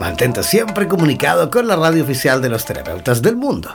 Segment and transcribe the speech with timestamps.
[0.00, 3.70] Mantente siempre comunicado con la radio oficial de los terapeutas del mundo.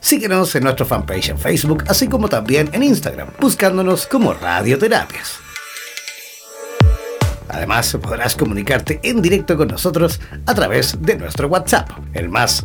[0.00, 5.38] Síguenos en nuestro fanpage en Facebook, así como también en Instagram, buscándonos como Radioterapias.
[7.48, 12.64] Además, podrás comunicarte en directo con nosotros a través de nuestro WhatsApp, el más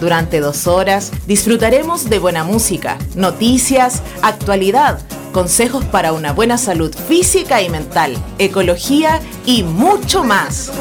[0.00, 4.98] Durante dos horas disfrutaremos de buena música, noticias, actualidad,
[5.32, 10.72] consejos para una buena salud física y mental, ecología y mucho más.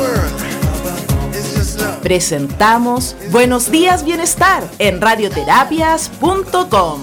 [2.01, 7.01] Presentamos Buenos Días Bienestar en radioterapias.com.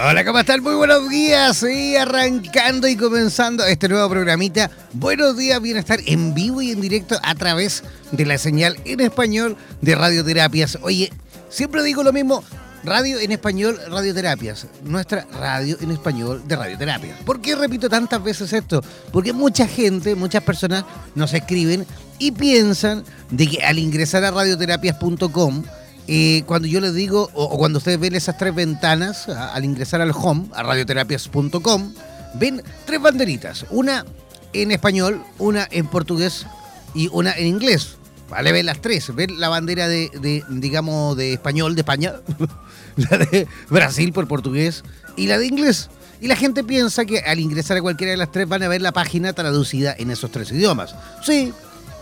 [0.00, 0.62] Hola, ¿cómo están?
[0.62, 1.62] Muy buenos días.
[1.64, 4.70] Y arrancando y comenzando este nuevo programita.
[4.92, 9.56] Buenos días, bienestar en vivo y en directo a través de la señal en español
[9.80, 10.78] de radioterapias.
[10.82, 11.12] Oye,
[11.50, 12.44] siempre digo lo mismo.
[12.84, 14.66] Radio en español, radioterapias.
[14.84, 17.20] Nuestra radio en español de radioterapias.
[17.24, 18.82] ¿Por qué repito tantas veces esto?
[19.12, 20.84] Porque mucha gente, muchas personas
[21.14, 21.86] nos escriben
[22.18, 25.64] y piensan de que al ingresar a radioterapias.com
[26.10, 30.12] eh, cuando yo les digo, o, cuando ustedes ven esas tres ventanas, al ingresar al
[30.12, 31.92] home, a radioterapias.com,
[32.34, 33.66] ven tres banderitas.
[33.70, 34.06] Una
[34.54, 36.46] en español, una en portugués
[36.94, 37.97] y una en inglés.
[38.28, 38.52] ¿Vale?
[38.52, 39.14] Ven las tres.
[39.14, 42.14] Ven la bandera de, digamos, de español, de España,
[42.96, 44.84] la de Brasil por portugués
[45.16, 45.90] y la de inglés.
[46.20, 48.82] Y la gente piensa que al ingresar a cualquiera de las tres van a ver
[48.82, 50.94] la página traducida en esos tres idiomas.
[51.22, 51.52] Sí,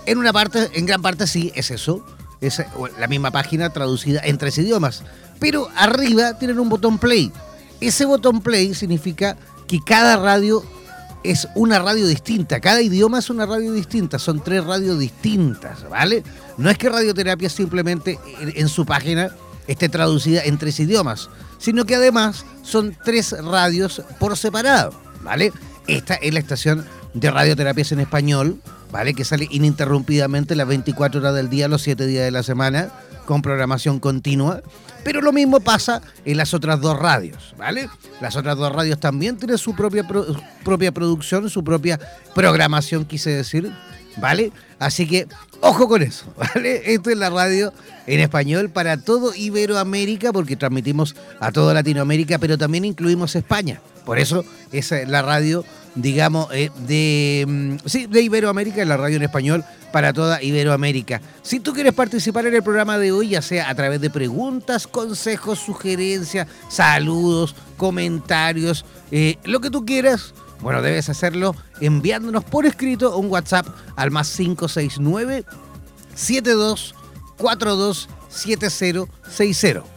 [0.06, 2.04] en una parte, en gran parte sí, es eso
[2.40, 2.62] es
[2.98, 5.02] la misma página traducida en tres idiomas.
[5.38, 7.32] Pero arriba tienen un botón play.
[7.80, 10.64] Ese botón play significa que cada radio
[11.22, 12.60] es una radio distinta.
[12.60, 14.18] Cada idioma es una radio distinta.
[14.18, 16.22] Son tres radios distintas, ¿vale?
[16.56, 19.30] No es que radioterapia simplemente en su página
[19.66, 21.28] esté traducida en tres idiomas,
[21.58, 25.52] sino que además son tres radios por separado, ¿vale?
[25.86, 28.60] Esta es la estación de radioterapias en español,
[28.92, 29.14] ¿vale?
[29.14, 32.90] Que sale ininterrumpidamente las 24 horas del día, los 7 días de la semana,
[33.26, 34.62] con programación continua.
[35.04, 37.88] Pero lo mismo pasa en las otras dos radios, ¿vale?
[38.20, 40.06] Las otras dos radios también tienen su propia,
[40.64, 42.00] propia producción, su propia
[42.34, 43.70] programación, quise decir,
[44.16, 44.52] ¿vale?
[44.78, 45.28] Así que
[45.60, 46.94] ojo con eso, ¿vale?
[46.94, 47.72] Esto es la radio
[48.06, 53.80] en español para todo Iberoamérica, porque transmitimos a toda Latinoamérica, pero también incluimos España.
[54.04, 55.64] Por eso es la radio
[55.96, 61.20] digamos, eh, de, mm, sí, de Iberoamérica, en la radio en español para toda Iberoamérica.
[61.42, 64.86] Si tú quieres participar en el programa de hoy, ya sea a través de preguntas,
[64.86, 73.16] consejos, sugerencias, saludos, comentarios, eh, lo que tú quieras, bueno, debes hacerlo enviándonos por escrito
[73.16, 73.66] un WhatsApp
[73.96, 75.44] al más 569
[76.14, 79.95] 7242 7060.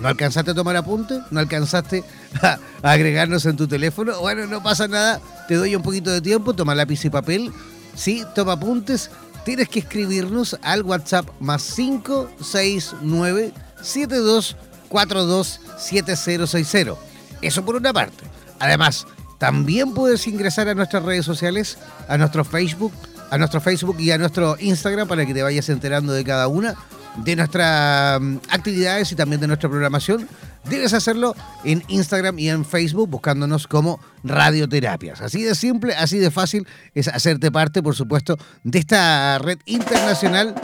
[0.00, 1.20] ¿No alcanzaste a tomar apunte?
[1.30, 2.04] ¿No alcanzaste
[2.42, 4.18] a, agregarnos en tu teléfono?
[4.20, 5.20] Bueno, no pasa nada.
[5.46, 7.52] Te doy un poquito de tiempo, toma lápiz y papel.
[7.94, 9.10] Sí, toma apuntes.
[9.44, 13.52] Tienes que escribirnos al WhatsApp más 569
[13.82, 14.56] 72
[14.88, 16.94] 427060.
[17.42, 18.24] Eso por una parte.
[18.58, 19.06] Además,
[19.38, 22.92] también puedes ingresar a nuestras redes sociales, a nuestro Facebook,
[23.30, 26.76] a nuestro Facebook y a nuestro Instagram para que te vayas enterando de cada una
[27.24, 30.28] de nuestras mm, actividades y también de nuestra programación.
[30.68, 31.34] Debes hacerlo
[31.64, 35.20] en Instagram y en Facebook buscándonos como Radioterapias.
[35.20, 40.54] Así de simple, así de fácil es hacerte parte, por supuesto, de esta red internacional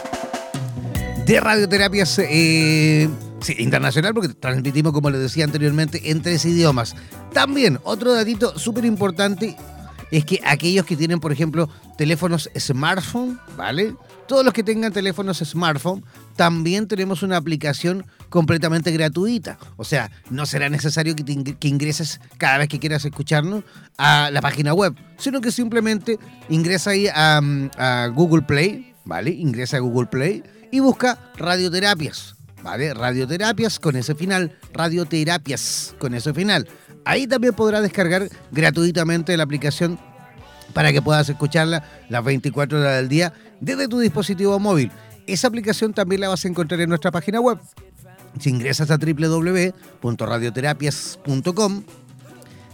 [1.26, 3.08] de radioterapias eh,
[3.58, 6.94] internacional, porque transmitimos, como les decía anteriormente, en tres idiomas.
[7.32, 9.56] También, otro datito súper importante
[10.10, 13.94] es que aquellos que tienen, por ejemplo, teléfonos smartphone, ¿vale?
[14.28, 16.04] Todos los que tengan teléfonos smartphone,
[16.36, 19.58] también tenemos una aplicación completamente gratuita.
[19.76, 23.64] O sea, no será necesario que, ingreses cada vez que quieras escucharnos
[23.98, 26.18] a la página web, sino que simplemente
[26.48, 27.40] ingresa ahí a,
[27.78, 29.30] a Google Play, ¿vale?
[29.30, 32.34] Ingresa a Google Play y busca radioterapias.
[32.62, 32.94] ¿Vale?
[32.94, 34.58] Radioterapias con ese final.
[34.72, 36.66] Radioterapias con ese final.
[37.06, 39.96] Ahí también podrás descargar gratuitamente la aplicación
[40.74, 44.90] para que puedas escucharla las 24 horas del día desde tu dispositivo móvil.
[45.28, 47.60] Esa aplicación también la vas a encontrar en nuestra página web.
[48.40, 51.84] Si ingresas a www.radioterapias.com,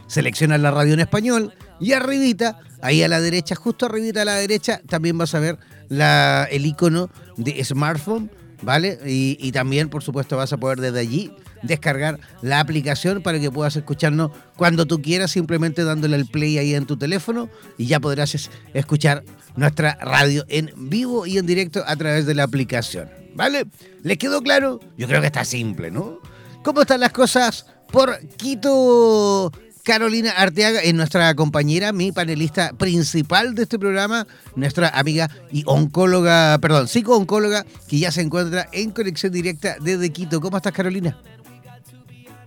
[0.06, 4.37] seleccionas la radio en español y arribita, ahí a la derecha, justo arribita a la
[4.37, 5.58] derecha, también vas a ver
[5.90, 8.31] la, el icono de smartphone,
[8.62, 8.99] ¿vale?
[9.05, 13.50] Y, y también, por supuesto, vas a poder desde allí descargar la aplicación para que
[13.50, 17.48] puedas escucharnos cuando tú quieras, simplemente dándole el play ahí en tu teléfono
[17.78, 19.24] y ya podrás escuchar
[19.56, 23.08] nuestra radio en vivo y en directo a través de la aplicación.
[23.34, 23.66] ¿Vale?
[24.02, 24.80] ¿Les quedó claro?
[24.96, 26.18] Yo creo que está simple, ¿no?
[26.62, 29.50] ¿Cómo están las cosas por Quito?
[29.84, 36.56] Carolina Arteaga es nuestra compañera, mi panelista principal de este programa, nuestra amiga y oncóloga,
[36.60, 40.40] perdón, psico-oncóloga, que ya se encuentra en conexión directa desde Quito.
[40.40, 41.18] ¿Cómo estás, Carolina?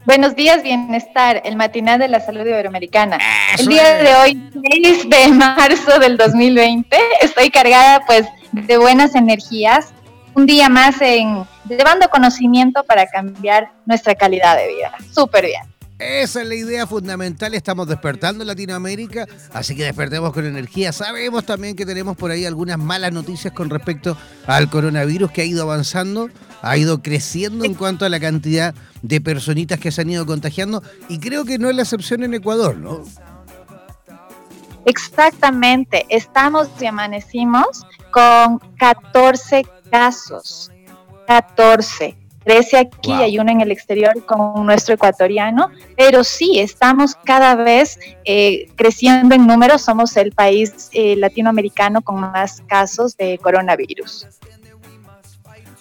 [0.05, 3.17] Buenos días, bienestar, el matinal de la salud iberoamericana.
[3.57, 9.93] el día de hoy, 6 de marzo del 2020, estoy cargada pues de buenas energías.
[10.35, 14.93] Un día más en llevando conocimiento para cambiar nuestra calidad de vida.
[15.11, 15.63] Súper bien.
[15.97, 17.53] Esa es la idea fundamental.
[17.53, 20.91] Estamos despertando en Latinoamérica, así que despertemos con energía.
[20.91, 25.45] Sabemos también que tenemos por ahí algunas malas noticias con respecto al coronavirus que ha
[25.45, 26.29] ido avanzando,
[26.65, 28.73] ha ido creciendo en cuanto a la cantidad
[29.03, 32.33] de personitas que se han ido contagiando y creo que no es la excepción en
[32.33, 33.03] Ecuador, ¿no?
[34.85, 36.05] Exactamente.
[36.09, 40.71] Estamos y amanecimos con 14 casos.
[41.27, 42.15] 14
[42.45, 47.55] 13 aquí y hay uno en el exterior con nuestro ecuatoriano, pero sí, estamos cada
[47.55, 54.27] vez eh, creciendo en números, somos el país eh, latinoamericano con más casos de coronavirus.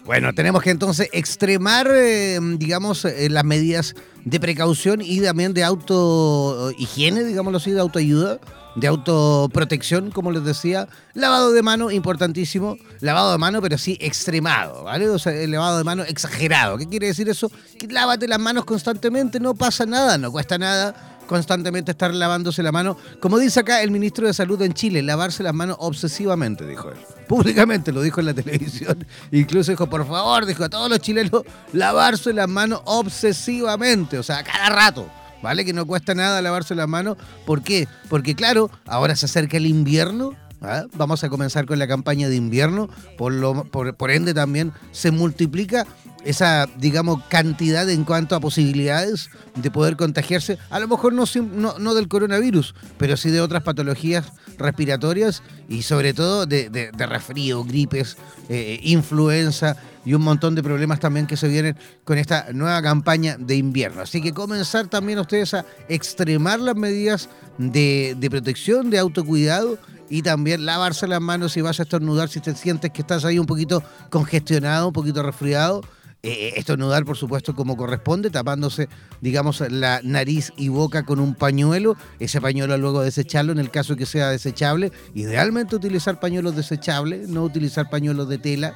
[0.04, 6.70] Bueno, tenemos que entonces extremar, eh, digamos, las medidas de precaución y también de auto
[6.76, 8.38] higiene, digámoslo así, de autoayuda
[8.74, 10.88] de autoprotección, como les decía.
[11.14, 12.76] Lavado de mano, importantísimo.
[13.00, 15.08] Lavado de mano, pero sí extremado, ¿vale?
[15.08, 16.76] O sea, el lavado de mano exagerado.
[16.76, 17.50] ¿Qué quiere decir eso?
[17.78, 22.70] Que lávate las manos constantemente, no pasa nada, no cuesta nada constantemente estar lavándose la
[22.70, 22.96] mano.
[23.18, 26.98] Como dice acá el ministro de Salud en Chile, lavarse las manos obsesivamente, dijo él.
[27.26, 29.04] Públicamente lo dijo en la televisión.
[29.32, 31.42] Incluso dijo, por favor, dijo a todos los chilenos,
[31.72, 35.10] lavarse las manos obsesivamente, o sea, cada rato.
[35.42, 35.64] ¿vale?
[35.64, 37.16] Que no cuesta nada lavarse las manos.
[37.44, 37.88] ¿Por qué?
[38.08, 40.34] Porque claro, ahora se acerca el invierno.
[40.62, 40.84] ¿ah?
[40.94, 42.88] Vamos a comenzar con la campaña de invierno,
[43.18, 45.84] por, lo, por, ende también se multiplica
[46.24, 52.08] esa, digamos, cantidad en cuanto a posibilidades de poder contagiarse, a lo mejor no, del
[52.08, 58.16] coronavirus, pero sí de otras patologías respiratorias y sobre todo de, de, resfrío, gripes,
[58.48, 63.36] eh, influenza y un montón de problemas también que se vienen con esta nueva campaña
[63.38, 64.02] de invierno.
[64.02, 67.28] Así que comenzar también ustedes a extremar las medidas
[67.58, 69.78] de, protección, de autocuidado
[70.10, 73.38] y también lavarse las manos si vas a estornudar, si te sientes que estás ahí
[73.38, 75.82] un poquito congestionado, un poquito resfriado.
[76.24, 78.88] Eh, eh, estornudar, por supuesto, como corresponde, tapándose,
[79.20, 81.96] digamos, la nariz y boca con un pañuelo.
[82.18, 84.90] Ese pañuelo luego desecharlo en el caso que sea desechable.
[85.14, 88.74] Idealmente utilizar pañuelos desechables, no utilizar pañuelos de tela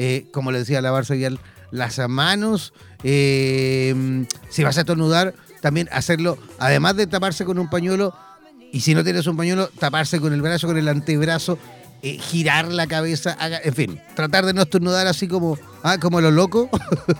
[0.00, 1.40] eh, como le decía, lavarse bien
[1.72, 2.72] las manos.
[3.02, 8.14] Eh, si vas a estornudar, también hacerlo, además de taparse con un pañuelo,
[8.72, 11.58] y si no tienes un pañuelo, taparse con el brazo, con el antebrazo,
[12.00, 16.30] eh, girar la cabeza, en fin, tratar de no estornudar así como, ah, como lo
[16.30, 16.70] loco.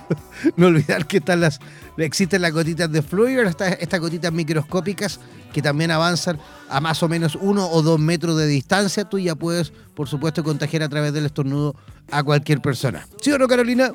[0.56, 1.58] no olvidar que están las,
[1.96, 3.00] existen las gotitas de
[3.46, 5.18] estas, estas gotitas microscópicas
[5.52, 9.04] que también avanzan a más o menos uno o dos metros de distancia.
[9.04, 11.74] Tú ya puedes, por supuesto, contagiar a través del estornudo
[12.10, 13.06] a cualquier persona.
[13.20, 13.92] ¿Sí o no, Carolina?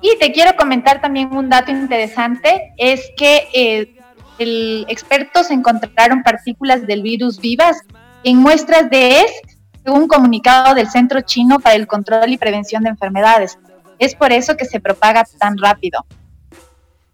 [0.00, 3.94] Y te quiero comentar también un dato interesante, es que eh,
[4.38, 7.76] el, expertos encontraron partículas del virus vivas
[8.24, 12.82] en muestras de ESC, según un comunicado del Centro Chino para el Control y Prevención
[12.82, 13.58] de Enfermedades.
[13.98, 16.04] Es por eso que se propaga tan rápido.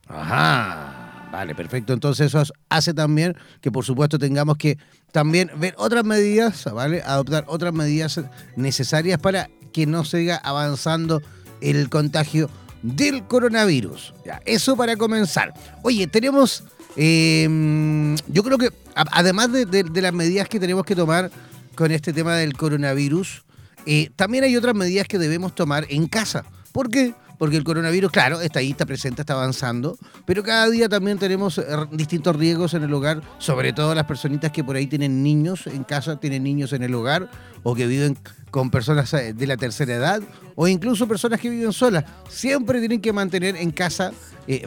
[0.08, 0.96] Ajá.
[1.30, 1.92] Vale, perfecto.
[1.92, 4.78] Entonces eso hace también que por supuesto tengamos que
[5.12, 7.02] también ver otras medidas, ¿vale?
[7.04, 8.20] Adoptar otras medidas
[8.54, 11.20] necesarias para que no siga avanzando
[11.60, 12.48] el contagio
[12.82, 14.14] del coronavirus.
[14.24, 15.52] Ya, eso para comenzar.
[15.82, 16.64] Oye, tenemos,
[16.96, 21.30] em, yo creo que además de, las medidas que tenemos que tomar
[21.74, 23.44] con este tema del coronavirus,
[23.84, 26.44] eh, también hay otras medidas que debemos tomar en casa.
[26.72, 27.14] ¿Por qué?
[27.38, 31.58] Porque el coronavirus, claro, está ahí, está presente, está avanzando, pero cada día también tenemos
[31.58, 35.66] eh, distintos riesgos en el hogar, sobre todo las personitas que por ahí tienen niños
[35.66, 37.30] en casa, tienen niños en el hogar
[37.62, 38.16] o que viven
[38.50, 40.22] con personas eh, de la tercera edad
[40.54, 42.04] o incluso personas que viven solas.
[42.30, 44.12] Siempre tienen que mantener en casa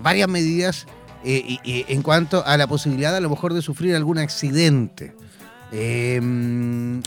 [0.01, 0.85] varias medidas
[1.23, 5.15] eh, en cuanto a la posibilidad a lo mejor de sufrir algún accidente.
[5.71, 7.01] Em,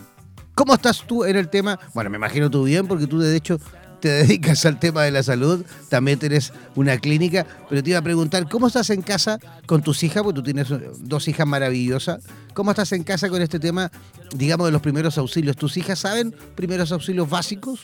[0.55, 1.79] ¿Cómo estás tú en el tema?
[1.95, 3.59] Bueno, me imagino tú bien porque tú de hecho
[4.01, 8.03] te dedicas al tema de la salud, también tienes una clínica, pero te iba a
[8.03, 10.23] preguntar, ¿cómo estás en casa con tus hijas?
[10.23, 12.23] Porque tú tienes dos hijas maravillosas.
[12.53, 13.91] ¿Cómo estás en casa con este tema,
[14.35, 15.57] digamos, de los primeros auxilios?
[15.57, 17.81] ¿Tus hijas saben primeros auxilios básicos?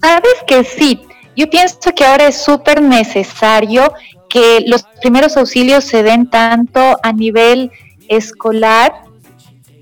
[0.00, 1.00] Sabes que sí.
[1.36, 3.92] Yo pienso que ahora es súper necesario
[4.28, 7.70] que los primeros auxilios se den tanto a nivel
[8.08, 8.92] escolar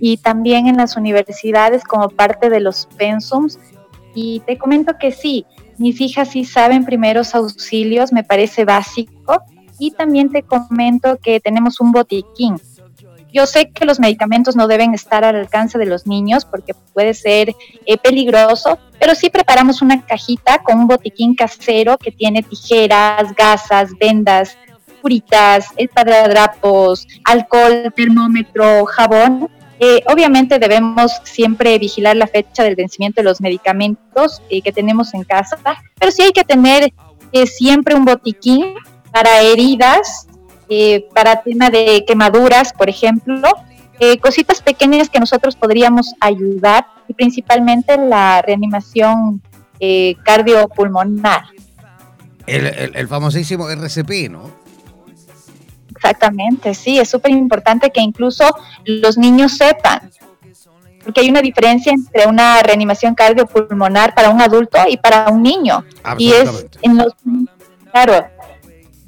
[0.00, 3.58] y también en las universidades como parte de los pensums
[4.14, 5.46] y te comento que sí,
[5.78, 9.42] mis hijas sí saben primeros auxilios, me parece básico.
[9.78, 12.56] Y también te comento que tenemos un botiquín.
[13.32, 17.14] Yo sé que los medicamentos no deben estar al alcance de los niños porque puede
[17.14, 17.54] ser
[17.86, 23.90] eh, peligroso, pero sí preparamos una cajita con un botiquín casero que tiene tijeras, gasas,
[23.98, 24.56] vendas,
[25.02, 29.50] curitas, espadradrapos, alcohol, termómetro, jabón.
[29.80, 35.12] Eh, obviamente debemos siempre vigilar la fecha del vencimiento de los medicamentos eh, que tenemos
[35.12, 35.58] en casa,
[35.98, 36.92] pero sí hay que tener
[37.32, 38.74] eh, siempre un botiquín
[39.10, 40.28] para heridas,
[41.14, 43.48] para tema de quemaduras, por ejemplo,
[44.20, 49.42] cositas pequeñas que nosotros podríamos ayudar y principalmente la reanimación
[50.24, 51.44] cardiopulmonar.
[52.46, 54.50] El, el famosísimo RCP, ¿no?
[55.90, 58.44] Exactamente, sí, es súper importante que incluso
[58.84, 60.10] los niños sepan,
[61.04, 65.84] porque hay una diferencia entre una reanimación cardiopulmonar para un adulto y para un niño.
[66.18, 67.14] Y es en los
[67.92, 68.26] claro,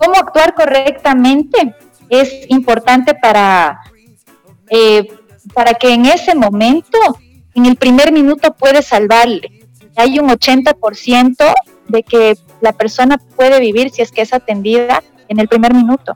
[0.04, 1.74] cómo actuar correctamente
[2.08, 3.80] es importante para
[4.70, 5.06] eh,
[5.52, 6.98] para que en ese momento,
[7.54, 9.62] en el primer minuto puede salvarle.
[9.96, 11.54] Hay un 80%
[11.88, 16.14] de que la persona puede vivir si es que es atendida en el primer minuto.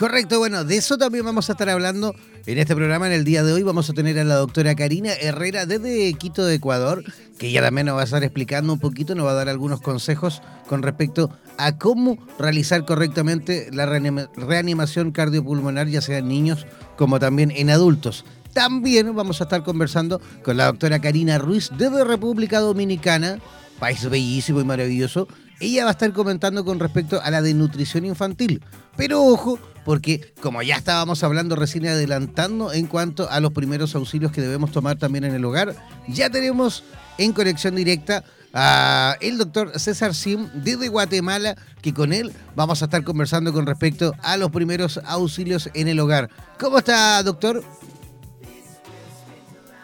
[0.00, 2.14] Correcto, bueno, de eso también vamos a estar hablando
[2.46, 3.62] en este programa en el día de hoy.
[3.62, 7.04] Vamos a tener a la doctora Karina Herrera desde Quito de Ecuador,
[7.36, 9.82] que ella también nos va a estar explicando un poquito, nos va a dar algunos
[9.82, 16.66] consejos con respecto a cómo realizar correctamente la reanimación cardiopulmonar, ya sea en niños
[16.96, 18.24] como también en adultos.
[18.54, 23.38] También vamos a estar conversando con la doctora Karina Ruiz desde República Dominicana,
[23.78, 25.28] país bellísimo y maravilloso.
[25.60, 28.62] Ella va a estar comentando con respecto a la desnutrición infantil.
[28.96, 34.32] Pero ojo, porque como ya estábamos hablando recién adelantando en cuanto a los primeros auxilios
[34.32, 35.74] que debemos tomar también en el hogar,
[36.08, 36.82] ya tenemos
[37.18, 38.24] en conexión directa
[38.54, 43.66] a el doctor César Sim desde Guatemala, que con él vamos a estar conversando con
[43.66, 46.30] respecto a los primeros auxilios en el hogar.
[46.58, 47.62] ¿Cómo está, doctor?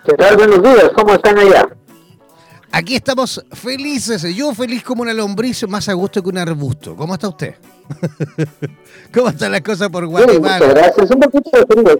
[0.06, 0.36] ¿Qué tal?
[0.36, 1.68] Buenos días, ¿cómo están allá?
[2.72, 6.94] Aquí estamos felices, yo feliz como una lombriz, más a gusto que un arbusto.
[6.94, 7.54] ¿Cómo está usted?
[9.14, 10.58] ¿Cómo están las cosas por Guatemala?
[10.58, 11.10] muchas gracias.
[11.10, 11.98] Un poquito de frío.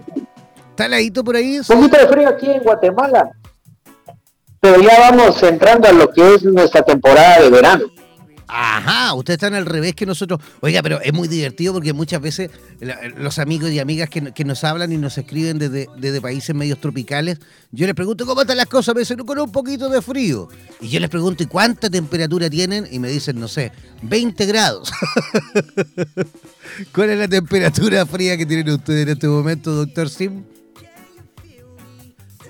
[0.69, 1.57] ¿Está heladito por ahí?
[1.57, 3.31] Un poquito de frío aquí en Guatemala.
[4.59, 7.85] Pero ya vamos entrando a lo que es nuestra temporada de verano.
[8.49, 10.39] Ajá, ustedes están al revés que nosotros.
[10.61, 12.49] Oiga, pero es muy divertido porque muchas veces
[13.17, 17.39] los amigos y amigas que, nos hablan y nos escriben desde, países medios tropicales,
[17.71, 20.47] yo les pregunto cómo están las cosas, me dicen con un poquito de frío.
[20.79, 22.87] Y yo les pregunto, ¿y cuánta temperatura tienen?
[22.89, 23.73] Y me dicen, no sé,
[24.03, 24.91] 20 grados.
[26.93, 30.43] ¿Cuál es la temperatura fría que tienen ustedes en este momento, doctor Sim?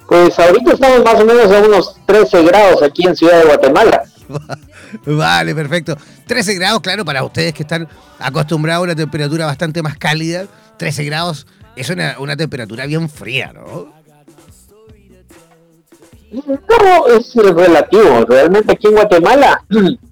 [0.08, 4.04] Pues ahorita estamos más o menos a unos 13 grados aquí en Ciudad de Guatemala.
[5.06, 5.98] Vale, perfecto.
[6.28, 7.88] 13 grados, claro, para ustedes que están
[8.20, 10.46] acostumbrados a una temperatura bastante más cálida,
[10.78, 13.96] 13 grados es una, temperatura bien fría, ¿no?
[16.32, 18.26] No, es relativo.
[18.28, 19.64] Realmente aquí en Guatemala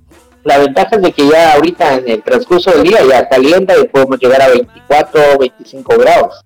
[0.45, 3.87] La ventaja es de que ya ahorita en el transcurso del día ya calienta y
[3.87, 6.45] podemos llegar a 24 o 25 grados.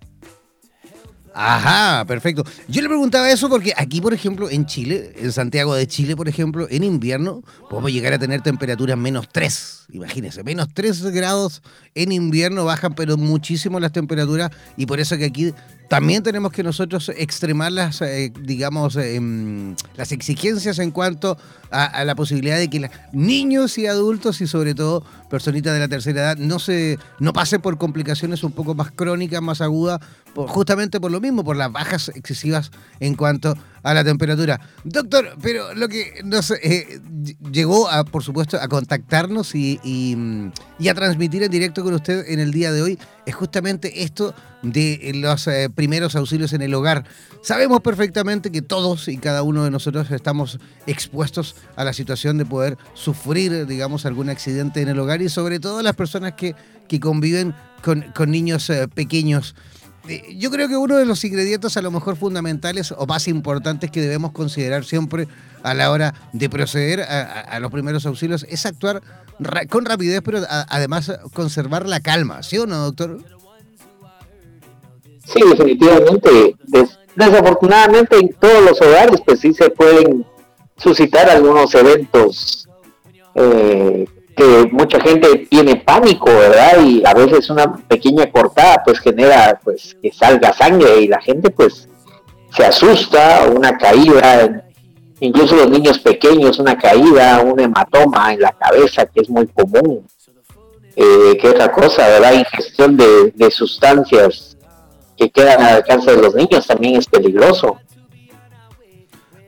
[1.33, 2.43] Ajá, perfecto.
[2.67, 6.27] Yo le preguntaba eso porque aquí, por ejemplo, en Chile, en Santiago de Chile, por
[6.27, 9.87] ejemplo, en invierno, podemos llegar a tener temperaturas menos 3.
[9.91, 11.61] Imagínense, menos 3 grados
[11.95, 15.53] en invierno bajan, pero muchísimo las temperaturas y por eso que aquí
[15.89, 21.37] también tenemos que nosotros extremar las, eh, digamos, em, las exigencias en cuanto
[21.71, 26.21] a, la posibilidad de que niños y adultos y sobre todo personitas de la tercera
[26.21, 29.99] edad no se no pasen por complicaciones un poco más crónicas, más agudas,
[30.35, 34.59] justamente por lo mismo, por las bajas excesivas en cuanto a la temperatura.
[34.83, 37.01] Doctor, pero lo que nos eh,
[37.51, 40.15] llegó, a, por supuesto, a contactarnos y, y,
[40.87, 45.11] a transmitir en directo con usted en el día de hoy es justamente esto de
[45.15, 47.05] los eh, primeros auxilios en el hogar.
[47.41, 52.45] Sabemos perfectamente que todos y cada uno de nosotros estamos expuestos a la situación de
[52.45, 56.55] poder sufrir, digamos, algún accidente en el hogar y sobre todo las personas que,
[56.87, 59.55] que conviven con, con niños eh, pequeños.
[60.35, 64.01] Yo creo que uno de los ingredientes a lo mejor fundamentales o más importantes que
[64.01, 65.27] debemos considerar siempre
[65.63, 69.01] a la hora de proceder a, los primeros auxilios es actuar
[69.69, 73.19] con rapidez, pero además conservar la calma, ¿sí o no, doctor?
[75.25, 76.55] Sí, definitivamente.
[77.15, 80.25] desafortunadamente en todos los hogares pues sí se pueden
[80.77, 82.67] suscitar algunos eventos
[83.35, 84.05] eh,
[84.39, 86.81] que mucha gente tiene pánico, ¿verdad?
[86.81, 91.49] Y a veces una pequeña cortada pues genera pues que salga sangre y la gente
[91.49, 91.89] pues
[92.55, 94.65] se asusta, una caída,
[95.19, 100.07] incluso los niños pequeños, una caída, un hematoma en la cabeza que es muy común.
[100.95, 102.33] Eh, ¿Qué otra cosa, verdad?
[102.33, 104.57] Ingestión de, de sustancias
[105.17, 107.77] que quedan al alcance de los niños también es peligroso.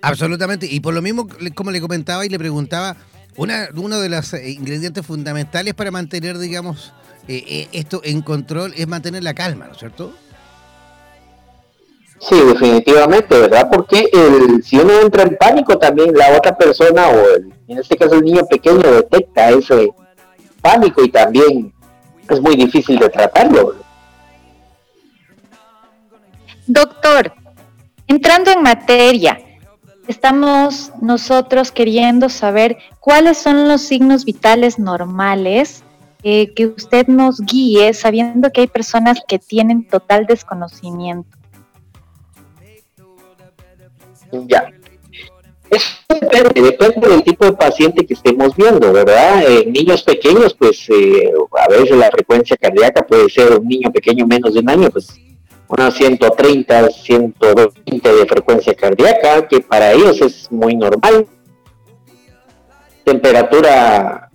[0.01, 2.97] Absolutamente, y por lo mismo, como le comentaba y le preguntaba,
[3.37, 6.93] una, uno de los eh, ingredientes fundamentales para mantener, digamos,
[7.27, 10.13] eh, eh, esto en control es mantener la calma, ¿no es cierto?
[12.19, 13.67] Sí, definitivamente, ¿verdad?
[13.71, 17.25] Porque el, si uno entra en pánico, también la otra persona, o
[17.67, 19.89] en este caso el niño pequeño, detecta ese
[20.61, 21.73] pánico y también
[22.29, 23.75] es muy difícil de tratarlo.
[26.67, 27.33] Doctor,
[28.07, 29.39] entrando en materia,
[30.11, 35.83] estamos nosotros queriendo saber cuáles son los signos vitales normales
[36.23, 41.37] eh, que usted nos guíe, sabiendo que hay personas que tienen total desconocimiento.
[44.47, 44.69] Ya.
[45.69, 49.43] Eso depende, depende del tipo de paciente que estemos viendo, ¿verdad?
[49.49, 54.27] En niños pequeños, pues eh, a veces la frecuencia cardíaca puede ser un niño pequeño
[54.27, 55.07] menos de un año, pues
[55.77, 61.27] unos 130, 120 de frecuencia cardíaca, que para ellos es muy normal.
[63.03, 64.29] Temperatura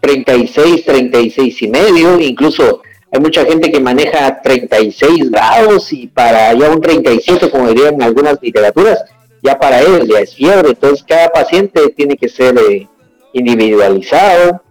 [0.00, 6.70] 36, 36 y medio, incluso hay mucha gente que maneja 36 grados y para ya
[6.70, 9.04] un 37, como dirían algunas literaturas,
[9.42, 10.70] ya para ellos ya es fiebre.
[10.70, 12.88] Entonces cada paciente tiene que ser eh,
[13.32, 14.62] individualizado.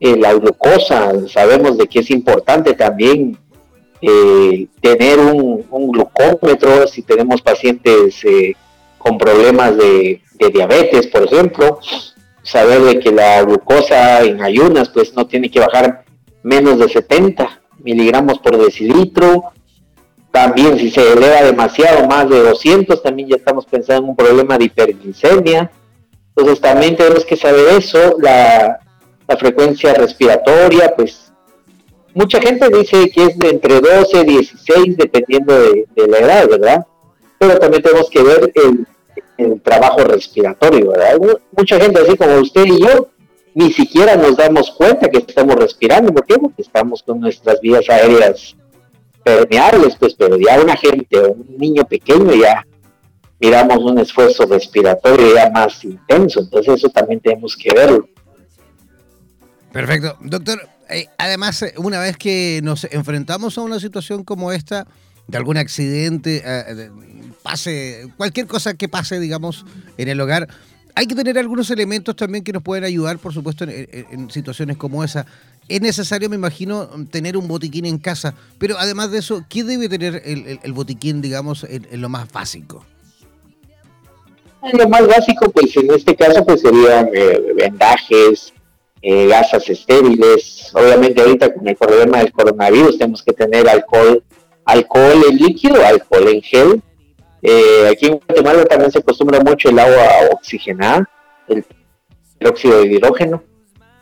[0.00, 3.38] Eh, la glucosa, sabemos de que es importante también
[4.02, 8.54] eh, tener un, glucómetro si tenemos pacientes eh,
[8.98, 11.80] con problemas de, diabetes, por ejemplo,
[12.42, 16.04] saber de que la glucosa en ayunas pues no tiene que bajar
[16.42, 19.52] menos de 70 miligramos por decilitro.
[20.30, 24.56] También si se eleva demasiado, más de 200, también ya estamos pensando en un problema
[24.56, 25.70] de hiperglicemia.
[26.34, 28.80] Entonces también tenemos que saber eso, la,
[29.28, 31.29] la frecuencia respiratoria, pues
[32.14, 36.86] mucha gente dice que es de entre 12 y 16 dependiendo de, la edad, ¿verdad?
[37.38, 38.86] Pero también tenemos que ver el,
[39.62, 41.16] trabajo respiratorio, ¿verdad?
[41.56, 43.08] Mucha gente así como usted y yo,
[43.54, 46.38] ni siquiera nos damos cuenta que estamos respirando, ¿por qué?
[46.38, 48.54] Porque estamos con nuestras vías aéreas
[49.24, 52.66] permeables, pues, pero ya una gente, un niño pequeño ya
[53.38, 58.06] miramos un esfuerzo respiratorio ya más intenso, entonces eso también tenemos que verlo.
[59.72, 60.16] Perfecto.
[60.20, 64.86] Doctor, eh, además, eh, una vez que nos enfrentamos a una situación como esta,
[65.28, 66.90] de algún accidente, eh,
[67.42, 69.64] pase, cualquier cosa que pase, digamos,
[69.96, 70.48] en el hogar,
[70.96, 75.04] hay que tener algunos elementos también que nos pueden ayudar, por supuesto, en, situaciones como
[75.04, 75.24] esa.
[75.68, 79.88] Es necesario, me imagino, tener un botiquín en casa, pero además de eso, ¿qué debe
[79.88, 82.84] tener el, botiquín, digamos, en, lo más básico?
[84.72, 87.08] Lo más básico, pues en este caso, pues serían
[87.56, 88.52] vendajes,
[89.02, 90.70] eh, gasas estériles.
[90.74, 94.22] Obviamente ahorita con el problema del coronavirus tenemos que tener alcohol,
[94.64, 96.82] alcohol en líquido, alcohol en gel.
[97.42, 101.08] Eh, aquí en Guatemala también se acostumbra mucho el agua oxigenada,
[101.48, 101.64] el,
[102.46, 103.42] óxido de hidrógeno.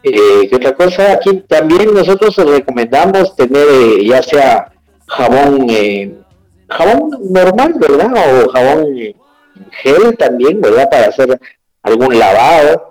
[0.03, 1.13] Eh, ¿Qué otra cosa?
[1.13, 4.73] Aquí también nosotros recomendamos tener eh, ya sea
[5.07, 6.15] jabón, eh,
[6.69, 8.13] jabón normal, ¿verdad?
[8.45, 8.97] O jabón
[9.83, 10.89] gel también, ¿verdad?
[10.91, 11.39] Para hacer
[11.83, 12.88] algún lavado,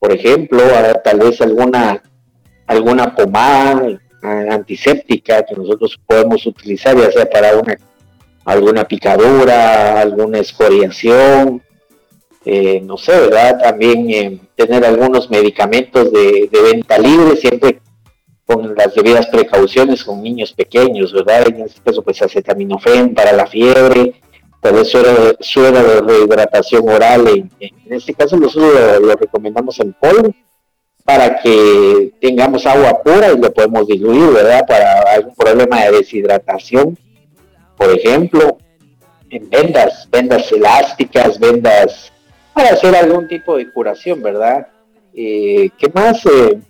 [0.00, 0.62] por ejemplo,
[1.04, 2.02] tal vez alguna,
[2.66, 7.76] alguna pomada antiséptica que nosotros podemos utilizar, ya sea para una,
[8.44, 11.62] alguna picadura, alguna escoriación,
[12.44, 13.60] eh, no sé, ¿verdad?
[13.62, 17.80] También eh, tener algunos medicamentos de, venta libre, siempre
[18.46, 21.46] con las debidas precauciones con niños pequeños, ¿verdad?
[21.48, 24.14] En este caso, pues acetaminofén para la fiebre,
[24.60, 27.50] tal vez suera, de rehidratación oral, en,
[27.88, 30.34] este caso nosotros lo, recomendamos en polvo
[31.04, 34.66] para que tengamos agua pura y lo podemos diluir, ¿verdad?
[34.66, 36.96] Para algún problema de deshidratación,
[37.76, 38.58] por ejemplo,
[39.30, 42.12] en vendas, vendas elásticas, vendas
[42.52, 44.68] para hacer algún tipo de curación, ¿verdad?
[45.14, 46.24] Eh, ¿Qué más?
[46.26, 46.60] Eh,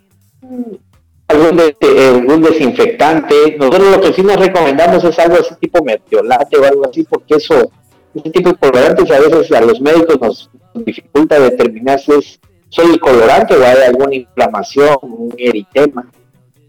[1.31, 3.57] algún, algún, desinfectante.
[3.59, 7.37] Nosotros lo que sí nos recomendamos es algo así tipo mertiolate o algo así, porque
[7.37, 7.71] eso,
[8.15, 12.95] ese tipo de colorantes a veces a los médicos nos dificulta determinar si es solo
[12.95, 16.11] el colorante o hay alguna inflamación, un eritema.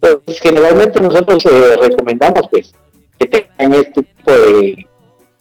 [0.01, 2.73] Entonces, generalmente nosotros eh, recomendamos pues
[3.19, 4.87] que tengan este tipo de,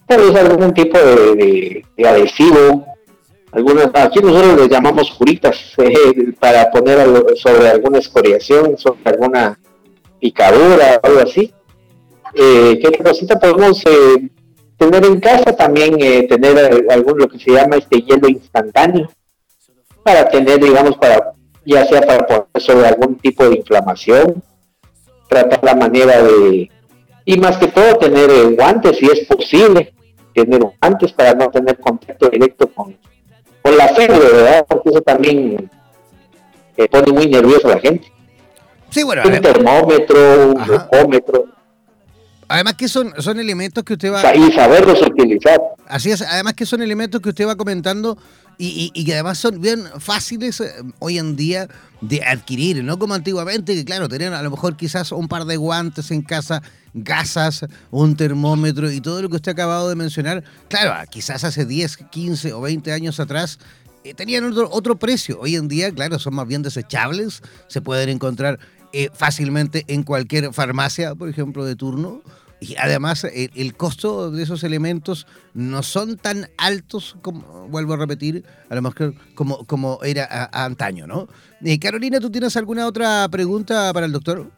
[0.07, 2.85] tal vez algún tipo de adhesivo
[3.53, 6.99] algunos, aquí nosotros les llamamos curitas eh, para poner
[7.37, 9.59] sobre alguna escoriación, sobre alguna
[10.21, 11.53] picadura o algo así.
[12.35, 14.31] Eh, ¿Qué cosita podemos eh,
[14.77, 15.57] tener en casa?
[15.57, 19.11] También tener algún lo que se llama este hielo instantáneo
[20.03, 21.35] para tener, digamos, para
[21.65, 24.43] ya sea para poner sobre algún tipo de inflamación,
[25.29, 26.71] tratar la manera de,
[27.25, 29.93] y más que todo tener guantes si es posible,
[30.35, 32.97] tener guantes para no tener contacto directo con
[33.63, 34.67] con la sangre, ¿verdad?
[34.69, 35.71] Porque eso también
[36.77, 38.11] eh, pone muy nervioso a la gente.
[38.91, 39.23] Sí, bueno.
[39.25, 41.45] Un termómetro, un glucómetro.
[42.51, 44.35] Además que son, son elementos que usted va...
[44.35, 45.57] Y saberlos utilizar.
[45.87, 48.19] Así es, además que son elementos que usted va comentando
[48.59, 51.69] y, y, que además son bien fáciles eh, hoy en día
[52.01, 55.59] de adquirir, no como antiguamente, que claro, tenían a lo mejor quizás un par de
[55.59, 56.61] guantes en casa,
[56.93, 60.43] gasas, un termómetro y todo lo que usted ha acabado de mencionar.
[60.67, 63.61] Claro, quizás hace 10, 15 o 20 años atrás
[64.03, 65.39] eh, tenían otro, otro precio.
[65.41, 68.59] Hoy en día, claro, son más bien desechables, se pueden encontrar
[68.93, 72.23] eh, fácilmente en cualquier farmacia, por ejemplo, de turno.
[72.61, 78.45] Y además el, costo de esos elementos no son tan altos, como vuelvo a repetir,
[78.69, 81.27] a lo mejor como, como era antaño, ¿no?
[81.65, 84.51] Eh, Carolina, ¿tú tienes alguna otra pregunta para el doctor?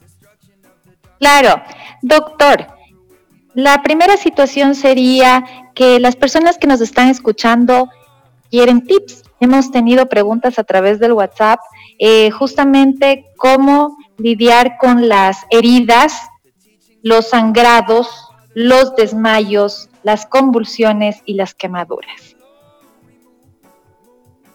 [1.21, 1.62] Claro,
[2.03, 2.66] doctor.
[3.55, 7.88] La primera situación sería que las personas que nos están escuchando
[8.51, 9.23] quieren tips.
[9.38, 11.61] Hemos tenido preguntas a través del WhatsApp,
[11.99, 16.12] eh, justamente cómo lidiar con las heridas,
[17.02, 18.08] los sangrados,
[18.54, 22.37] los desmayos, las convulsiones y las quemaduras.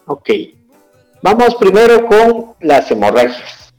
[0.06, 0.30] Ok,
[1.22, 3.74] vamos primero con las hemorragias.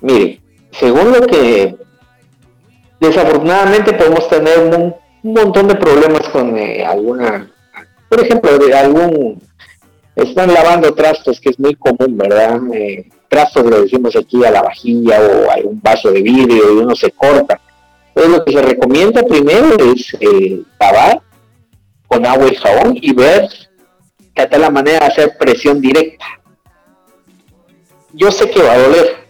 [0.00, 0.40] Mire,
[0.70, 1.76] según lo que
[3.00, 7.52] desafortunadamente podemos tener un, montón de problemas con eh, alguna,
[8.08, 9.42] por ejemplo, de algún,
[10.16, 12.58] están lavando trastos, que es muy común, ¿verdad?
[12.72, 16.76] Eh, trastos le decimos aquí a la vajilla o a un vaso de vidrio y
[16.78, 17.58] uno se corta.
[18.08, 21.22] Entonces lo que se recomienda primero es eh, lavar
[22.08, 23.48] con agua y jabón y ver,
[24.34, 26.26] tratar la manera de hacer presión directa.
[28.12, 29.20] Yo sé que va a doler.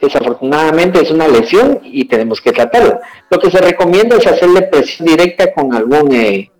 [0.00, 2.98] Desafortunadamente es una lesión y tenemos que tratarla.
[3.28, 6.50] Lo que se recomienda es hacerle presión directa con algún eh,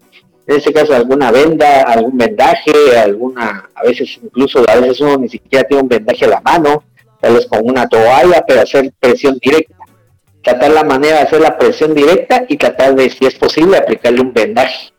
[0.46, 5.28] en este caso alguna venda, algún vendaje, alguna, a veces incluso a veces uno ni
[5.28, 6.84] siquiera tiene un vendaje a la mano,
[7.20, 9.74] tal vez con una toalla, pero hacer presión directa.
[10.44, 14.20] Tratar la manera de hacer la presión directa y tratar de, si es posible, aplicarle
[14.20, 14.92] un vendaje.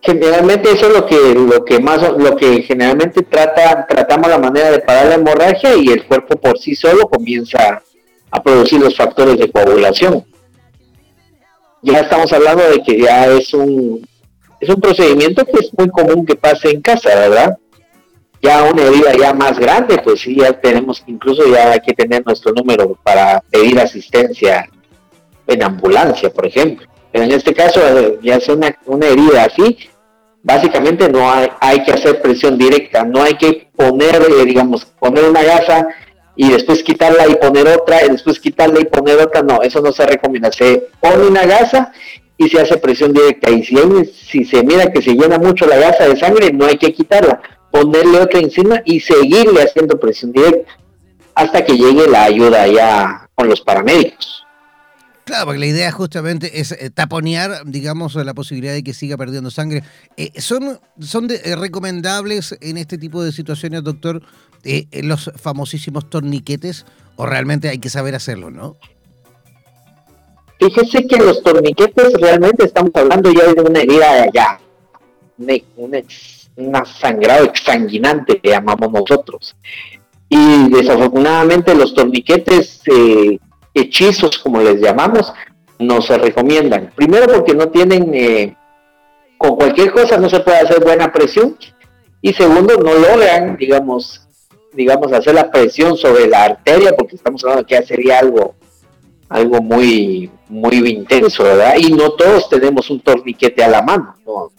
[0.00, 4.72] Generalmente eso es lo que, lo que más, lo que generalmente trata, tratamos la manera
[4.72, 7.82] de parar la hemorragia y el cuerpo por sí solo comienza
[8.30, 10.24] a producir los factores de coagulación
[11.92, 14.06] ya estamos hablando de que ya es un,
[14.60, 17.56] es un procedimiento que es muy común que pase en casa, ¿verdad?
[18.42, 22.24] Ya una herida ya más grande, pues sí, ya tenemos, incluso ya hay que tener
[22.26, 24.68] nuestro número para pedir asistencia
[25.46, 26.86] en ambulancia, por ejemplo.
[27.12, 27.80] Pero en este caso,
[28.20, 29.78] ya es una, una herida así,
[30.42, 35.24] básicamente no hay, hay que hacer presión directa, no hay que poner, eh, digamos, poner
[35.24, 35.86] una gasa
[36.36, 39.92] y después quitarla y poner otra, y después quitarla y poner otra, no, eso no
[39.92, 40.52] se recomienda.
[40.52, 41.92] Se pone una gasa
[42.36, 43.50] y se hace presión directa.
[43.50, 46.76] Y si, si se mira que se llena mucho la gasa de sangre, no hay
[46.76, 50.72] que quitarla, ponerle otra encima y seguirle haciendo presión directa
[51.34, 54.45] hasta que llegue la ayuda ya con los paramédicos.
[55.26, 59.50] Claro, porque la idea justamente es eh, taponear, digamos, la posibilidad de que siga perdiendo
[59.50, 59.82] sangre.
[60.16, 64.22] Eh, ¿Son, son eh, recomendables en este tipo de situaciones, doctor,
[65.02, 66.86] los famosísimos torniquetes
[67.16, 68.76] o realmente hay que saber hacerlo, no?
[70.60, 74.60] Fíjese que los torniquetes realmente estamos hablando ya de una herida de allá,
[76.56, 79.56] una, sangrado que llamamos nosotros.
[80.28, 82.80] Y desafortunadamente los torniquetes
[83.80, 85.32] hechizos, como les llamamos,
[85.78, 86.92] no se recomiendan.
[86.94, 88.56] Primero porque no tienen, eh,
[89.38, 91.56] con cualquier cosa no se puede hacer buena presión.
[92.22, 94.26] Y segundo, no logran, digamos,
[94.72, 98.54] digamos, hacer la presión sobre la arteria, porque estamos hablando que ya sería algo
[99.28, 101.74] algo muy, muy intenso, ¿verdad?
[101.78, 104.52] Y no todos tenemos un torniquete a la mano, ¿no?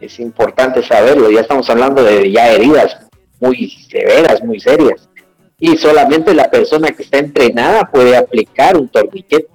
[0.00, 2.98] Es importante saberlo, ya estamos hablando de ya heridas
[3.40, 5.08] muy severas, muy serias.
[5.62, 9.46] Y solamente la persona que está entrenada puede aplicar un torniquete.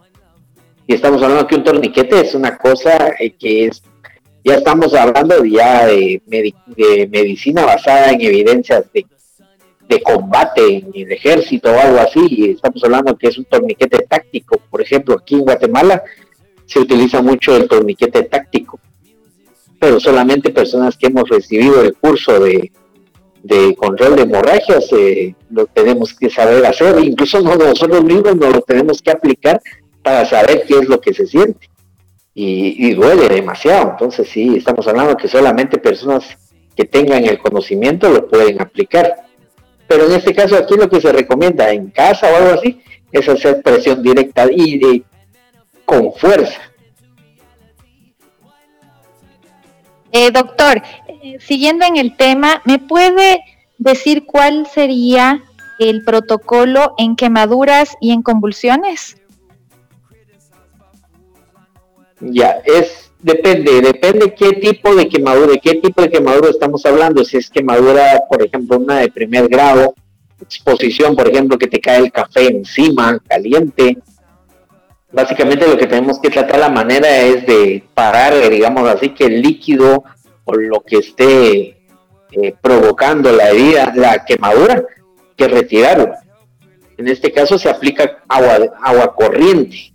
[0.87, 3.83] Y estamos hablando que un torniquete es una cosa eh, que es,
[4.41, 9.05] ya estamos hablando ya de, de medicina basada en evidencias de
[9.87, 14.05] de combate en el ejército o algo así, y estamos hablando que es un torniquete
[14.07, 14.59] táctico.
[14.69, 16.03] Por ejemplo, aquí en Guatemala
[16.65, 18.79] se utiliza mucho el torniquete táctico,
[19.79, 22.71] pero solamente personas que hemos recibido el curso de,
[23.75, 29.01] control de hemorragias eh, lo tenemos que saber hacer, incluso nosotros mismos nos lo tenemos
[29.01, 29.61] que aplicar
[30.01, 31.69] para saber qué es lo que se siente.
[32.33, 36.37] Y, y duele demasiado, entonces sí, estamos hablando que solamente personas
[36.75, 39.27] que tengan el conocimiento lo pueden aplicar
[39.87, 43.27] pero en este caso aquí lo que se recomienda en casa o algo así es
[43.27, 45.03] hacer presión directa y de,
[45.85, 46.59] con fuerza.
[50.17, 53.39] Eh, doctor, eh, siguiendo en el tema, ¿me puede
[53.77, 55.43] decir cuál sería
[55.77, 59.17] el protocolo en quemaduras y en convulsiones?
[62.19, 67.25] Ya, es Depende, depende qué tipo de quemadura, qué tipo de quemadura estamos hablando.
[67.25, 69.95] Si es quemadura, por ejemplo, una de primer grado,
[70.39, 73.97] exposición, por ejemplo, que te cae el café encima, caliente.
[75.17, 79.41] Básicamente lo que tenemos que tratar la manera es de parar, digamos así, que el
[79.41, 80.03] líquido
[80.45, 81.75] o lo que esté
[82.33, 84.83] eh, provocando la herida, la quemadura,
[85.35, 86.13] que retirarlo.
[86.99, 89.91] En este caso se aplica agua, agua corriente.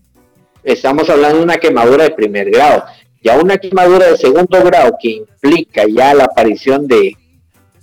[0.64, 2.82] Estamos hablando de una quemadura de primer grado.
[3.22, 7.16] Ya una quemadura de segundo grado que implica ya la aparición de,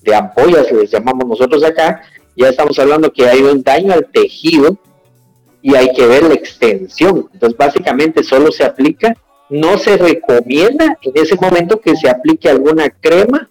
[0.01, 2.01] de ampollas, les llamamos nosotros acá,
[2.35, 4.77] ya estamos hablando que hay un daño al tejido
[5.61, 7.29] y hay que ver la extensión.
[7.33, 9.13] Entonces, básicamente solo se aplica,
[9.49, 13.49] no se recomienda en ese momento que se aplique alguna crema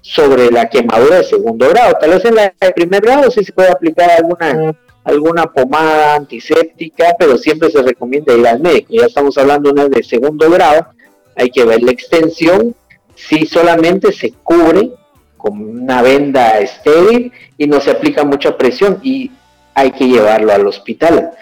[0.00, 1.94] sobre la quemadura de segundo grado.
[2.00, 7.14] Tal vez en la de primer grado sí se puede aplicar alguna alguna pomada antiséptica,
[7.16, 8.88] pero siempre se recomienda ir al médico.
[8.90, 10.88] Ya estamos hablando de una de segundo grado,
[11.36, 12.74] hay que ver la extensión,
[13.14, 14.90] si solamente se cubre
[15.36, 19.30] con una venda estéril y no se aplica mucha presión y
[19.76, 21.32] hay que llevarlo al hospital.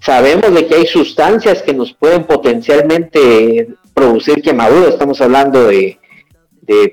[0.00, 5.98] Sabemos de que hay sustancias que nos pueden potencialmente producir quemadura, estamos hablando de,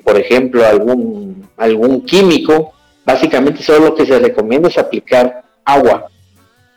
[0.04, 2.74] por ejemplo, algún, algún químico,
[3.06, 6.08] básicamente solo lo que se recomienda es aplicar agua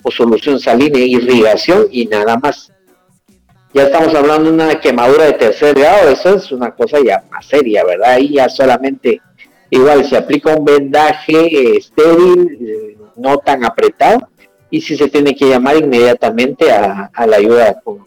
[0.03, 2.71] o solución salina, irrigación y nada más
[3.75, 7.45] ya estamos hablando de una quemadura de tercer grado, eso es una cosa ya más
[7.47, 8.13] seria, ¿verdad?
[8.13, 9.21] Ahí ya solamente,
[9.71, 14.29] igual se aplica un vendaje estéril, eh, no tan apretado,
[14.71, 18.05] y si se tiene que llamar inmediatamente a, la ayuda con,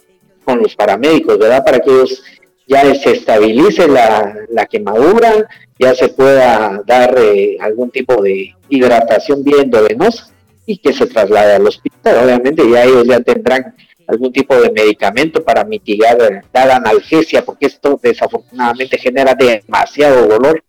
[0.62, 1.64] los paramédicos, ¿verdad?
[1.64, 2.24] Para que ellos
[2.68, 9.70] ya se estabilice la, quemadura, ya se pueda dar eh, algún tipo de hidratación bien
[9.70, 10.34] venosa
[10.66, 12.26] y que se traslade al hospital.
[12.26, 13.76] Obviamente ya ellos ya tendrán
[14.08, 16.18] algún tipo de medicamento para mitigar
[16.52, 20.64] la analgesia, porque esto desafortunadamente genera demasiado dolor.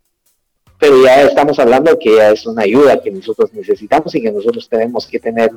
[0.81, 4.67] Pero ya estamos hablando que ya es una ayuda que nosotros necesitamos y que nosotros
[4.69, 5.51] tenemos que tener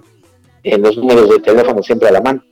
[0.63, 2.43] en los números de teléfono siempre a la mano.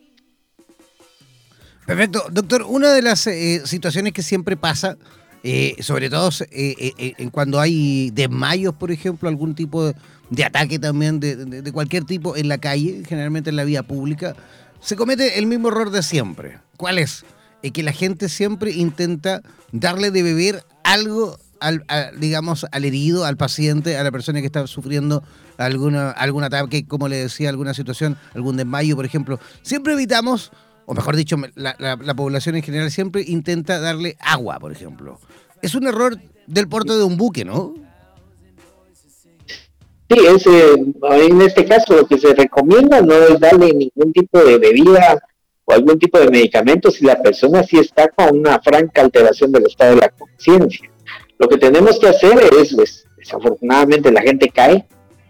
[1.86, 2.24] Perfecto.
[2.32, 4.98] Doctor, una de las eh, situaciones que siempre pasa,
[5.44, 9.94] eh, sobre todo eh, cuando hay desmayos, por ejemplo, algún tipo
[10.30, 14.34] de, ataque también de, de, cualquier tipo en la calle, generalmente en la vía pública,
[14.80, 16.60] se comete el mismo error de siempre.
[16.78, 17.00] ¿Cuál?
[17.00, 17.26] Es
[17.74, 19.42] que la gente siempre intenta
[19.74, 21.86] darle de beber algo al,
[22.17, 25.24] digamos, al herido, al paciente, a la persona que está sufriendo
[25.58, 29.39] alguna, algún ataque, como le decía, alguna situación, algún desmayo, por ejemplo.
[29.62, 30.52] Siempre evitamos,
[30.86, 35.19] o mejor dicho, la, la población en general siempre intenta darle agua, por ejemplo.
[35.62, 37.74] Es un error del puerto de un buque, ¿no?
[40.12, 44.58] Sí, es, en este caso lo que se recomienda no es darle ningún tipo de
[44.58, 45.17] bebida
[45.63, 49.67] o algún tipo de medicamento si la persona sí está con una franca alteración del
[49.67, 50.91] estado de la conciencia.
[51.42, 54.86] Lo que tenemos que hacer es, pues, desafortunadamente la gente cae,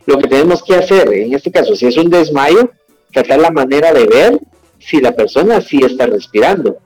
[0.06, 2.70] lo que tenemos que hacer, en este caso, si es un desmayo,
[3.14, 4.38] tratar la manera de ver
[4.78, 6.80] si la persona sí está respirando.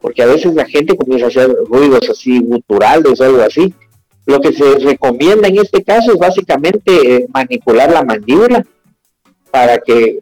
[0.00, 3.74] Porque a veces la gente comienza a hacer ruidos así guturales o algo así.
[4.24, 8.64] Lo que se recomienda en este caso es básicamente eh, manipular la mandíbula
[9.50, 10.20] para que,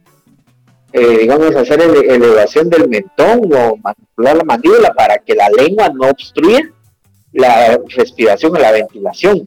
[0.92, 6.08] eh, digamos, hacer elevación del mentón o manipular la mandíbula para que la lengua no
[6.10, 6.68] obstruya
[7.32, 9.46] la respiración o la ventilación.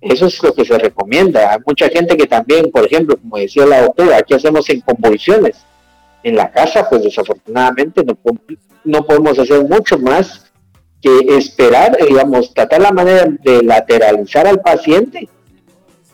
[0.00, 1.52] Eso es lo que se recomienda.
[1.52, 5.64] Hay mucha gente que también, por ejemplo, como decía la doctora, aquí hacemos en convulsiones.
[6.22, 8.16] En la casa, pues desafortunadamente no,
[8.84, 10.52] no podemos hacer mucho más
[11.00, 15.28] que esperar, digamos, tratar la manera de lateralizar al paciente,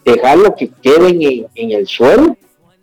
[0.04, 2.36] dejarlo que quede en, el suelo,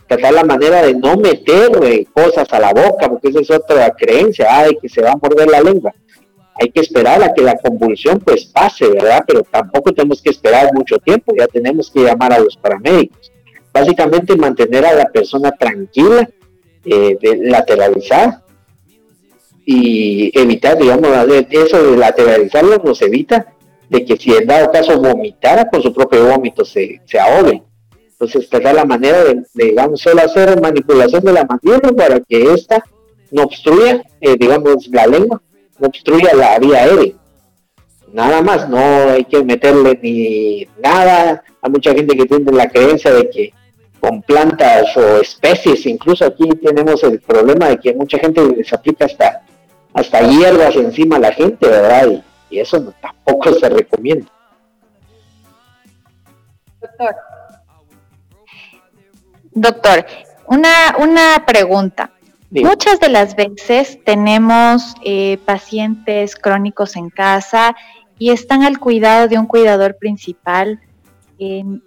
[0.08, 3.91] tratar la manera de no meter eh, cosas a la boca, porque esa es otra
[3.91, 5.93] creencia, ay, que se va a morder la lengua
[6.60, 9.24] hay que esperar a que la convulsión pues pase, ¿verdad?
[9.28, 13.32] Pero tampoco tenemos que esperar mucho tiempo, ya tenemos que llamar a los paramédicos.
[13.72, 16.28] Básicamente mantener a la persona tranquila,
[16.89, 18.43] eh, de lateralizar
[19.65, 21.10] y evitar, digamos,
[21.50, 23.54] eso de lateralizarlo nos evita
[23.89, 27.62] de que si en dado caso vomitara con su propio vómito se, se ahogue.
[28.12, 32.82] Entonces, tratar la manera de, digamos, solo hacer manipulación de la mandíbula para que ésta
[33.32, 35.41] no obstruya, eh, digamos, la lengua
[35.80, 37.13] obstruya la vía aérea.
[38.12, 41.44] Nada más, no hay que meterle ni nada.
[41.62, 43.54] Hay mucha gente que tiene la creencia de que
[44.00, 49.06] con plantas o especies, incluso aquí tenemos el problema de que mucha gente les aplica
[49.06, 49.42] hasta,
[49.94, 52.24] hasta hierbas encima a la gente, ¿verdad?
[52.50, 54.32] Y, eso tampoco se recomienda.
[56.80, 57.16] Doctor.
[59.52, 60.06] Doctor,
[60.48, 62.12] una, una pregunta.
[62.49, 67.75] Muchas de las veces tenemos eh, pacientes crónicos en casa
[68.17, 70.79] y están al cuidado de un cuidador principal.
[71.38, 71.83] En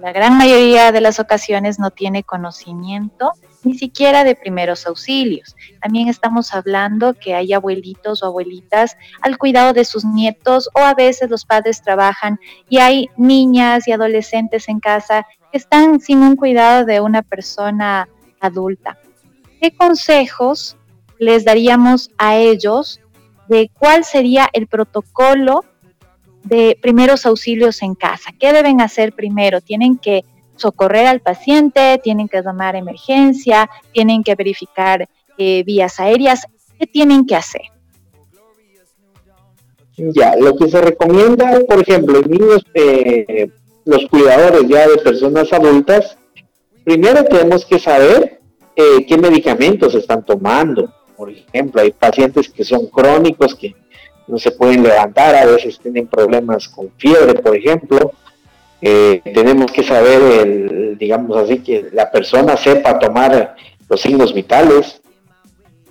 [0.00, 3.32] la gran mayoría de las ocasiones no tiene conocimiento
[3.64, 5.54] ni siquiera de primeros auxilios.
[5.80, 10.94] También estamos hablando que hay abuelitos o abuelitas al cuidado de sus nietos o a
[10.94, 16.34] veces los padres trabajan y hay niñas y adolescentes en casa que están sin un
[16.34, 18.08] cuidado de una persona
[18.40, 18.98] adulta.
[19.62, 20.76] ¿Qué consejos
[21.18, 23.00] les daríamos a ellos
[23.48, 25.64] de cuál sería el protocolo
[26.42, 28.32] de primeros auxilios en casa?
[28.38, 29.60] ¿Qué deben hacer primero?
[29.60, 30.24] ¿Tienen que
[30.56, 32.00] socorrer al paciente?
[32.02, 33.70] ¿Tienen que tomar emergencia?
[33.92, 36.44] ¿Tienen que verificar eh, vías aéreas?
[36.76, 37.62] ¿Qué tienen que hacer?
[39.96, 43.48] Ya, lo que se recomienda, por ejemplo, en niños, eh,
[43.84, 46.18] los cuidadores ya de personas adultas,
[46.82, 48.41] primero tenemos que saber
[48.76, 50.92] eh, qué medicamentos están tomando.
[51.16, 53.74] Por ejemplo, hay pacientes que son crónicos, que
[54.26, 58.12] no se pueden levantar, a veces tienen problemas con fiebre, por ejemplo.
[58.80, 63.54] Eh, tenemos que saber, el, digamos así, que la persona sepa tomar
[63.88, 65.00] los signos vitales.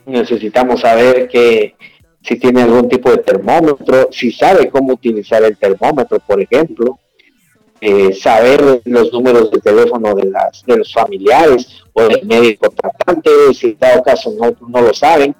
[0.06, 1.76] Necesitamos saber que
[2.22, 7.00] si tiene algún tipo de termómetro, si sabe cómo utilizar el termómetro, por ejemplo.
[7.84, 13.32] Eh, saber los números de teléfono de, las, de los familiares o del médico tratante,
[13.56, 15.36] si en dado caso no, no lo saben,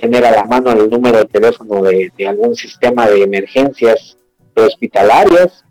[0.00, 4.16] tener a la mano el número de teléfono de, algún sistema de emergencias
[4.54, 5.66] hospitalarias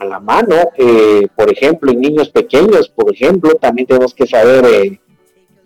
[0.00, 4.98] a la mano, eh, por ejemplo, en niños pequeños, por ejemplo, también tenemos que saber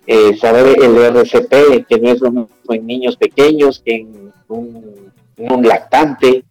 [0.06, 5.66] eh, saber el RCP, que no es lo mismo en niños pequeños que en un
[5.66, 6.44] lactante,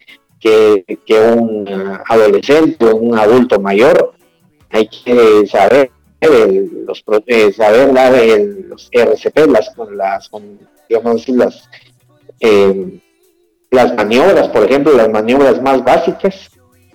[1.06, 1.66] que, un
[2.08, 4.14] adolescente o un adulto mayor.
[4.70, 5.92] Hay que saber
[6.88, 8.14] los eh, saber dar
[8.70, 10.30] los RCP, las las
[10.90, 11.70] digamos las
[12.40, 13.00] eh,
[13.72, 16.50] las maniobras, por ejemplo, las maniobras más básicas,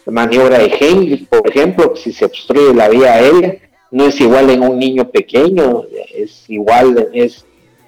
[0.07, 3.57] la maniobra de Henry, por ejemplo, si se obstruye la vía aérea,
[3.91, 5.83] no es igual en un niño pequeño,
[6.15, 7.45] es igual, es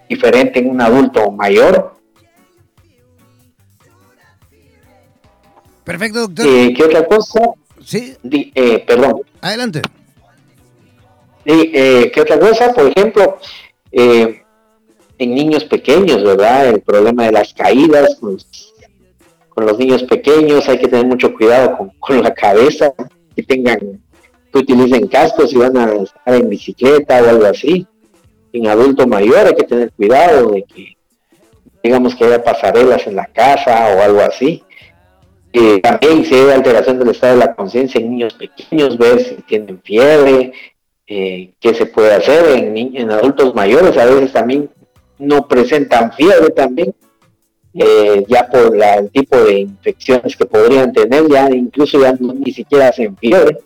[0.08, 1.94] diferente en un adulto mayor.
[5.84, 6.46] Perfecto, doctor.
[6.46, 7.40] Eh, ¿Qué otra cosa?
[7.84, 8.14] Sí.
[8.24, 9.22] Eh, perdón.
[9.40, 9.82] Adelante.
[11.44, 12.72] Eh, ¿Qué otra cosa?
[12.72, 13.38] Por ejemplo,
[13.90, 16.68] en niños pequeños, ¿verdad?
[16.68, 18.38] El problema de las caídas con
[19.66, 22.92] los, niños pequeños, hay que tener mucho cuidado con, la cabeza,
[23.34, 24.00] que tengan,
[24.52, 27.86] que utilicen cascos y van a estar en bicicleta o algo así.
[28.52, 30.96] En adulto mayor hay que tener cuidado de que,
[31.82, 34.62] digamos que haya pasarelas en la casa o algo así
[35.82, 39.80] También si hay alteración del estado de la conciencia en niños pequeños, ver si tienen
[39.82, 40.52] fiebre,
[41.06, 44.70] eh, qué se puede hacer en, en adultos mayores, a veces también
[45.18, 46.94] no presentan fiebre también,
[47.74, 52.88] eh, ya por el tipo de infecciones que podrían tener, ya incluso ya ni siquiera
[52.88, 53.58] hacen fiebre.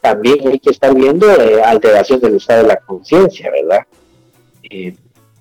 [0.00, 3.86] También hay que estar viendo eh, alteración del estado de la conciencia, ¿verdad?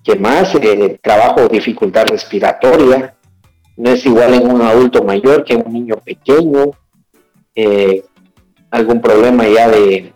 [0.04, 0.54] ¿Qué más?
[1.02, 3.16] Trabajo, dificultad respiratoria.
[3.76, 6.72] No es igual en un adulto mayor que en un niño pequeño.
[8.72, 10.14] algún problema ya de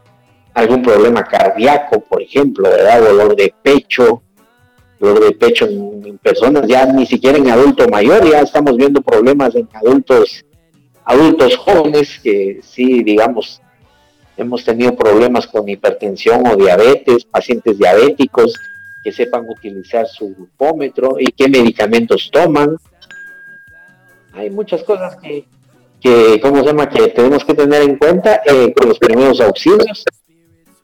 [0.58, 3.02] algún problema cardíaco, por ejemplo, ¿verdad?
[3.02, 4.24] Dolor de pecho,
[5.00, 9.54] dolor de pecho en, personas, ya ni siquiera en adulto mayor, ya estamos viendo problemas
[9.54, 10.44] en adultos,
[11.06, 13.62] adultos jóvenes que sí, digamos,
[14.36, 18.56] hemos tenido problemas con hipertensión o diabetes, pacientes diabéticos
[19.04, 22.78] que sepan utilizar su glucómetro y qué medicamentos toman.
[24.38, 25.46] Hay muchas cosas que,
[26.00, 30.04] que ¿cómo se llama?, que tenemos que tener en cuenta eh, con los primeros auxilios,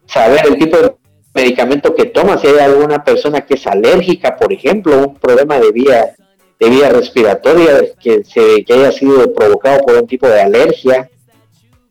[0.08, 0.94] saber el tipo de
[1.36, 5.72] medicamento que toma, si hay alguna persona que es alérgica, por ejemplo, un problema de
[5.72, 6.16] vía,
[6.60, 11.10] de vía respiratoria que, se, que haya sido provocado por un tipo de alergia,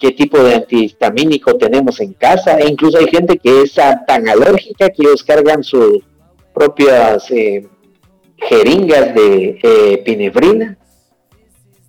[0.00, 4.90] qué tipo de antihistamínico tenemos en casa, e incluso hay gente que es tan alérgica
[4.90, 5.98] que ellos cargan sus
[6.52, 7.68] propias eh,
[8.36, 10.76] jeringas de eh, epinefrina.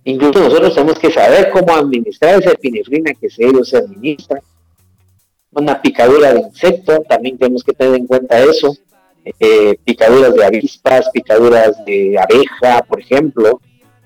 [0.04, 4.40] Incluso nosotros tenemos que saber cómo administrar esa epinefrina que se se administran
[5.54, 8.76] una picadura de insecto, también tenemos que tener en cuenta eso,
[9.40, 13.60] eh, picaduras de avispas, picaduras de abeja, por ejemplo,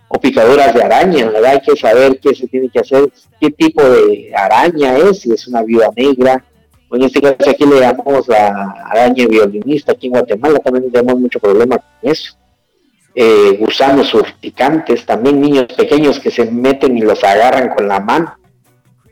[0.09, 1.53] o picaduras de araña, ¿verdad?
[1.53, 5.47] Hay que saber qué se tiene que hacer, qué tipo de araña es, si es
[5.49, 6.45] una viuda negra,
[6.89, 11.21] o en este caso aquí le llamamos la araña violinista, aquí en Guatemala también tenemos
[11.21, 12.35] mucho problema con eso.
[13.21, 18.39] Eh, gusanos urticantes, también niños pequeños que se meten y los agarran con la mano.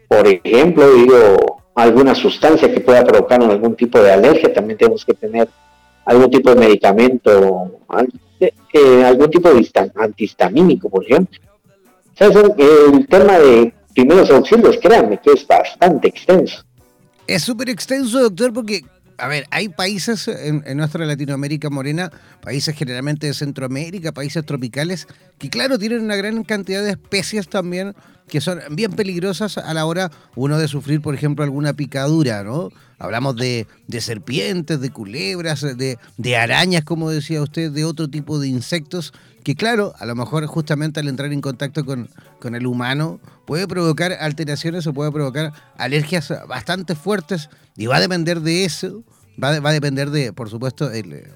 [0.06, 5.14] Por ejemplo, digo, alguna sustancia que pueda provocar algún tipo de alergia, también tenemos que
[5.14, 5.48] tener
[6.04, 7.72] algún tipo de medicamento,
[8.38, 11.40] eh, algún tipo de antihistamínico, por ejemplo.
[12.20, 16.62] El tema de primeros auxilios, créanme que es bastante extenso.
[17.26, 18.82] Es súper extenso, doctor, porque
[19.18, 22.10] a ver, hay países en, nuestra Latinoamérica morena,
[22.42, 25.06] países generalmente de Centroamérica, países tropicales,
[25.38, 27.94] que claro, tienen una gran cantidad de especies también
[28.28, 32.70] que son bien peligrosas a la hora uno de sufrir, por ejemplo, alguna picadura, ¿no?
[32.98, 33.66] Hablamos de,
[34.00, 39.12] serpientes, de culebras, de arañas, como decía usted, de otro tipo de insectos
[39.46, 43.68] que claro, a lo mejor justamente al entrar en contacto con, con, el humano puede
[43.68, 49.04] provocar alteraciones o puede provocar alergias bastante fuertes y va a depender de eso,
[49.40, 51.30] va, va a depender de, por supuesto, el, eh,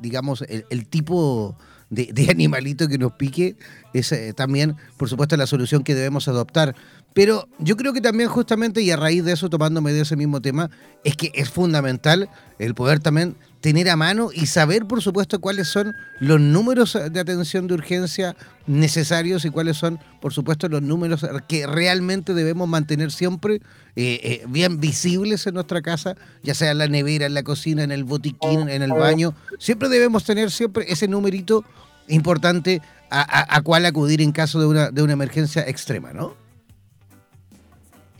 [0.00, 1.56] digamos, el, tipo
[1.88, 3.56] de, animalito que nos pique,
[3.94, 6.76] es eh, también, por supuesto, la solución que debemos adoptar.
[7.14, 10.40] Pero yo creo que también justamente, y a raíz de eso, tomándome de ese mismo
[10.40, 10.70] tema,
[11.02, 12.30] es que es fundamental
[12.60, 17.20] el poder también tener a mano y saber, por supuesto, cuáles son los números de
[17.20, 18.36] atención de urgencia
[18.66, 23.56] necesarios y cuáles son, por supuesto, los números que realmente debemos mantener siempre
[23.96, 27.82] eh, eh, bien visibles en nuestra casa, ya sea en la nevera, en la cocina,
[27.82, 29.34] en el botiquín, en el baño.
[29.58, 31.64] Siempre debemos tener siempre ese numerito
[32.08, 32.80] importante
[33.10, 36.34] a, a cuál acudir en caso de una, de una emergencia extrema, ¿no?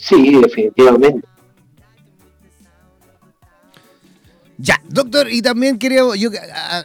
[0.01, 1.30] Sí, definitivamente.
[4.63, 6.29] Ya, doctor, y también quería yo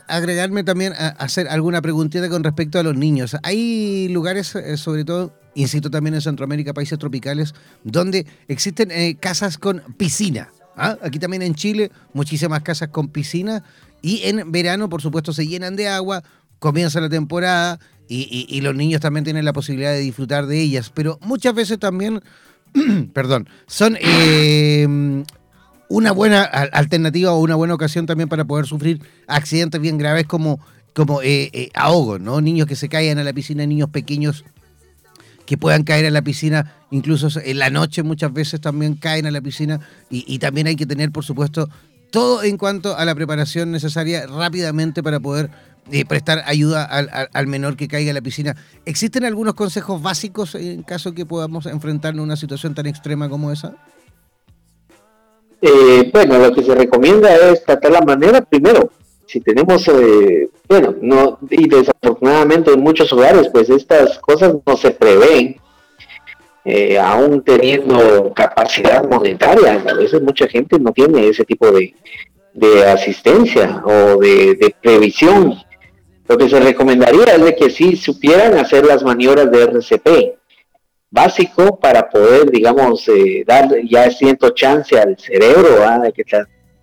[0.08, 3.36] agregarme también a hacer alguna preguntita con respecto a los niños.
[3.44, 7.54] Hay lugares, eh, sobre todo, insisto también en Centroamérica, países tropicales,
[7.84, 10.54] donde existen eh, casas con piscina.
[10.78, 10.98] ¿ah?
[11.04, 13.62] Aquí también en Chile, muchísimas casas con piscina.
[14.02, 16.24] Y en verano, por supuesto, se llenan de agua,
[16.60, 20.92] comienza la temporada y, los niños también tienen la posibilidad de disfrutar de ellas.
[20.94, 22.22] Pero muchas veces también,
[23.14, 25.26] perdón, son eh,
[25.90, 30.60] una buena alternativa o una buena ocasión también para poder sufrir accidentes bien graves como,
[30.94, 32.42] como eh, eh ahogo, ¿no?
[32.42, 34.44] Niños que se caigan a la piscina, niños pequeños
[35.46, 39.32] que puedan caer a la piscina, incluso en la noche muchas veces también caen a
[39.32, 39.80] la piscina
[40.10, 41.70] y, también hay que tener, por supuesto,
[42.12, 45.52] todo en cuanto a la preparación necesaria rápidamente para poder
[45.92, 48.56] eh, prestar ayuda al, menor que caiga a la piscina.
[48.86, 53.52] ¿Existen algunos consejos básicos en caso que podamos enfrentarnos a una situación tan extrema como
[53.52, 53.76] esa?
[55.68, 58.92] Eh, bueno, lo que se recomienda es tratar la manera, primero,
[59.26, 64.92] si tenemos, eh, bueno, no, y desafortunadamente en muchos hogares, pues estas cosas no se
[64.92, 65.60] prevén,
[66.66, 71.96] eh, aún teniendo capacidad monetaria, a veces mucha gente no tiene ese tipo de,
[72.88, 75.56] asistencia o de, previsión.
[76.28, 80.08] Lo que se recomendaría es de que si supieran hacer las maniobras de RCP,
[81.16, 86.24] básico para poder, digamos, eh, dar ya siento chance al cerebro, de que,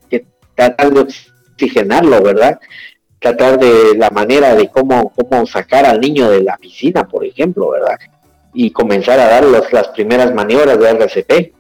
[0.09, 2.59] que tratar de oxigenarlo, ¿verdad?
[3.21, 7.71] Tratar de la manera de cómo, cómo sacar al niño de la piscina, por ejemplo,
[7.71, 7.99] ¿verdad?
[8.55, 11.53] Y comenzar a dar las primeras maniobras de RCP.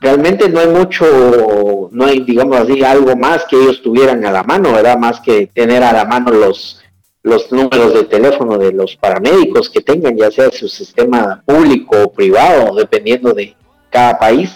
[0.00, 4.42] Realmente no hay mucho, no hay, digamos así, algo más que ellos tuvieran a la
[4.42, 4.98] mano, ¿verdad?
[4.98, 6.83] Más que tener a la mano los,
[7.24, 12.12] los números de teléfono de los paramédicos que tengan, ya sea su sistema público o
[12.12, 13.56] privado, dependiendo de
[13.88, 14.50] cada país.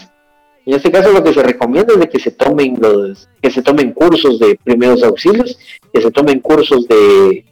[0.67, 3.63] En este caso lo que se recomienda es de que se tomen los, que se
[3.63, 5.59] tomen cursos de primeros auxilios,
[5.91, 7.45] que se tomen cursos de,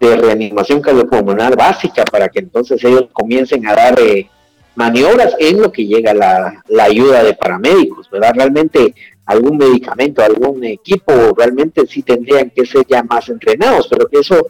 [0.00, 4.28] reanimación cardiopulmonar básica para que entonces ellos comiencen a dar eh,
[4.76, 8.32] maniobras en lo que llega la, la ayuda de paramédicos, ¿verdad?
[8.36, 8.94] Realmente
[9.28, 14.48] algún medicamento, algún equipo, realmente sí tendrían que ser ya más entrenados, pero que eso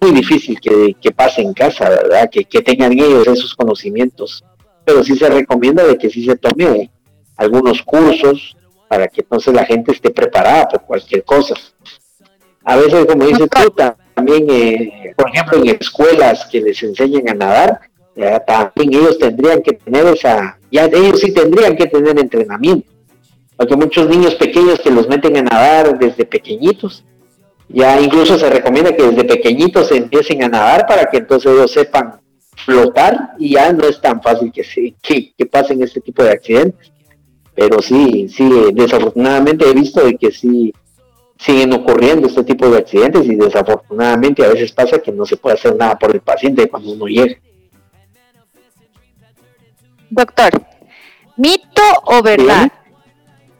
[0.00, 2.30] muy difícil que, que, pase en casa, ¿verdad?
[2.30, 4.42] Que, que, tengan ellos esos conocimientos.
[4.84, 6.90] Pero sí se recomienda de que sí se tome
[7.36, 8.56] algunos cursos
[8.88, 11.56] para que entonces la gente esté preparada por cualquier cosa.
[12.64, 13.74] A veces, como dice tú,
[14.14, 17.80] también, eh, por ejemplo, en escuelas que les enseñan a nadar,
[18.46, 22.97] también ellos tendrían que tener esa, ya ellos sí tendrían que tener entrenamiento.
[23.58, 27.04] Porque muchos niños pequeños que los meten a nadar desde pequeñitos,
[27.68, 31.72] ya incluso se recomienda que desde pequeñitos se empiecen a nadar para que entonces ellos
[31.72, 32.20] sepan
[32.64, 36.92] flotar y ya no es tan fácil que, se, que, pasen este tipo de accidentes.
[37.52, 40.72] Pero sí, sí, desafortunadamente he visto de que sí
[41.36, 45.56] siguen ocurriendo este tipo de accidentes y desafortunadamente a veces pasa que no se puede
[45.56, 47.36] hacer nada por el paciente cuando uno llega.
[50.10, 50.62] Doctor,
[51.36, 52.70] ¿mito o verdad?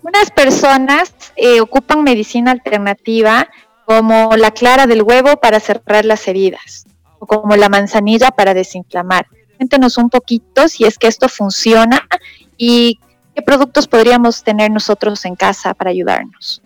[0.08, 3.46] Unas personas eh, ocupan medicina alternativa
[3.84, 6.86] como la clara del huevo para cerrar las heridas
[7.18, 9.26] o como la manzanilla para desinflamar.
[9.58, 12.08] Cuéntenos un poquito si es que esto funciona
[12.56, 12.98] y
[13.34, 16.62] qué productos podríamos tener nosotros en casa para ayudarnos.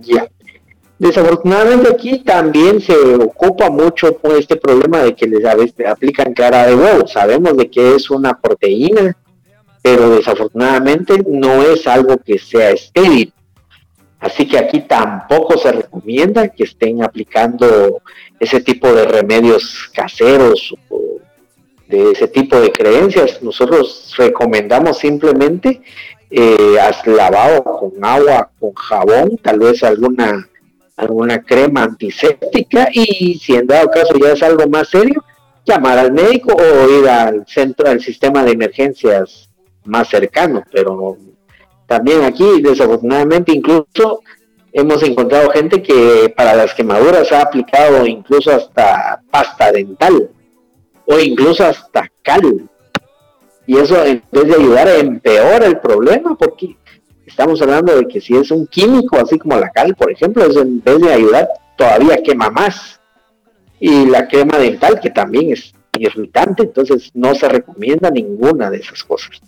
[0.00, 0.26] Ya.
[0.98, 5.44] Desafortunadamente aquí también se ocupa mucho por este problema de que les
[5.86, 7.06] aplican clara de huevo.
[7.06, 9.16] Sabemos de que es una proteína,
[9.82, 13.32] pero desafortunadamente no es algo que sea estéril.
[14.18, 18.02] Así que aquí tampoco se recomienda que estén aplicando
[18.38, 21.18] ese tipo de remedios caseros o
[21.88, 23.42] de ese tipo de creencias.
[23.42, 25.80] Nosotros recomendamos simplemente
[26.30, 26.76] eh,
[27.06, 30.46] lavado con agua, con jabón, tal vez alguna
[31.00, 35.24] alguna crema antiséptica y si en dado caso ya es algo más serio,
[35.64, 39.49] llamar al médico o ir al centro, al sistema de emergencias
[39.90, 41.16] más cercano, pero
[41.86, 44.22] también aquí, desafortunadamente, incluso
[44.72, 50.30] hemos encontrado gente que para las quemaduras ha aplicado incluso hasta pasta dental
[51.06, 52.68] o incluso hasta cal.
[53.66, 56.76] Y eso en vez de ayudar empeora el problema porque
[57.26, 60.62] estamos hablando de que si es un químico, así como la cal, por ejemplo, eso
[60.62, 63.00] en vez de ayudar todavía quema más.
[63.78, 69.02] Y la crema dental, que también es irritante, entonces no se recomienda ninguna de esas
[69.02, 69.40] cosas.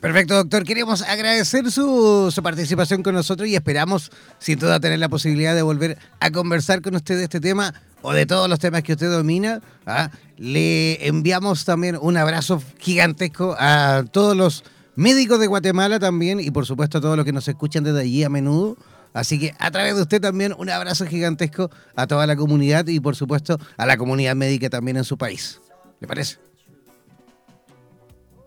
[0.00, 0.62] Perfecto, doctor.
[0.62, 5.98] Queremos agradecer su, participación con nosotros y esperamos, sin duda, tener la posibilidad de volver
[6.20, 9.60] a conversar con usted de este tema o de todos los temas que usted domina.
[9.86, 10.10] ¿ah?
[10.36, 14.62] Le enviamos también un abrazo gigantesco a todos los
[14.94, 18.22] médicos de Guatemala también y, por supuesto, a todos los que nos escuchan desde allí
[18.22, 18.76] a menudo.
[19.14, 23.00] Así que a través de usted también un abrazo gigantesco a toda la comunidad y,
[23.00, 25.60] por supuesto, a la comunidad médica también en su país.
[25.98, 26.47] ¿Le parece?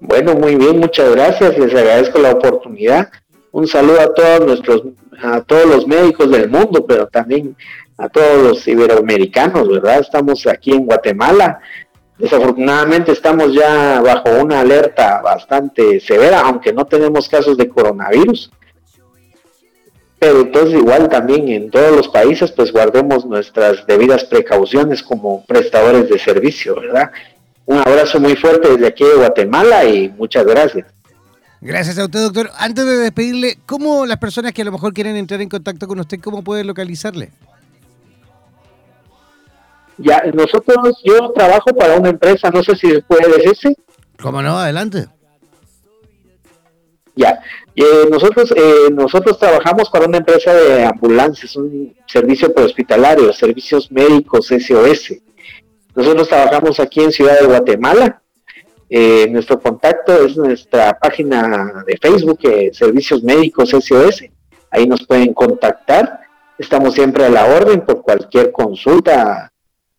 [0.04, 3.10] Bueno, muy bien, muchas gracias, les agradezco la oportunidad.
[3.52, 4.82] Un saludo a todos nuestros,
[5.22, 7.56] a todos los médicos del mundo, pero también
[8.00, 10.00] a todos los iberoamericanos, ¿verdad?
[10.00, 11.60] Estamos aquí en Guatemala.
[12.18, 18.52] Desafortunadamente estamos ya bajo una alerta bastante severa, aunque no tenemos casos de coronavirus.
[20.18, 26.10] Pero entonces igual también en todos los países pues guardemos nuestras debidas precauciones como prestadores
[26.10, 27.12] de servicio, ¿verdad?
[27.72, 30.86] Un abrazo muy fuerte desde aquí de Guatemala y muchas gracias.
[31.62, 32.50] Gracias a usted, doctor.
[32.58, 35.98] Antes de despedirle, ¿cómo las personas que a lo mejor quieren entrar en contacto con
[35.98, 37.32] usted, cómo pueden localizarle?
[39.98, 43.78] Ya, nosotros, yo trabajo para una empresa, no sé si puede decirse.
[44.22, 44.58] ¿Cómo no?
[44.58, 45.08] Adelante.
[47.16, 47.42] Ya,
[47.74, 54.48] eh, nosotros eh, nosotros trabajamos para una empresa de ambulancias, un servicio hospitalario, servicios médicos
[54.48, 55.14] SOS.
[55.96, 58.22] Nosotros trabajamos aquí en Ciudad de Guatemala.
[58.90, 64.26] Eh, nuestro contacto es nuestra página de Facebook, eh, Servicios Médicos SOS.
[64.70, 66.22] Ahí nos pueden contactar.
[66.58, 69.52] Estamos siempre a la orden por cualquier consulta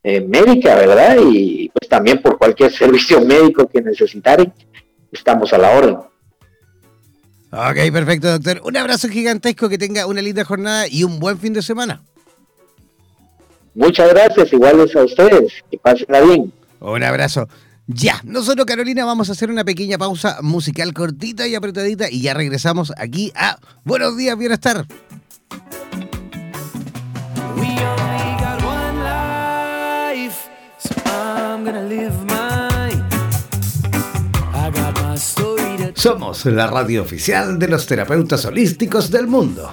[0.03, 1.17] eh, médica, ¿verdad?
[1.31, 4.53] Y pues también por cualquier servicio médico que necesitaren,
[5.11, 5.97] estamos a la orden.
[7.55, 8.63] Ok, perfecto, doctor.
[8.65, 12.03] Un abrazo gigantesco, que tenga una linda jornada y un buen fin de semana.
[13.75, 15.53] Muchas gracias, iguales a ustedes.
[15.71, 16.53] Que pasenla bien.
[16.81, 17.49] Un abrazo.
[17.87, 22.35] Ya, nosotros Carolina vamos a hacer una pequeña pausa musical cortita y apretadita y ya
[22.35, 24.87] regresamos aquí a Buenos días, bienestar.
[35.95, 39.73] Somos la radio oficial de los terapeutas holísticos del mundo.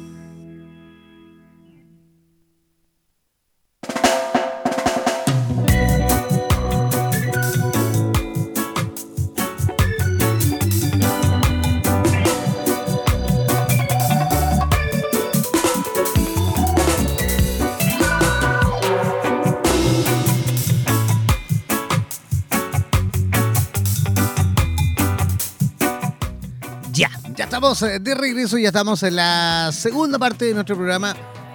[27.51, 31.13] Estamos eh, de regreso, ya estamos en la segunda parte de nuestro programa.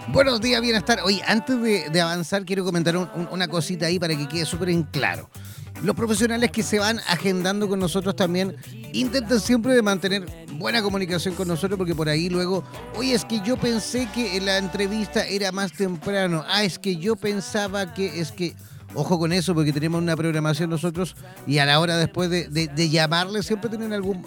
[0.09, 1.01] Buenos días, bienestar.
[1.03, 1.59] Oye, antes
[1.91, 5.31] de, avanzar, quiero comentar una cosita ahí para que quede súper en claro.
[5.83, 8.57] Los profesionales que se van agendando con nosotros también
[8.93, 10.27] intentan siempre de mantener
[10.59, 12.63] buena comunicación con nosotros porque por ahí luego,
[12.97, 16.45] oye, es que yo pensé que la entrevista era más temprano.
[16.47, 18.55] Ah, es que yo pensaba que es que...
[18.95, 21.17] Ojo con eso porque tenemos una programación nosotros
[21.47, 24.25] y a la hora después de, de llamarle siempre tienen algún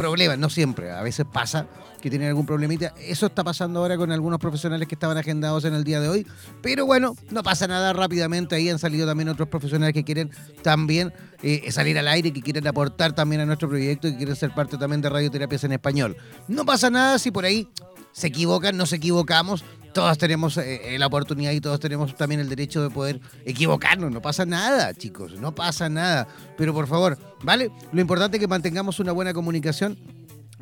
[0.00, 1.66] problemas, no siempre, a veces pasa
[2.00, 2.94] que tienen algún problemita.
[2.98, 6.26] Eso está pasando ahora con algunos profesionales que estaban agendados en el día de hoy.
[6.62, 8.54] Pero bueno, no pasa nada rápidamente.
[8.54, 10.30] Ahí han salido también otros profesionales que quieren
[10.62, 14.36] también eh, salir al aire, que quieren aportar también a nuestro proyecto y que quieren
[14.36, 16.16] ser parte también de Radioterapias en Español.
[16.48, 17.68] No pasa nada si por ahí
[18.12, 19.62] se equivocan, nos equivocamos.
[19.92, 24.10] Todos tenemos eh, la oportunidad y todos tenemos también el derecho de poder equivocarnos.
[24.12, 26.28] No pasa nada, chicos, no pasa nada.
[26.56, 27.70] Pero por favor, ¿vale?
[27.92, 29.98] Lo importante es que mantengamos una buena comunicación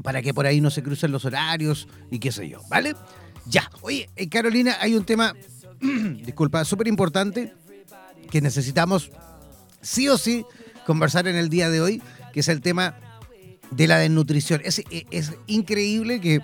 [0.02, 2.94] para que por ahí no se crucen los horarios y qué sé yo, ¿vale?
[3.46, 3.70] Ya.
[3.82, 5.34] Oye, eh, Carolina, hay un tema,
[6.24, 7.54] disculpa, súper importante
[8.30, 9.10] que necesitamos
[9.80, 10.44] sí o sí
[10.86, 12.02] conversar en el día de hoy,
[12.32, 12.94] que es el tema
[13.70, 14.60] de la desnutrición.
[14.64, 16.40] Es, es increíble que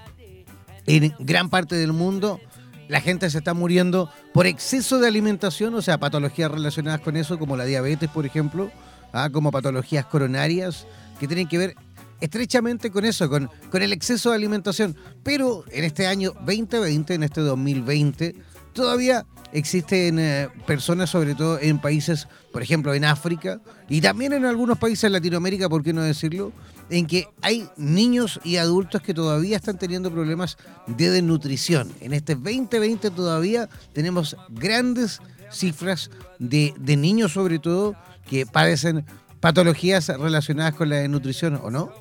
[0.87, 2.41] en gran parte del mundo
[2.89, 7.39] la gente se está muriendo por exceso de alimentación, o sea, patologías relacionadas con eso,
[7.39, 8.71] como la diabetes, por ejemplo,
[9.13, 9.31] ¿ah?
[9.33, 10.87] como patologías coronarias,
[11.19, 11.75] que tienen que ver
[12.21, 14.97] estrechamente con eso, con, el exceso de alimentación.
[15.23, 18.35] Pero en este año 2020, en este 2020,
[18.73, 24.45] todavía existen eh, personas, sobre todo en países, por ejemplo, en África y también en
[24.45, 26.53] algunos países de Latinoamérica, ¿por qué no decirlo?
[26.91, 31.93] En que hay niños y adultos que todavía están teniendo problemas de desnutrición.
[32.01, 35.21] En este 2020 todavía tenemos grandes
[35.51, 37.95] cifras de, niños, sobre todo,
[38.29, 39.05] que padecen
[39.41, 41.93] patologías relacionadas con la desnutrición, ¿o no?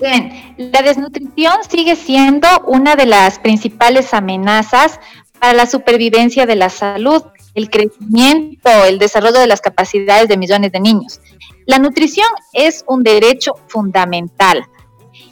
[0.00, 4.98] Bien, la desnutrición sigue siendo una de las principales amenazas
[5.38, 7.22] para la supervivencia de la salud,
[7.54, 11.20] el crecimiento, el desarrollo de las capacidades de millones de niños.
[11.66, 14.64] La nutrición es un derecho fundamental.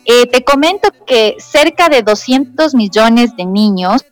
[0.04, 4.04] Eh, te comento que cerca de 200 millones de niños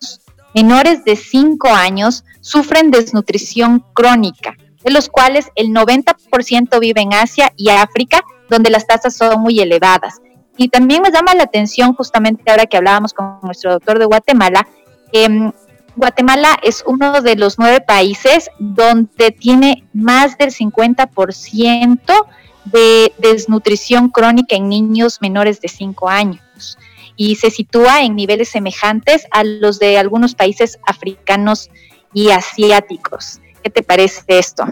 [0.55, 7.53] menores de 5 años sufren desnutrición crónica, de los cuales el 90% vive en Asia
[7.57, 10.21] y África, donde las tasas son muy elevadas.
[10.57, 14.67] Y también me llama la atención, justamente ahora que hablábamos con nuestro doctor de Guatemala,
[15.13, 15.53] que
[15.99, 22.27] Guatemala es uno de los nueve países donde tiene más del 50%
[22.67, 26.79] de desnutrición crónica en niños menores de 5 años
[27.17, 31.69] y se sitúa en niveles semejantes a los de algunos países africanos
[32.15, 33.41] y asiáticos.
[33.65, 34.67] ¿Qué te parece esto?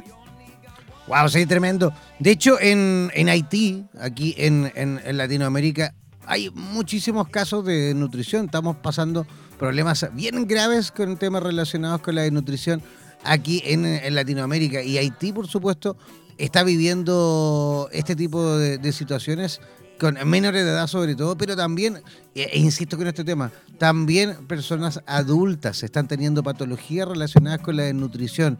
[1.09, 1.93] Wow, sí, tremendo.
[2.21, 5.93] De hecho, en, Haití, aquí en, Latinoamérica,
[6.27, 8.47] hay muchísimos casos de nutrición.
[8.47, 9.27] Estamos pasando
[9.59, 12.83] problemas bien graves con temas relacionados con la desnutrición
[13.25, 14.83] aquí en, Latinoamérica.
[14.83, 15.97] Y Haití, por supuesto,
[16.39, 19.61] está viviendo este tipo de, situaciones
[19.99, 22.03] con menores de edad sobre todo, pero también,
[22.35, 27.85] e, e insisto con este tema, también personas adultas están teniendo patologías relacionadas con la
[27.85, 28.59] desnutrición.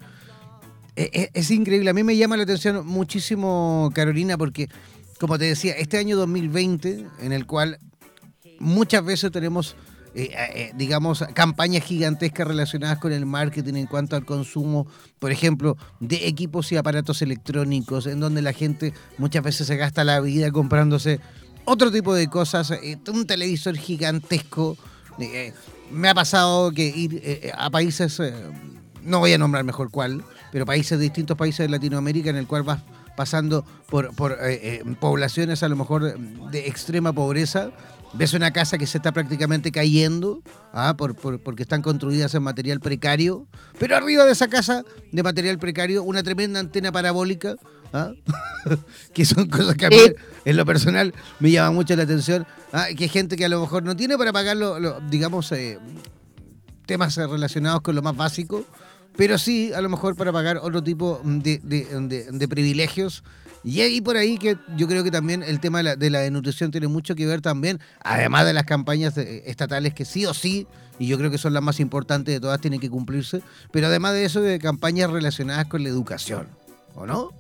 [0.97, 1.91] E, e, es, increíble.
[1.91, 4.71] A mí me llama la atención muchísimo, Carolina, porque,
[5.19, 7.79] como te decía, este año 2020, en el cual
[8.59, 9.77] muchas veces tenemos,
[10.15, 14.87] eh, eh, digamos, campañas gigantescas relacionadas con el marketing en cuanto al consumo,
[15.19, 20.05] por ejemplo, de equipos y aparatos electrónicos, en donde la gente muchas veces se gasta
[20.05, 21.21] la vida comprándose
[21.65, 24.77] otro tipo de cosas, eh, un televisor gigantesco.
[25.91, 28.21] me ha pasado que ir a países,
[29.03, 32.65] no voy a nombrar mejor cuál, pero países, distintos países de Latinoamérica en el cual
[32.65, 32.83] vas
[33.17, 34.11] pasando por,
[34.43, 37.71] eh, eh, poblaciones a lo mejor de extrema pobreza,
[38.13, 40.43] ves una casa que se está prácticamente cayendo,
[40.73, 40.95] ¿ah?
[40.97, 43.47] por, porque están construidas en material precario,
[43.79, 47.57] pero arriba de esa casa de material precario una tremenda antena parabólica,
[47.93, 48.13] ¿ah?
[49.13, 49.99] que son cosas que a mí
[50.45, 52.87] en lo personal me llama mucho la atención, ¿ah?
[52.97, 54.57] que hay gente que a lo mejor no tiene para pagar,
[55.09, 55.79] digamos, eh,
[56.87, 58.65] temas relacionados con lo más básico,
[59.17, 63.25] pero sí, a lo mejor para pagar otro tipo de, privilegios.
[63.65, 66.87] Y ahí por ahí que yo creo que también el tema de la, de tiene
[66.87, 71.19] mucho que ver también, además de las campañas estatales que sí o sí, y yo
[71.19, 73.43] creo que son las más importantes de todas, tienen que cumplirse,
[73.73, 76.49] pero además de eso, de campañas relacionadas con la educación,
[76.95, 77.31] ¿o no?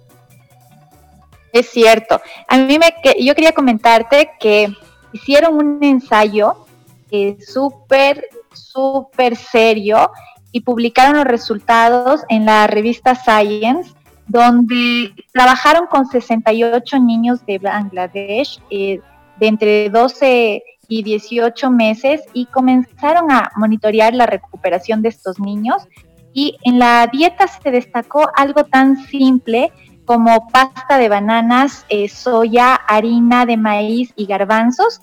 [1.52, 2.20] Es cierto.
[2.48, 2.92] A mí me,
[3.24, 4.74] yo quería comentarte que
[5.12, 6.66] hicieron un ensayo
[7.10, 10.10] eh, súper, súper serio
[10.56, 13.92] y publicaron los resultados en la revista Science,
[14.26, 19.02] donde trabajaron con 68 niños de Bangladesh eh,
[19.38, 25.86] de entre 12 y 18 meses y comenzaron a monitorear la recuperación de estos niños.
[26.32, 29.70] Y en la dieta se destacó algo tan simple
[30.06, 35.02] como pasta de bananas, eh, soya, harina de maíz y garbanzos,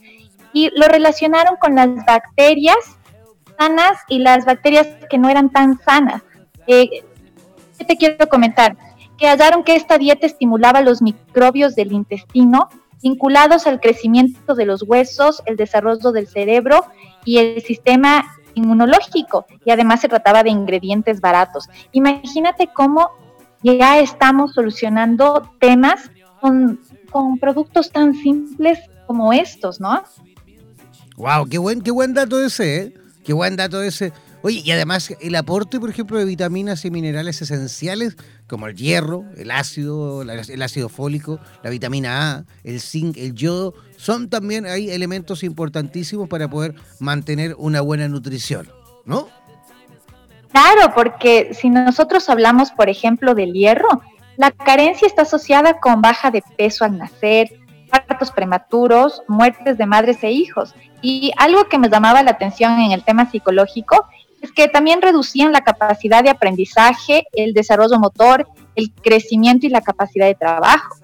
[0.51, 2.97] y lo relacionaron con las bacterias
[4.07, 6.21] y las bacterias que no eran tan sanas.
[6.67, 7.03] Eh,
[7.77, 8.75] ¿Qué te quiero comentar?
[9.17, 12.69] Que hallaron que esta dieta estimulaba los microbios del intestino
[13.01, 16.85] vinculados al crecimiento de los huesos, el desarrollo del cerebro
[17.25, 19.45] y el sistema inmunológico.
[19.65, 21.67] Y además se trataba de ingredientes baratos.
[21.91, 23.11] Imagínate cómo
[23.61, 26.79] ya estamos solucionando temas con,
[27.11, 30.03] con productos tan simples como estos, ¿no?
[31.17, 32.93] Wow, qué buen, qué buen dato ese, ¿eh?
[33.23, 34.11] Qué buen dato ese.
[34.41, 38.17] Oye, y además el aporte, por ejemplo, de vitaminas y minerales esenciales
[38.47, 43.73] como el hierro, el ácido, el ácido fólico, la vitamina A, el zinc, el yodo,
[43.95, 48.69] son también hay elementos importantísimos para poder mantener una buena nutrición,
[49.05, 49.29] ¿no?
[50.51, 54.01] Claro, porque si nosotros hablamos, por ejemplo, del hierro,
[54.35, 57.49] la carencia está asociada con baja de peso al nacer,
[57.93, 60.73] partos prematuros, muertes de madres e hijos.
[61.01, 64.07] Y algo que me llamaba la atención en el tema psicológico
[64.41, 69.81] es que también reducían la capacidad de aprendizaje, el desarrollo motor, el crecimiento y la
[69.81, 70.95] capacidad de trabajo.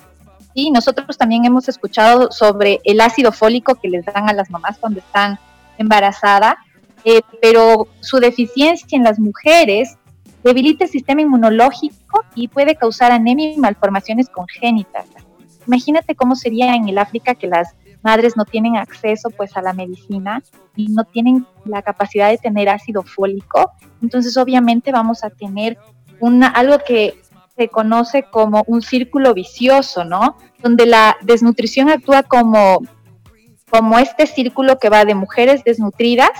[0.55, 4.77] Y nosotros también hemos escuchado sobre el ácido fólico que les dan a las mamás
[4.79, 5.39] cuando están
[5.77, 6.55] embarazadas,
[7.05, 9.95] eh, pero su deficiencia en las mujeres
[10.43, 15.05] debilita el sistema inmunológico y puede causar anemia y malformaciones congénitas.
[15.69, 19.71] Imagínate cómo sería en el África que las madres no tienen acceso pues a la
[19.71, 20.41] medicina
[20.75, 25.77] y no tienen la capacidad de tener ácido fólico, entonces obviamente vamos a tener
[26.19, 27.21] una, algo que
[27.55, 30.37] se conoce como un círculo vicioso, ¿no?
[30.57, 32.79] Donde la desnutrición actúa como,
[33.69, 36.31] como este círculo que va de mujeres desnutridas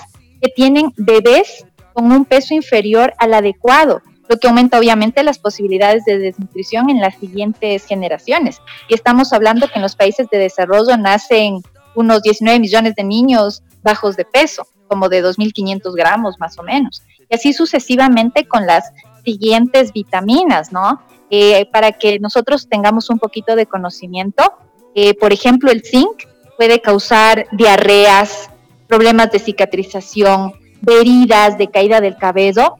[0.41, 6.05] que tienen bebés con un peso inferior al adecuado lo que aumenta obviamente las posibilidades
[6.05, 8.61] de desnutrición en las siguientes generaciones.
[8.88, 11.63] Y estamos hablando que en los países de desarrollo nacen
[11.95, 17.01] unos 19 millones de niños bajos de peso, como de 2.500 gramos más o menos.
[17.27, 18.91] Y así sucesivamente con las
[19.25, 21.01] siguientes vitaminas, ¿no?
[21.32, 24.53] Eh, para que nosotros tengamos un poquito de conocimiento.
[24.93, 26.25] Eh, por ejemplo, el zinc
[26.55, 28.51] puede causar diarreas,
[28.88, 30.53] problemas de cicatrización,
[30.88, 32.75] heridas, de caída del cabello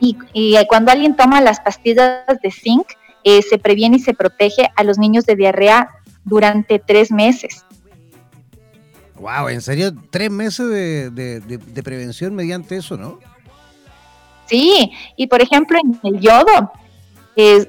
[0.00, 2.86] y, cuando alguien toma las pastillas de zinc,
[3.24, 5.90] eh, se previene y se protege a los niños de diarrea
[6.24, 7.64] durante tres meses.
[9.16, 9.92] Wow, ¿en serio?
[10.10, 13.18] ¿Tres meses de, prevención mediante eso, no?
[14.46, 16.72] Sí, y por ejemplo en el yodo,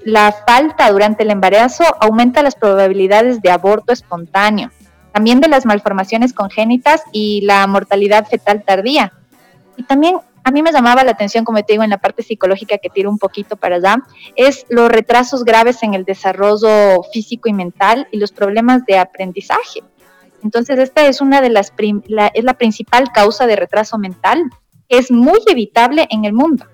[0.06, 4.72] la falta durante el embarazo aumenta las probabilidades de aborto espontáneo,
[5.12, 9.14] también de las malformaciones congénitas y la mortalidad fetal tardía.
[9.80, 12.80] Y también a mí me llamaba la atención, como te digo, en la parte psicológica
[12.80, 14.04] que tiro un poquito para allá,
[14.36, 19.82] es los retrasos graves en el desarrollo físico y mental y los problemas de aprendizaje.
[20.44, 21.72] Entonces, esta es una de las
[22.08, 24.44] la, es la principal causa de retraso mental,
[24.90, 26.66] es muy evitable en el mundo.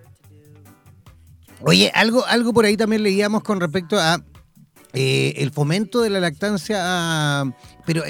[1.62, 4.18] Oye, algo, algo por ahí también leíamos con respecto a
[4.96, 7.43] eh, el fomento de la lactancia,
[7.86, 8.04] pero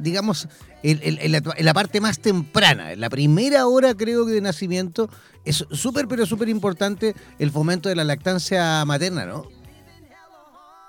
[0.00, 0.46] digamos,
[0.82, 5.08] en, la, parte más temprana, la primera hora creo que de nacimiento,
[5.46, 9.46] es súper, pero súper importante el fomento de la lactancia materna, ¿no?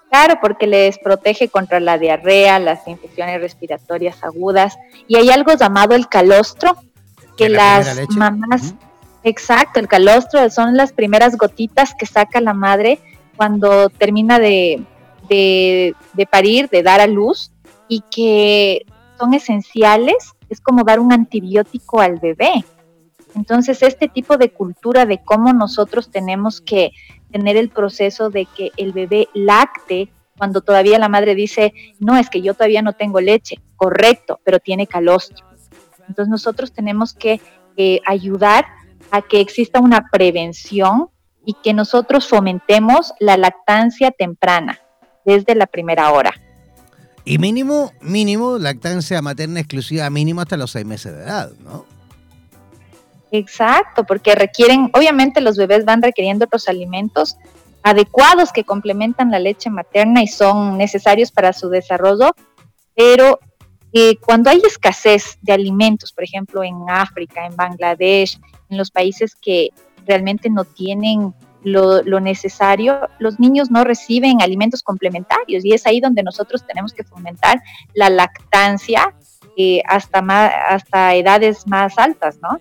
[0.09, 4.75] Claro, porque les protege contra la diarrea, las infecciones respiratorias agudas
[5.07, 6.75] y hay algo llamado el calostro,
[7.37, 8.73] que las mamás,
[9.23, 12.99] exacto, el calostro son las primeras gotitas que saca la madre
[13.37, 14.83] cuando termina de,
[15.29, 15.95] de,
[16.29, 17.51] parir, de dar a luz
[17.87, 18.85] y que
[19.17, 22.65] son esenciales, es como dar un antibiótico al bebé.
[23.35, 26.91] Entonces, este tipo de cultura de cómo nosotros tenemos que
[27.31, 32.29] tener el proceso de que el bebé lacte cuando todavía la madre dice, no, es
[32.29, 35.45] que yo todavía no tengo leche, correcto, pero tiene calostro.
[36.07, 37.41] Entonces nosotros tenemos que
[37.75, 38.65] eh, ayudar
[39.11, 41.09] a que exista una prevención
[41.45, 44.79] y que nosotros fomentemos la lactancia temprana
[45.25, 46.33] desde la primera hora.
[47.25, 51.85] Y mínimo, mínimo, lactancia materna exclusiva, mínimo hasta los seis meses de edad, ¿no?
[53.31, 57.37] Exacto, porque requieren, obviamente los bebés van requiriendo otros alimentos
[57.83, 62.31] adecuados que complementan la leche materna y son necesarios para su desarrollo,
[62.95, 63.39] pero
[63.93, 68.39] eh, cuando hay escasez de alimentos, por ejemplo en África, en Bangladesh,
[68.69, 69.69] en los países que
[70.05, 71.33] realmente no tienen
[71.63, 77.03] lo, necesario, los niños no reciben alimentos complementarios y es ahí donde nosotros tenemos que
[77.03, 77.61] fomentar
[77.93, 79.13] la lactancia
[79.57, 80.19] eh, hasta,
[80.69, 82.59] hasta edades más altas, ¿no?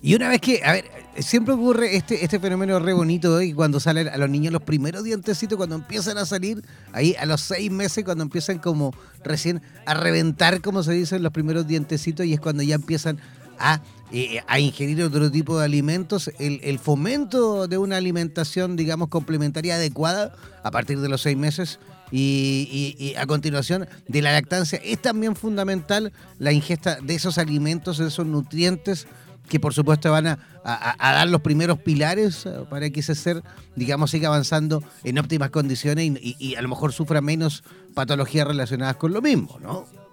[0.00, 0.84] Y una vez que, a ver,
[1.18, 5.02] siempre ocurre este, este fenómeno re bonito y cuando salen a los niños los primeros
[5.02, 6.62] dientecitos, cuando empiezan a salir,
[6.92, 11.32] ahí a los seis meses, cuando empiezan como recién a reventar, como se dice, los
[11.32, 13.18] primeros dientecitos, y es cuando ya empiezan
[13.58, 13.80] a
[14.16, 20.36] eh, a ingerir otro tipo de alimentos, el, fomento de una alimentación, digamos, complementaria adecuada
[20.62, 21.80] a partir de los seis meses
[22.12, 28.06] y, a continuación de la lactancia, es también fundamental la ingesta de esos alimentos, de
[28.06, 29.08] esos nutrientes
[29.48, 33.42] que por supuesto van a, dar los primeros pilares eh, para que ese ser,
[33.74, 38.94] digamos, siga avanzando en óptimas condiciones y, y a lo mejor sufra menos patologías relacionadas
[38.94, 40.03] con lo mismo, ¿no?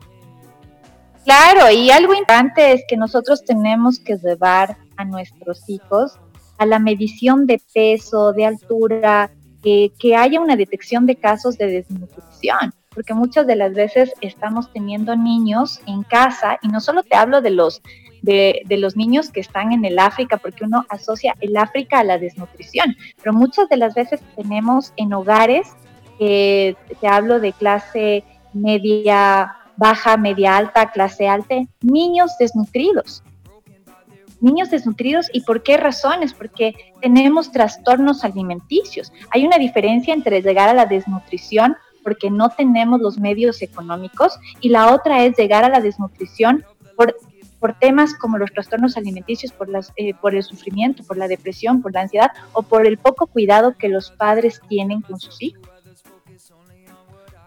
[1.23, 6.17] Claro, y algo importante es que nosotros tenemos que llevar a nuestros hijos
[6.57, 9.31] a la medición de peso, de altura,
[9.63, 15.15] que haya una detección de casos de desnutrición, porque muchas de las veces estamos teniendo
[15.15, 17.81] niños en casa, y no solo te hablo de los,
[18.21, 22.03] de, de los niños que están en el África, porque uno asocia el África a
[22.03, 25.67] la desnutrición, pero muchas de las veces tenemos en hogares,
[26.17, 33.23] que te hablo de clase media baja, media alta, clase alta, niños desnutridos.
[34.39, 36.35] Niños desnutridos y por qué razones?
[36.35, 39.11] Porque tenemos trastornos alimenticios.
[39.31, 44.69] Hay una diferencia entre llegar a la desnutrición porque no tenemos los medios económicos y
[44.69, 46.63] la otra es llegar a la desnutrición
[46.95, 47.15] por,
[47.59, 51.81] por temas como los trastornos alimenticios, por, las, eh, por el sufrimiento, por la depresión,
[51.81, 55.70] por la ansiedad o por el poco cuidado que los padres tienen con sus hijos.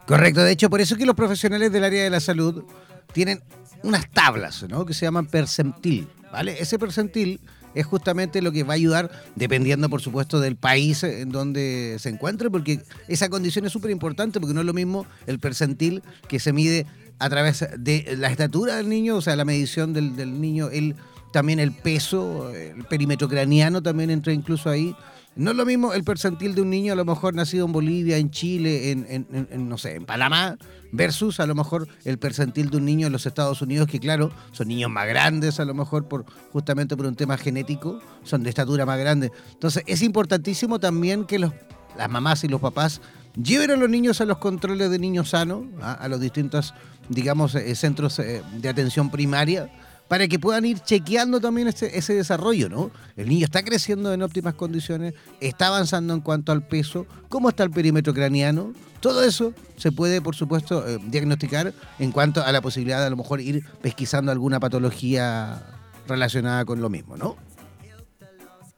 [0.07, 2.65] Correcto, de hecho, por eso que los profesionales del área de la salud
[3.13, 3.43] tienen
[3.83, 4.85] unas tablas, ¿no?
[4.85, 6.57] Que se llaman percentil, ¿vale?
[6.61, 7.41] Ese percentil
[7.75, 12.09] es justamente lo que va a ayudar, dependiendo, por supuesto, del país en donde se
[12.09, 16.39] encuentre, porque esa condición es súper importante, porque no es lo mismo el percentil que
[16.39, 16.87] se mide
[17.19, 20.95] a través de la estatura del niño, o sea, la medición del, del niño, el,
[21.33, 24.95] también el peso, el perímetro craneano también entra incluso ahí.
[25.37, 28.19] No es lo mismo el percentil de un niño a lo mejor nacido en Bolivia,
[28.19, 30.57] en Chile, en, no sé, en Panamá,
[30.93, 34.31] versus a lo mejor el percentil de un niño en los Estados Unidos, que claro,
[34.53, 38.51] son niños más grandes a lo mejor por justamente por un tema genético, son de
[38.51, 39.33] estatura más grande.
[39.53, 41.53] Entonces es importantísimo también que los,
[41.99, 43.01] las mamás y los papás
[43.35, 45.95] lleven a los niños a los controles de niños sanos, ¿ah?
[45.95, 46.75] a los distintos,
[47.09, 49.69] digamos, eh, centros eh, de atención primaria
[50.09, 52.91] para que puedan ir chequeando también ese, ese, desarrollo, ¿no?
[53.17, 57.65] El niño está creciendo en óptimas condiciones, está avanzando en cuanto al peso, cómo está
[57.65, 58.73] el perímetro craneano,
[59.05, 63.11] todo eso se puede, por supuesto, eh, diagnosticar en cuanto a la posibilidad de a
[63.11, 65.63] lo mejor ir pesquisando alguna patología
[66.09, 67.37] relacionada con lo mismo, ¿no?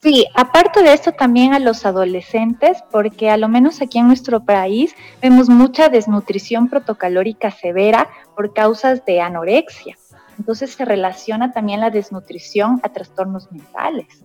[0.02, 4.44] Sí, aparte de esto también a los adolescentes, porque a lo menos aquí en nuestro
[4.44, 9.96] país vemos mucha desnutrición protocalórica severa por causas de anorexia.
[10.38, 14.24] Entonces se relaciona también la desnutrición a trastornos mentales.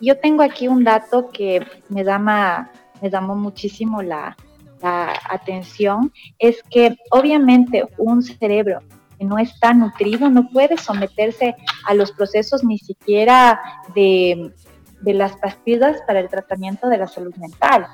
[0.00, 2.70] Yo tengo aquí un dato que me, llama,
[3.02, 4.36] me llamó muchísimo la,
[4.82, 8.80] atención, es que obviamente un cerebro
[9.18, 13.60] que no está nutrido no puede someterse a los procesos ni siquiera
[13.94, 14.54] de,
[15.02, 17.88] de las pastillas para el tratamiento de la salud mental.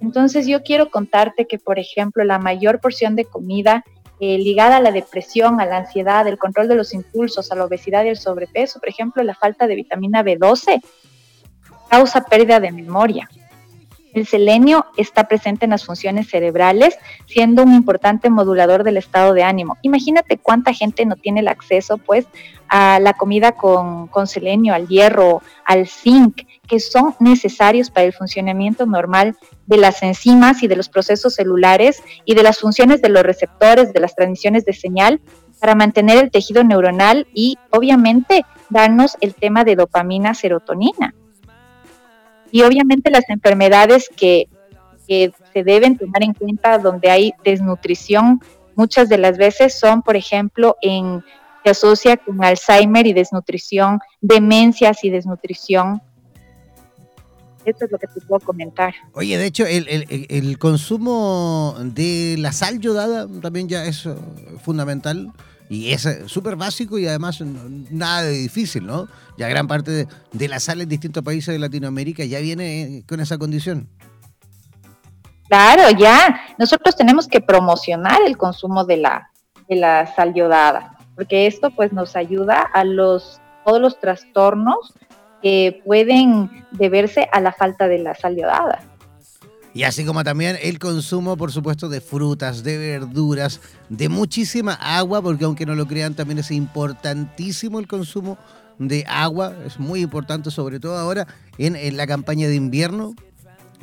[0.00, 3.84] Entonces yo quiero contarte que, por ejemplo, la mayor porción de comida
[4.20, 7.64] eh, ligada a la depresión, a la ansiedad, el control de los impulsos, a la
[7.64, 10.82] obesidad y el sobrepeso, por ejemplo, la falta de vitamina B12
[11.88, 13.28] causa pérdida de memoria.
[14.12, 19.42] El selenio está presente en las funciones cerebrales, siendo un importante modulador del estado de
[19.42, 19.78] ánimo.
[19.82, 22.26] Imagínate cuánta gente no tiene el acceso, pues,
[22.68, 28.12] a la comida con, con selenio, al hierro, al zinc, que son necesarios para el
[28.12, 29.36] funcionamiento normal
[29.66, 33.92] de las enzimas y de los procesos celulares y de las funciones de los receptores,
[33.92, 35.20] de las transmisiones de señal,
[35.60, 41.14] para mantener el tejido neuronal y obviamente darnos el tema de dopamina, serotonina.
[42.50, 44.48] Y obviamente las enfermedades que,
[45.06, 48.40] que se deben tomar en cuenta donde hay desnutrición,
[48.74, 51.22] muchas de las veces son, por ejemplo, en
[51.62, 56.00] se asocia con Alzheimer y desnutrición, demencias y desnutrición,
[57.64, 58.94] eso es lo que te puedo comentar.
[59.12, 64.16] Oye, de hecho, el, consumo de la sal yodada también ya es uh,
[64.62, 65.32] fundamental
[65.70, 69.06] y es uh, súper básico y además nada de difícil, ¿no?
[69.38, 73.20] Ya gran parte de, la sal en distintos países de Latinoamérica ya viene eh, con
[73.20, 73.88] esa condición.
[75.48, 76.40] Claro, ya.
[76.58, 79.30] Nosotros tenemos que promocionar el consumo de la,
[79.68, 84.92] de la sal yodada, porque esto pues nos ayuda a los todos los trastornos
[85.40, 88.89] que pueden deberse a la falta de la sal iodada.
[89.72, 95.22] Y así como también el consumo, por supuesto, de frutas, de verduras, de muchísima agua,
[95.22, 98.36] porque aunque no lo crean, también es importantísimo el consumo
[98.78, 101.26] de agua, es muy importante, sobre todo ahora
[101.58, 103.14] en, la campaña de invierno,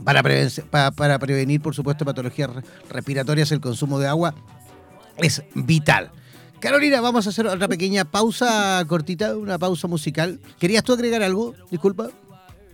[0.03, 0.21] para,
[0.91, 2.49] para prevenir, por supuesto, patologías
[2.89, 4.35] respiratorias, el consumo de agua
[5.17, 6.11] es vital.
[6.59, 10.39] Carolina, vamos a hacer otra pequeña pausa cortita, una pausa musical.
[10.59, 11.53] ¿Querías tú agregar algo?
[11.69, 12.09] Disculpa.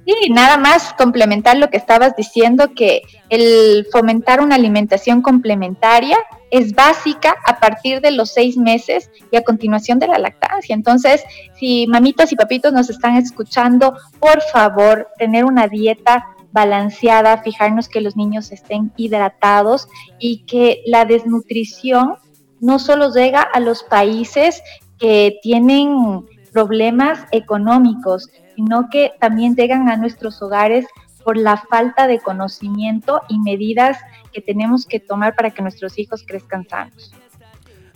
[0.05, 6.17] Sí, nada más complementar lo que estabas diciendo, que el fomentar una alimentación complementaria
[6.51, 10.75] es básica a partir de los seis meses y a continuación de la lactancia.
[10.75, 11.23] Entonces,
[11.57, 18.01] si mamitas y papitos nos están escuchando, por favor, tener una dieta balanceada, fijarnos que
[18.01, 19.87] los niños estén hidratados
[20.19, 22.15] y que la desnutrición
[22.59, 24.61] no solo llega a los países
[24.99, 30.85] que tienen problemas económicos, sino que también llegan a nuestros hogares
[31.23, 33.97] por la falta de conocimiento y medidas
[34.33, 37.13] que tenemos que tomar para que nuestros hijos crezcan sanos.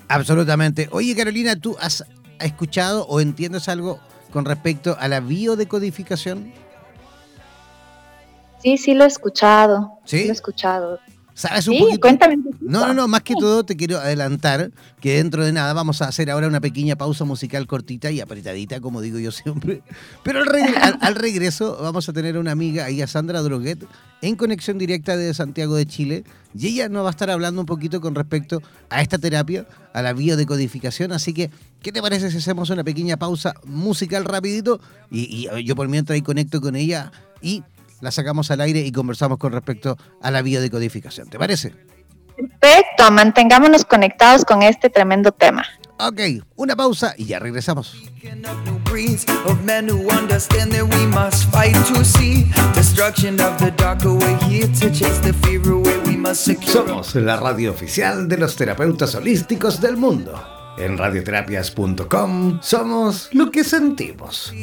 [0.07, 0.87] Absolutamente.
[0.91, 2.05] Oye, Carolina, ¿tú has
[2.39, 3.99] escuchado o entiendes algo
[4.31, 6.53] con respecto a la biodecodificación?
[8.61, 9.99] Sí, sí lo he escuchado.
[10.05, 10.99] Sí, lo he escuchado.
[11.37, 12.37] ¿Sabes un sí, cuéntame.
[12.61, 16.07] No, no, no, más que todo te quiero adelantar que dentro de nada vamos a
[16.07, 19.83] hacer ahora una pequeña pausa musical cortita y apretadita, como digo yo siempre.
[20.23, 20.41] Pero
[21.01, 23.85] al, regreso vamos a tener una amiga, ahí a Sandra Droguet,
[24.23, 26.23] en conexión directa de Santiago de Chile.
[26.57, 30.01] Y ella nos va a estar hablando un poquito con respecto a esta terapia, a
[30.01, 31.11] la biodecodificación.
[31.11, 31.51] Así que,
[31.83, 34.81] ¿qué te parece si hacemos una pequeña pausa musical rapidito?
[35.11, 37.11] Y, y yo por mientras ahí conecto con ella
[37.43, 37.61] y
[38.01, 41.29] la sacamos al aire y conversamos con respecto a la biodecodificación.
[41.29, 41.73] ¿Te parece?
[42.35, 45.65] Perfecto, mantengámonos conectados con este tremendo tema.
[45.99, 46.21] Ok,
[46.55, 47.95] una pausa y ya regresamos.
[56.65, 60.56] Somos la radio oficial de los terapeutas holísticos del mundo.
[60.77, 64.53] En radioterapias.com somos lo que sentimos.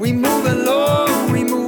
[0.00, 1.67] We move along, we move,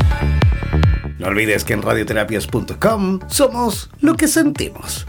[1.21, 5.05] No olvides que en radioterapias.com somos lo que sentimos.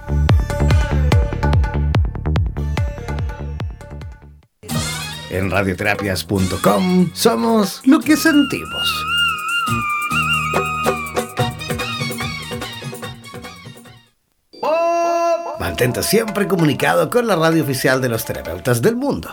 [5.30, 9.06] En radioterapias.com somos lo que sentimos.
[15.58, 19.32] Mantente siempre comunicado con la radio oficial de los terapeutas del mundo.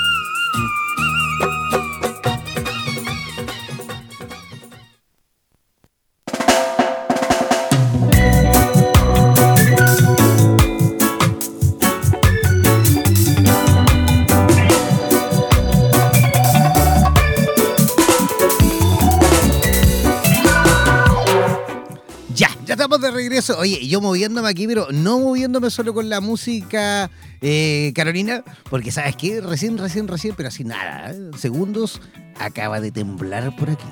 [23.49, 27.09] Oye, yo moviéndome aquí, pero no moviéndome solo con la música,
[27.41, 31.31] eh, Carolina, porque sabes qué, recién, recién, recién, pero así nada, ¿eh?
[31.37, 32.01] segundos,
[32.37, 33.87] acaba de temblar por aquí.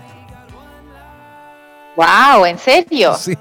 [1.99, 2.45] ¡Wow!
[2.45, 3.13] ¿En serio?
[3.19, 3.33] Sí.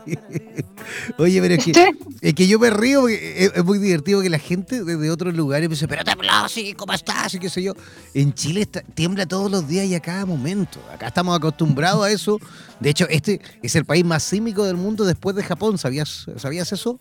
[1.19, 1.91] Oye, pero es que,
[2.23, 5.35] es que yo me río porque es, es muy divertido que la gente desde otros
[5.35, 6.33] lugares me dice, pero tembló,
[6.77, 7.35] ¿cómo estás?
[7.35, 7.75] Y qué sé yo.
[8.15, 10.81] En Chile está- tiembla todos los días y a cada momento.
[10.93, 12.39] Acá estamos acostumbrados a eso.
[12.81, 15.77] De hecho, este es el país más sísmico del mundo después de Japón.
[15.77, 16.97] ¿Sabías, ¿sabías eso?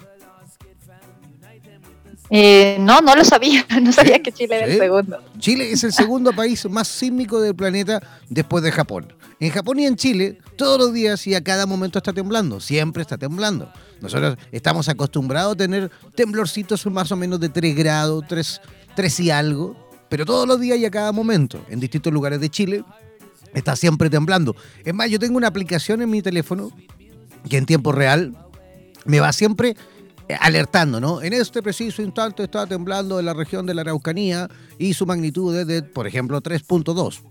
[2.30, 3.66] Eh, no, no lo sabía.
[3.82, 5.20] No sabía que Chile era el segundo.
[5.40, 9.14] Chile es el segundo país más sísmico del planeta después de Japón.
[9.40, 13.04] En Japón y en Chile, todos los días y a cada momento está temblando, siempre
[13.04, 13.72] está temblando.
[14.02, 18.62] Nosotros estamos acostumbrados a tener temblorcitos más o menos de 3 grados, 3,
[18.96, 22.50] 3 y algo, pero todos los días y a cada momento, en distintos lugares de
[22.50, 22.84] Chile,
[23.54, 24.56] está siempre temblando.
[24.84, 26.72] Es más, yo tengo una aplicación en mi teléfono
[27.48, 28.36] que en tiempo real
[29.06, 29.76] me va siempre
[30.40, 31.22] alertando, ¿no?
[31.22, 35.56] En este preciso instante está temblando en la región de la Araucanía y su magnitud
[35.56, 37.22] es de, por ejemplo, 3.2.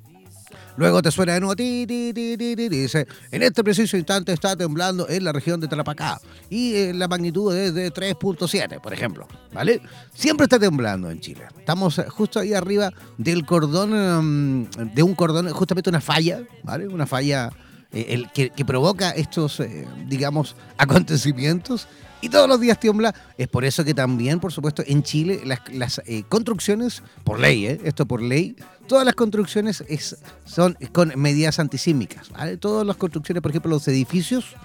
[0.77, 4.33] Luego te suena de nuevo, ti, ti, ti, ti, ti, dice, en este preciso instante
[4.33, 6.21] está temblando en la región de Tarapacá
[6.51, 9.81] y eh, la magnitud es de 3.7, por ejemplo, ¿vale?
[10.13, 11.47] Siempre está temblando en Chile.
[11.59, 16.87] Estamos eh, justo ahí arriba del cordón, mm, de un cordón, justamente una falla, ¿vale?
[16.89, 17.51] Una falla
[17.93, 21.89] eh, el, que, que provoca estos, eh, digamos, acontecimientos
[22.27, 23.15] y todos los días tiembla.
[23.39, 27.81] Es por eso que también, por supuesto, en Chile las, eh, construcciones, por ley, ¿eh?
[27.85, 28.57] esto por ley,
[28.89, 32.31] todas las construcciones es, son con medidas antisísmicas.
[32.59, 34.57] Todas las construcciones, por ejemplo, los edificios,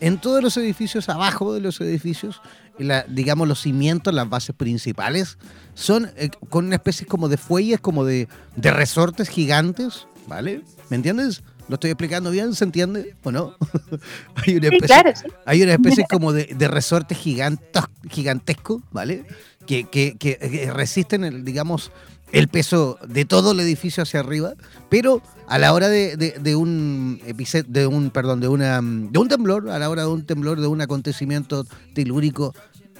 [0.00, 2.40] en todos los edificios, abajo de los edificios,
[3.08, 5.38] digamos, los cimientos, las bases principales,
[5.74, 10.62] son eh, con una especie como de fuelles, como de, de resortes gigantes, ¿vale?
[10.88, 11.42] ¿Me entiendes?
[11.68, 12.54] ¿Lo estoy explicando bien?
[12.54, 13.54] ¿Se entiende o no?
[14.36, 15.26] Hay una Sí, especie, claro, sí.
[15.44, 19.24] hay una especie como de, de resorte gigantos, gigantesco, ¿vale?
[19.66, 21.92] Que, que- que- que resisten, el, digamos,
[22.32, 24.52] el peso de todo el edificio hacia arriba,
[24.88, 27.20] pero a la hora de, de- de un
[27.66, 30.66] de un, perdón, de una de un temblor, a la hora de un temblor, de
[30.66, 32.54] un acontecimiento telúrico,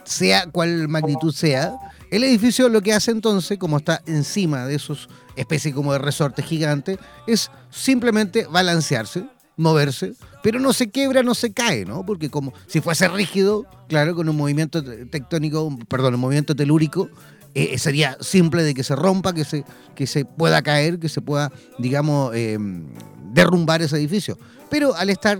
[0.04, 1.74] sea cual magnitud sea,
[2.10, 6.42] el edificio lo que hace entonces, como está encima de esos especies como de resorte
[6.42, 9.26] gigante, es simplemente balancearse,
[9.56, 12.04] moverse, pero no se quiebra, no se cae, ¿no?
[12.06, 17.08] Porque como si fuese rígido, claro, con un movimiento te- tectónico, perdón, un movimiento telúrico,
[17.54, 19.64] eh, sería simple de que se rompa, que se,
[19.94, 22.56] que se pueda caer, que se pueda, digamos, eh,
[23.32, 24.38] derrumbar ese edificio.
[24.70, 25.38] Pero al estar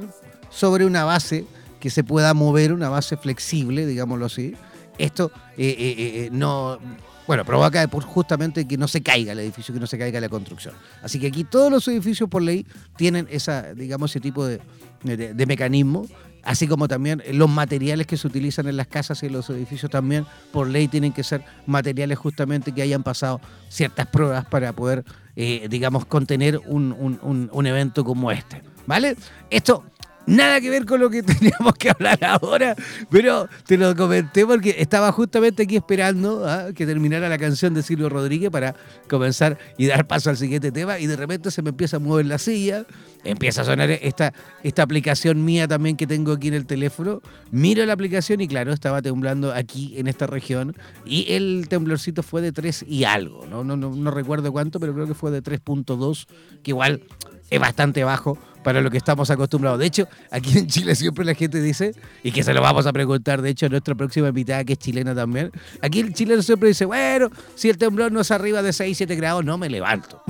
[0.51, 1.45] sobre una base
[1.81, 4.55] que se pueda mover, una base flexible, digámoslo así,
[4.99, 6.79] esto eh, eh, eh, no,
[7.27, 10.75] bueno, provoca justamente que no se caiga el edificio, que no se caiga la construcción.
[11.03, 12.67] Así que aquí todos los edificios por ley
[12.97, 14.61] tienen esa, digamos, ese tipo de,
[15.03, 16.07] de- mecanismo,
[16.43, 19.91] así como también los materiales que se utilizan en las casas y en los edificios
[19.91, 25.05] también por ley tienen que ser materiales justamente que hayan pasado ciertas pruebas para poder,
[25.37, 28.63] eh, digamos, contener un, un- un- un evento como este.
[28.87, 29.17] ¿Vale?
[29.51, 29.85] Esto
[30.29, 32.77] Nada que ver con lo que teníamos que hablar ahora,
[33.11, 36.67] pero te lo comenté porque estaba justamente aquí esperando ¿ah?
[36.75, 38.75] que terminara la canción de Silvio Rodríguez para
[39.09, 42.27] comenzar y dar paso al siguiente tema y de repente se me empieza a mover
[42.27, 42.85] la silla,
[43.25, 47.87] empieza a sonar esta, esta aplicación mía también que tengo aquí en el teléfono, miro
[47.87, 50.77] la aplicación y claro, estaba temblando aquí en esta región
[51.07, 55.07] y el temblorcito fue de 3 y algo, no, no, no, recuerdo cuánto, pero creo
[55.07, 56.27] que fue de 3.2,
[56.63, 57.03] que igual
[57.49, 59.79] es bastante bajo para lo que estamos acostumbrados.
[59.79, 62.93] De hecho, aquí en Chile siempre la gente dice, y que se lo vamos a
[62.93, 66.69] preguntar, de hecho, a nuestra próxima invitada, que es chilena también, aquí el chileno siempre
[66.69, 70.23] dice, bueno, si el temblor no es arriba de 6, 7 grados, no me levanto.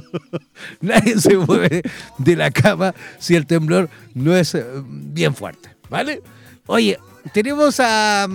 [0.80, 1.82] Nadie se mueve
[2.18, 6.22] de la cama si el temblor no es eh, bien fuerte, ¿vale?
[6.66, 6.98] Oye,
[7.32, 8.28] tenemos a...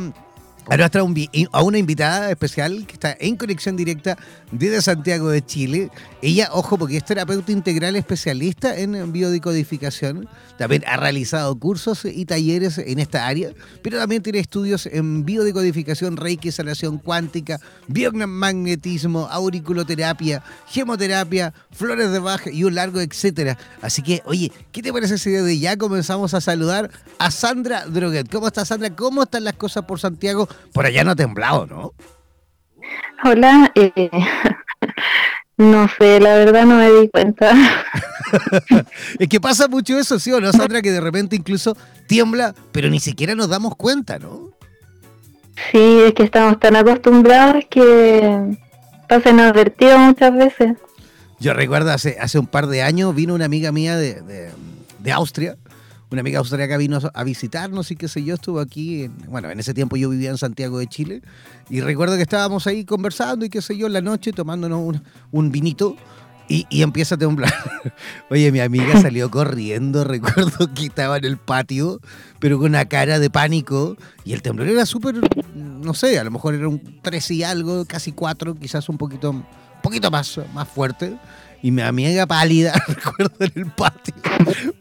[0.68, 1.02] A, nuestra,
[1.52, 4.18] a una invitada especial que está en conexión directa
[4.52, 5.92] desde Santiago de Chile.
[6.24, 10.28] Ella, ojo, porque es terapeuta integral especialista en biodecodificación.
[10.58, 13.52] También ha realizado cursos y talleres en esta área,
[13.84, 22.48] pero también tiene estudios en biodecodificación, reiki, sanación cuántica, biomagnetismo, auriculoterapia, gemoterapia, flores de Bach
[22.48, 23.58] y un largo etcétera.
[23.82, 26.90] Así que, oye, ¿qué te parece si desde ya comenzamos a saludar
[27.20, 28.32] a Sandra Droguet?
[28.32, 28.96] ¿Cómo estás, Sandra?
[28.96, 30.48] ¿Cómo están las cosas por Santiago?
[30.74, 31.94] Por allá no ha temblado, ¿no?
[33.24, 34.10] Hola, eh,
[35.58, 37.54] no sé, la verdad no me di cuenta.
[39.20, 40.82] es que pasa mucho eso, ¿sí o no, Sandra?
[40.82, 41.76] Que de repente incluso
[42.08, 44.52] tiembla, pero ni siquiera nos damos cuenta, ¿no?
[45.72, 48.58] Sí, es que estamos tan acostumbrados que
[49.08, 50.74] pasa inadvertido muchas veces.
[51.40, 54.52] Yo recuerdo hace, hace un par de años vino una amiga mía de, de-
[55.00, 55.56] de Austria,
[56.12, 59.74] una amiga austriaca vino a visitarnos y qué sé yo, estuvo aquí, bueno, en ese
[59.74, 61.22] tiempo yo vivía en Santiago de Chile
[61.70, 65.04] y recuerdo que estábamos ahí conversando y qué sé yo, en la noche tomándonos un,
[65.32, 65.96] un vinito
[66.48, 67.54] y, y, empieza a temblar.
[68.30, 72.00] Oye, mi amiga salió corriendo, recuerdo que estaba en el patio,
[72.40, 73.98] pero con una cara de pánico.
[74.24, 75.16] Y el temblor era súper,
[75.56, 79.32] no sé, a lo mejor era un 3 y algo, casi 4, quizás un poquito,
[79.32, 79.46] un
[79.82, 81.18] poquito más, más fuerte.
[81.62, 84.14] Y mi amiga pálida, recuerdo en el patio,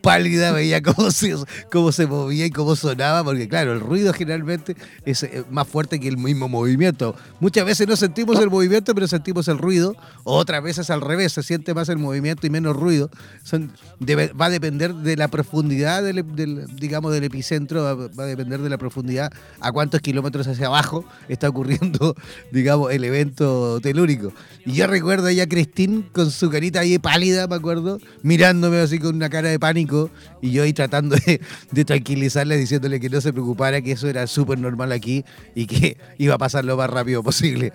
[0.01, 1.35] pálida, veía cómo se,
[1.71, 5.99] cómo se movía y cómo sonaba, porque claro, el ruido generalmente es eh, más fuerte
[5.99, 7.15] que el mismo movimiento.
[7.41, 9.97] Muchas veces no sentimos el movimiento, pero sentimos el ruido.
[10.25, 13.11] Otras veces al revés, se siente más el movimiento y menos ruido.
[13.43, 18.25] Son, debe, va a depender de la profundidad del, del, digamos, del epicentro, va, va,
[18.25, 22.15] a depender de la profundidad a cuántos kilómetros hacia abajo está ocurriendo,
[22.53, 24.33] digamos, el evento telúrico.
[24.67, 29.17] Y yo recuerdo a ella, Cristín, con su ahí pálida, me acuerdo, mirándome así con
[29.17, 30.11] una cara de pánico
[30.41, 34.27] y yo ahí tratando de, de tranquilizarle, diciéndole que no se preocupara, que eso era
[34.27, 35.25] súper normal aquí
[35.55, 37.73] y que iba a pasar lo más rápido posible.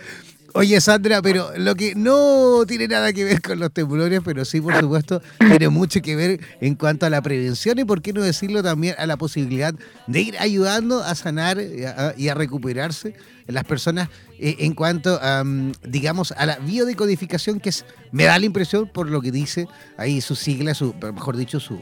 [0.54, 4.60] Oye, Sandra, pero lo que no tiene nada que ver con los temblores, pero sí,
[4.60, 8.24] por supuesto, tiene mucho que ver en cuanto a la prevención y, por qué no
[8.24, 9.74] decirlo, también a la posibilidad
[10.08, 13.14] de ir ayudando a sanar a, y a recuperarse
[13.52, 14.10] las personas
[14.40, 19.10] eh, en cuanto, um, digamos, a la biodecodificación, que es, me da la impresión, por
[19.10, 19.68] lo que dice
[19.98, 21.80] ahí su sigla, su, mejor dicho, su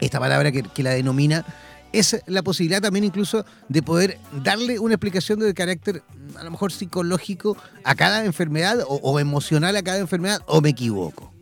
[0.00, 1.44] esta palabra que, que la denomina,
[1.92, 6.02] es la posibilidad también incluso de poder darle una explicación de carácter
[6.36, 10.70] a lo mejor psicológico a cada enfermedad o, o emocional a cada enfermedad, o me
[10.70, 11.32] equivoco.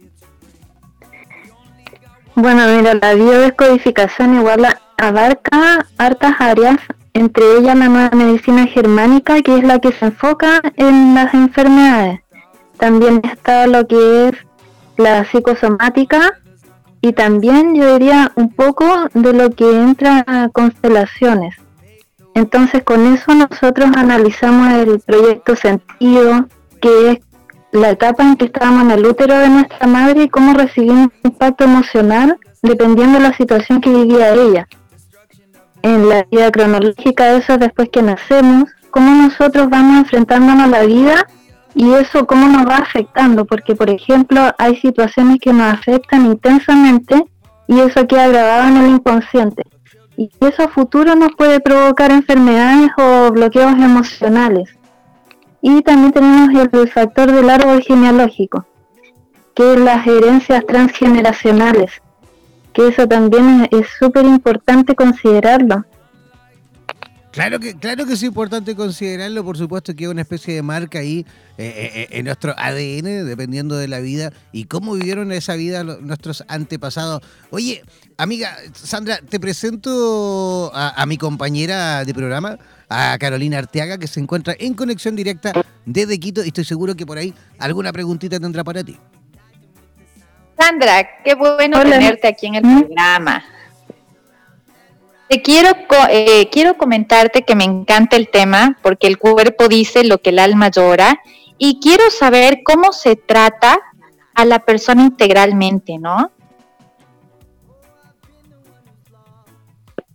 [2.35, 4.66] Bueno, mira, la biodescodificación igual
[4.97, 6.79] abarca hartas áreas,
[7.14, 12.20] entre ellas la nueva medicina germánica, que es la que se enfoca en las enfermedades.
[12.78, 14.36] También está lo que es
[14.97, 16.39] la psicosomática,
[17.05, 21.56] y también yo diría un poco de lo que entra a constelaciones.
[22.34, 26.47] Entonces con eso nosotros analizamos el proyecto sentido,
[26.80, 27.18] que es
[27.72, 31.30] la etapa en que estábamos en el útero de nuestra madre y cómo recibimos un
[31.30, 34.68] impacto emocional dependiendo de la situación que vivía ella.
[35.83, 41.27] En la vida cronológica eso después que nacemos, cómo nosotros vamos enfrentándonos a la vida
[41.75, 47.25] y eso cómo nos va afectando, porque por ejemplo hay situaciones que nos afectan intensamente
[47.67, 49.65] y eso queda grabado en el inconsciente.
[50.17, 54.77] Y eso a futuro nos puede provocar enfermedades o bloqueos emocionales.
[55.63, 58.67] Y también tenemos el factor del árbol genealógico,
[59.55, 62.02] que es las herencias transgeneracionales,
[62.73, 65.85] que eso también es súper importante considerarlo.
[67.32, 70.99] Claro que, claro que es importante considerarlo, por supuesto que es una especie de marca
[70.99, 71.24] ahí
[71.57, 76.44] eh, eh, en nuestro ADN, dependiendo de la vida y cómo vivieron esa vida nuestros
[76.49, 77.23] antepasados.
[77.49, 77.82] Oye,
[78.19, 82.59] amiga Sandra, te presento a mi compañera de programa,
[82.90, 85.53] a Carolina Arteaga, que se encuentra en conexión directa
[85.86, 88.99] desde Quito y estoy seguro que por ahí alguna preguntita tendrá para ti.
[90.62, 91.90] Sandra, qué bueno Hola.
[91.90, 93.43] tenerte aquí en el programa.
[95.28, 95.70] Te quiero,
[96.09, 100.39] eh, quiero comentarte que me encanta el tema porque el cuerpo dice lo que el
[100.39, 101.20] alma llora
[101.59, 103.78] y quiero saber cómo se trata
[104.34, 106.30] a la persona integralmente, ¿no?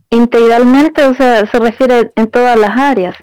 [0.10, 3.16] Integralmente, o sea, se refiere en todas las áreas,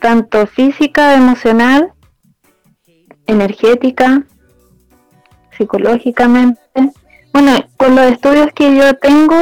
[0.00, 1.94] tanto física, emocional,
[3.26, 4.26] energética,
[5.60, 6.60] psicológicamente.
[7.32, 9.36] Bueno, con los estudios que yo tengo,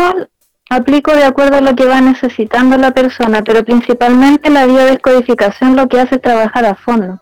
[0.68, 5.88] aplico de acuerdo a lo que va necesitando la persona, pero principalmente la biodescodificación lo
[5.88, 7.20] que hace es trabajar a fondo,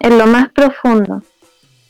[0.00, 1.22] en lo más profundo.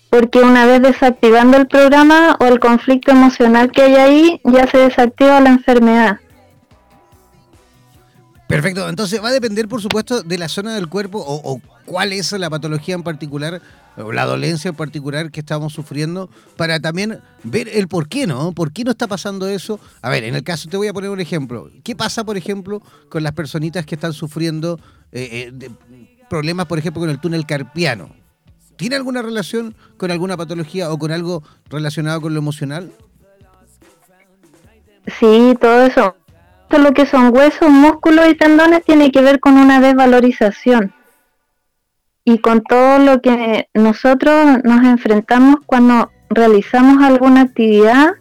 [0.08, 4.78] Porque una vez desactivando el programa o el conflicto emocional que hay ahí, ya se
[4.78, 6.20] desactiva la enfermedad.
[8.46, 12.12] Perfecto, entonces va a depender por supuesto de la zona del cuerpo o, o cuál
[12.12, 13.62] es la patología en particular
[13.96, 18.52] o la dolencia en particular que estamos sufriendo para también ver el por qué, ¿no?
[18.52, 19.80] ¿Por qué no está pasando eso?
[20.02, 21.70] A ver, en el caso, te voy a poner un ejemplo.
[21.82, 24.78] ¿Qué pasa, por ejemplo, con las personitas que están sufriendo
[25.12, 25.70] eh, eh,
[26.28, 28.10] problemas, por ejemplo, con el túnel carpiano?
[28.76, 32.92] ¿Tiene alguna relación con alguna patología o con algo relacionado con lo emocional?
[35.18, 36.16] Sí, todo eso.
[36.68, 40.92] Todo lo que son huesos, músculos y tendones tiene que ver con una desvalorización
[42.28, 48.14] y con todo lo que nosotros nos enfrentamos cuando realizamos alguna actividad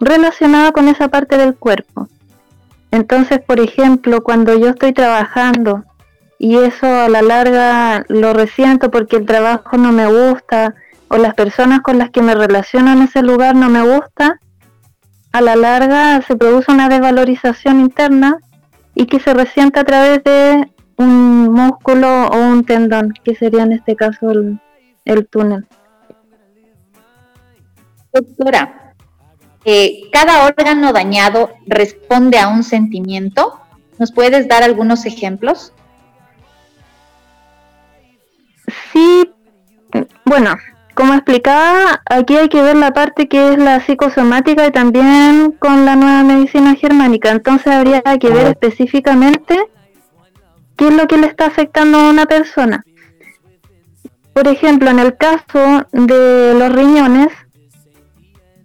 [0.00, 2.08] relacionada con esa parte del cuerpo.
[2.90, 5.84] Entonces, por ejemplo, cuando yo estoy trabajando
[6.38, 10.74] y eso a la larga lo resiento porque el trabajo no me gusta
[11.08, 14.40] o las personas con las que me relaciono en ese lugar no me gusta,
[15.32, 18.38] a la larga se produce una desvalorización interna
[18.94, 23.72] y que se resiente a través de un músculo o un tendón, que sería en
[23.72, 24.60] este caso el,
[25.04, 25.66] el túnel.
[28.12, 28.94] Doctora,
[29.64, 33.60] eh, ¿cada órgano dañado responde a un sentimiento?
[33.98, 35.72] ¿Nos puedes dar algunos ejemplos?
[38.92, 39.30] Sí,
[40.24, 40.56] bueno,
[40.94, 45.86] como explicaba, aquí hay que ver la parte que es la psicosomática y también con
[45.86, 47.30] la nueva medicina germánica.
[47.30, 49.58] Entonces habría que ver específicamente
[50.80, 52.82] qué es lo que le está afectando a una persona.
[54.32, 57.28] Por ejemplo, en el caso de los riñones,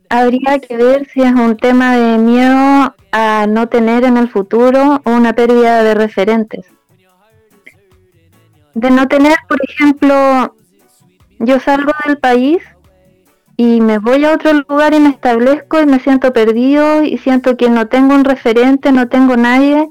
[0.08, 5.02] habría que ver si es un tema de miedo a no tener en el futuro
[5.04, 6.66] una pérdida de referentes.
[8.76, 10.56] De no tener, por ejemplo,
[11.40, 12.60] yo salgo del país
[13.58, 17.58] y me voy a otro lugar y me establezco y me siento perdido y siento
[17.58, 19.90] que no tengo un referente, no tengo nadie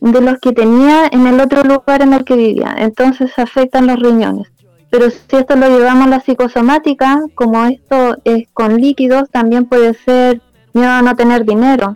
[0.00, 2.74] de los que tenía en el otro lugar en el que vivía.
[2.78, 4.48] Entonces afectan los riñones.
[4.90, 9.94] Pero si esto lo llevamos a la psicosomática, como esto es con líquidos, también puede
[9.94, 10.40] ser
[10.72, 11.94] miedo a no tener dinero,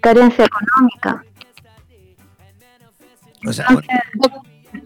[0.00, 1.24] carencia económica.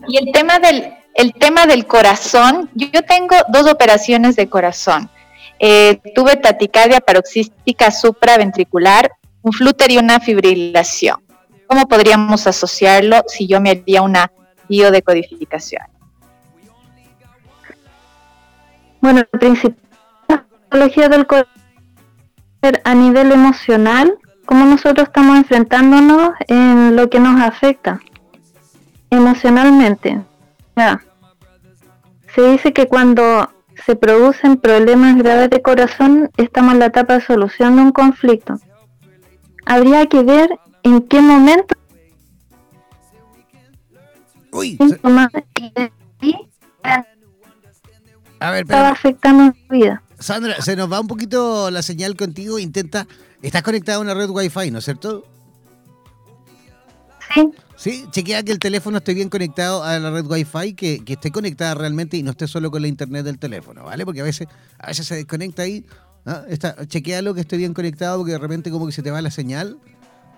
[0.09, 5.11] y el tema del el tema del corazón, yo tengo dos operaciones de corazón.
[5.59, 9.13] Eh, tuve taticardia paroxística supraventricular,
[9.43, 11.23] un flúter y una fibrilación.
[11.73, 14.31] ¿Cómo podríamos asociarlo si yo me haría una
[14.69, 15.83] biodecodificación?
[19.01, 19.79] Bueno, la principal
[20.27, 21.49] patología del corazón
[22.85, 28.03] a nivel emocional, cómo nosotros estamos enfrentándonos en lo que nos afecta
[29.09, 30.21] emocionalmente.
[32.35, 33.49] Se dice que cuando
[33.87, 38.61] se producen problemas graves de corazón, estamos en la etapa de solución de un conflicto.
[39.65, 41.75] Habría que ver en qué momento
[44.53, 44.79] Uy,
[48.39, 50.03] a ver, estaba afectando mi vida.
[50.19, 52.59] Sandra, se nos va un poquito la señal contigo.
[52.59, 53.07] Intenta.
[53.41, 55.25] Estás conectada a una red Wi-Fi, ¿no es cierto?
[57.33, 57.51] Sí.
[57.77, 61.31] Sí, chequea que el teléfono esté bien conectado a la red Wi-Fi, que, que, esté
[61.31, 64.05] conectada realmente y no esté solo con la internet del teléfono, ¿vale?
[64.05, 64.49] Porque a veces,
[64.79, 65.85] a veces se desconecta ahí.
[66.25, 66.45] ¿no?
[66.45, 69.31] Está, chequealo que esté bien conectado porque de repente como que se te va la
[69.31, 69.79] señal.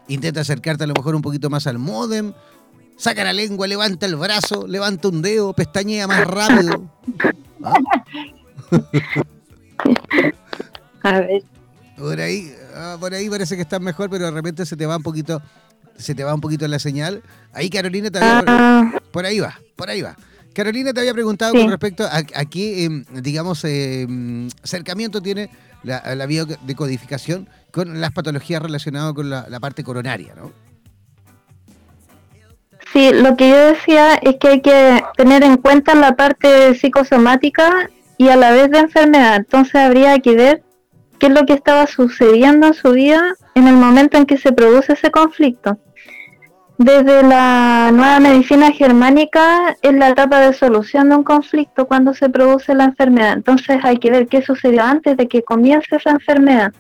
[0.09, 2.33] Intenta acercarte a lo mejor un poquito más al modem.
[2.97, 6.91] Saca la lengua, levanta el brazo, levanta un dedo, pestañea más rápido.
[7.65, 7.75] ¿Ah?
[11.03, 11.43] A ver.
[11.97, 14.97] Por ahí, ah, por ahí parece que estás mejor, pero de repente se te va
[14.97, 15.41] un poquito
[15.97, 17.23] se te va un poquito la señal.
[17.53, 18.45] Ahí Carolina te había...
[18.47, 18.93] Ah.
[19.13, 20.17] Por ahí va, por ahí va.
[20.55, 25.51] Carolina te había preguntado con respecto a, qué, em, digamos, em, acercamiento tiene
[25.85, 30.53] la, la biodecodificación con las patologías relacionadas con la, parte coronaria, ¿no?
[32.93, 37.91] Sí, lo que yo decía es que hay que tener en cuenta la parte psicosomática
[38.17, 39.37] y a la vez de enfermedad.
[39.37, 40.63] Entonces habría que ver
[41.19, 44.53] qué es lo que estaba sucediendo en su vida en el momento en que se
[44.53, 45.79] produce ese conflicto.
[46.79, 52.29] Desde la nueva medicina germánica es la etapa de solución de un conflicto cuando se
[52.29, 53.35] produce la enfermedad.
[53.35, 56.73] Entonces hay que ver qué sucedió antes de que comience esa enfermedad.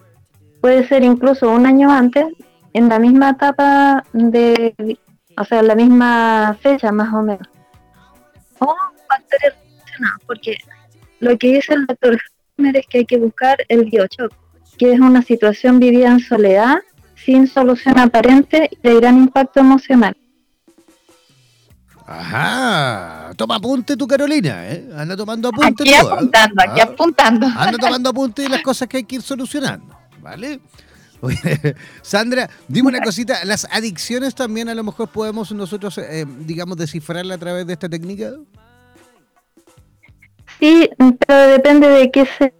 [0.61, 2.27] Puede ser incluso un año antes,
[2.73, 4.99] en la misma etapa de,
[5.37, 7.47] o sea, en la misma fecha más o menos.
[8.59, 8.75] O
[9.09, 10.57] factores relacionados, porque
[11.21, 12.19] lo que dice el doctor
[12.59, 14.33] es que hay que buscar el biochoc,
[14.77, 16.79] que es una situación vivida en soledad
[17.25, 20.17] sin solución aparente y de gran impacto emocional.
[22.07, 24.91] Ajá, toma apunte tu Carolina, ¿eh?
[24.95, 25.85] Anda tomando apunte.
[25.85, 25.97] Aquí ¿eh?
[25.97, 27.47] apuntando, aquí ah, apuntando.
[27.47, 30.61] Anda tomando apunte de las cosas que hay que ir solucionando, ¿vale?
[32.03, 37.37] Sandra, dime una cosita, ¿las adicciones también a lo mejor podemos nosotros, eh, digamos, descifrarla
[37.37, 38.33] a través de esta técnica?
[40.61, 40.91] Sí,
[41.27, 42.55] pero depende de qué se...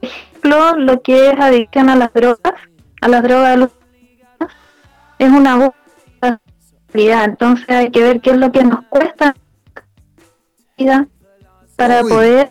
[0.00, 2.54] Por ejemplo, lo que es adicción a las drogas,
[3.00, 3.70] a las drogas
[5.18, 5.72] es una
[6.92, 9.34] vida, entonces hay que ver qué es lo que nos cuesta
[10.76, 11.08] vida
[11.76, 12.50] para poder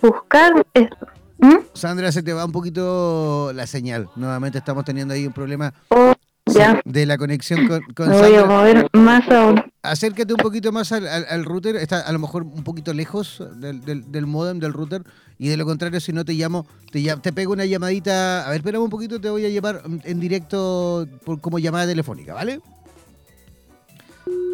[0.00, 1.06] buscar esto.
[1.38, 1.56] ¿Mm?
[1.74, 4.08] Sandra, se te va un poquito la señal.
[4.16, 6.14] Nuevamente estamos teniendo ahí un problema oh,
[6.84, 9.62] de la conexión con, con Me voy a mover más aún.
[9.82, 11.76] Acércate un poquito más al, router.
[11.76, 15.02] Está a lo mejor un poquito lejos del, del, del modem, del router.
[15.38, 18.46] Y de lo contrario, si no te llamo, te, te pego una llamadita.
[18.46, 22.34] A ver, espérame un poquito, te voy a llevar en directo por, como llamada telefónica,
[22.34, 22.60] ¿vale?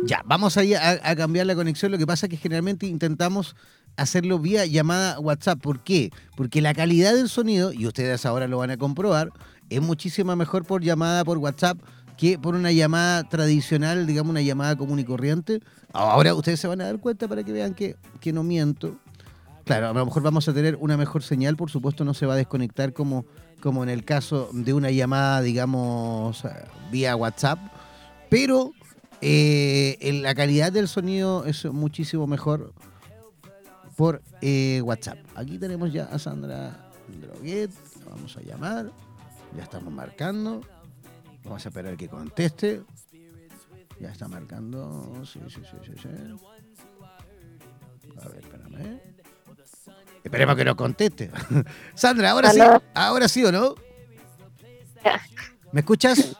[0.04, 1.92] Ya, vamos ahí a, cambiar la conexión.
[1.92, 3.54] Lo que pasa es que generalmente intentamos
[3.96, 5.60] hacerlo vía llamada WhatsApp.
[5.60, 6.10] ¿Por qué?
[6.36, 9.30] Porque la calidad del sonido, y ustedes ahora lo van a comprobar,
[9.68, 11.78] es muchísimo mejor por llamada por WhatsApp
[12.16, 15.60] que por una llamada tradicional, digamos una llamada común y corriente.
[15.92, 18.98] Ahora ustedes se van a dar cuenta para que vean que, que no miento.
[19.70, 22.34] Claro, a lo mejor vamos a tener una mejor señal, por supuesto no se va
[22.34, 23.24] a desconectar como,
[23.60, 26.42] como en el caso de una llamada, digamos,
[26.90, 27.60] vía WhatsApp,
[28.28, 28.72] pero
[29.20, 32.74] eh, la calidad del sonido es muchísimo mejor
[33.96, 35.18] por eh, WhatsApp.
[35.36, 36.90] Aquí tenemos ya a Sandra
[37.20, 37.70] Droguet,
[38.10, 38.90] vamos a llamar,
[39.56, 40.62] ya estamos marcando.
[41.44, 42.82] Vamos a esperar que conteste.
[44.00, 45.22] Ya está marcando.
[45.24, 46.08] Sí, sí, sí, sí, sí.
[48.20, 49.19] A ver, espérame.
[50.24, 51.30] Esperemos que no conteste.
[51.94, 52.60] Sandra, ahora sí.
[52.94, 53.74] Ahora sí o no.
[55.72, 56.36] ¿Me escuchas?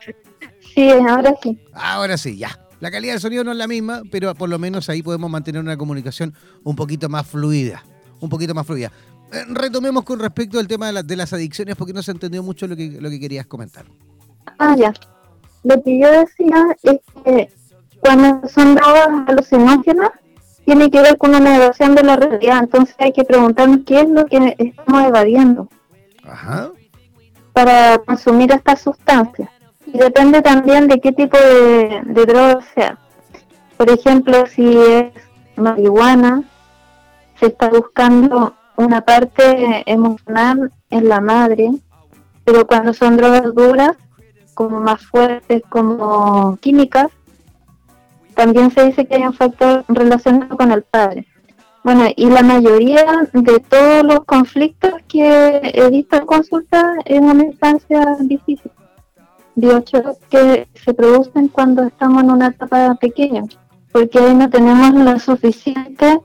[0.74, 1.58] Sí, ahora sí.
[1.72, 2.58] Ahora sí, ya.
[2.80, 5.60] La calidad del sonido no es la misma, pero por lo menos ahí podemos mantener
[5.60, 6.34] una comunicación
[6.64, 7.84] un poquito más fluida.
[8.20, 8.90] Un poquito más fluida.
[9.32, 12.66] Eh, retomemos con respecto al tema de, de, las adicciones, porque no se entendió mucho
[12.66, 13.84] lo que, lo que querías comentar.
[14.58, 14.92] Ah, ya.
[15.62, 17.52] Lo que yo decía es que
[18.00, 20.10] cuando son drogas alucinógenas,
[20.64, 22.60] tiene que ver con una evasión de la realidad.
[22.60, 25.68] Entonces hay que preguntarnos qué es lo que estamos evadiendo
[26.24, 26.70] Ajá.
[27.52, 29.48] para consumir estas sustancias.
[29.86, 32.98] Y depende también de qué tipo de, de droga sea.
[33.76, 35.12] Por ejemplo, si es
[35.56, 36.42] marihuana,
[37.38, 41.70] se está buscando una parte emocional en la madre,
[42.44, 43.96] pero cuando son drogas duras,
[44.54, 47.08] como más fuertes, como químicas,
[48.40, 51.26] también se dice que hay un factor relacionado con el padre.
[51.84, 53.04] Bueno, y la mayoría
[53.34, 58.70] de todos los conflictos que he visto en consulta en una instancia difícil.
[59.56, 59.84] De
[60.30, 63.42] que se producen cuando estamos en una etapa pequeña,
[63.92, 66.18] porque ahí no tenemos la suficiente,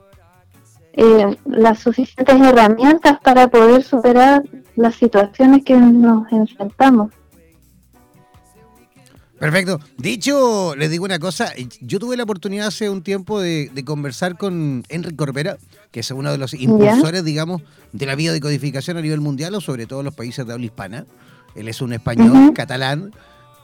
[0.94, 4.42] eh, las suficientes herramientas para poder superar
[4.74, 7.10] las situaciones que nos enfrentamos.
[9.38, 9.80] Perfecto.
[9.98, 14.82] Dicho, les digo una cosa, yo tuve la oportunidad hace un tiempo de, conversar con
[14.88, 15.58] Enrique Corbera,
[15.90, 19.86] que es uno de los impulsores, digamos, de la biodecodificación a nivel mundial o sobre
[19.86, 21.06] todo en los países de habla hispana.
[21.54, 23.12] Él es un español, catalán.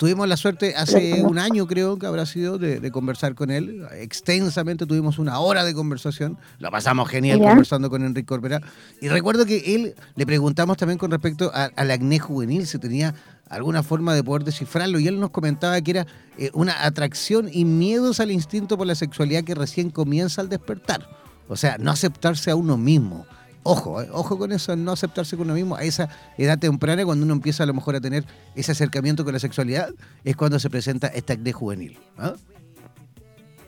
[0.03, 3.87] Tuvimos la suerte hace un año, creo que habrá sido, de, conversar con él.
[3.93, 6.39] Extensamente tuvimos una hora de conversación.
[6.59, 8.61] Lo pasamos genial conversando con Enrique Corbera.
[9.01, 13.15] Y recuerdo que él le preguntamos también con respecto al acné juvenil, si tenía
[13.49, 14.99] alguna forma de poder descifrarlo.
[14.99, 16.07] Y él nos comentaba que era
[16.37, 21.09] eh, una atracción y miedos al instinto por la sexualidad que recién comienza al despertar.
[21.47, 23.24] O sea, no aceptarse a uno mismo.
[23.64, 25.76] Ojo, eh, ojo con eso, no aceptarse con uno mismo.
[25.76, 28.24] A esa edad temprana, cuando uno empieza a lo mejor a tener
[28.55, 29.90] ese acercamiento con la sexualidad,
[30.24, 31.98] es cuando se presenta este acné juvenil.
[32.18, 32.34] ¿ah?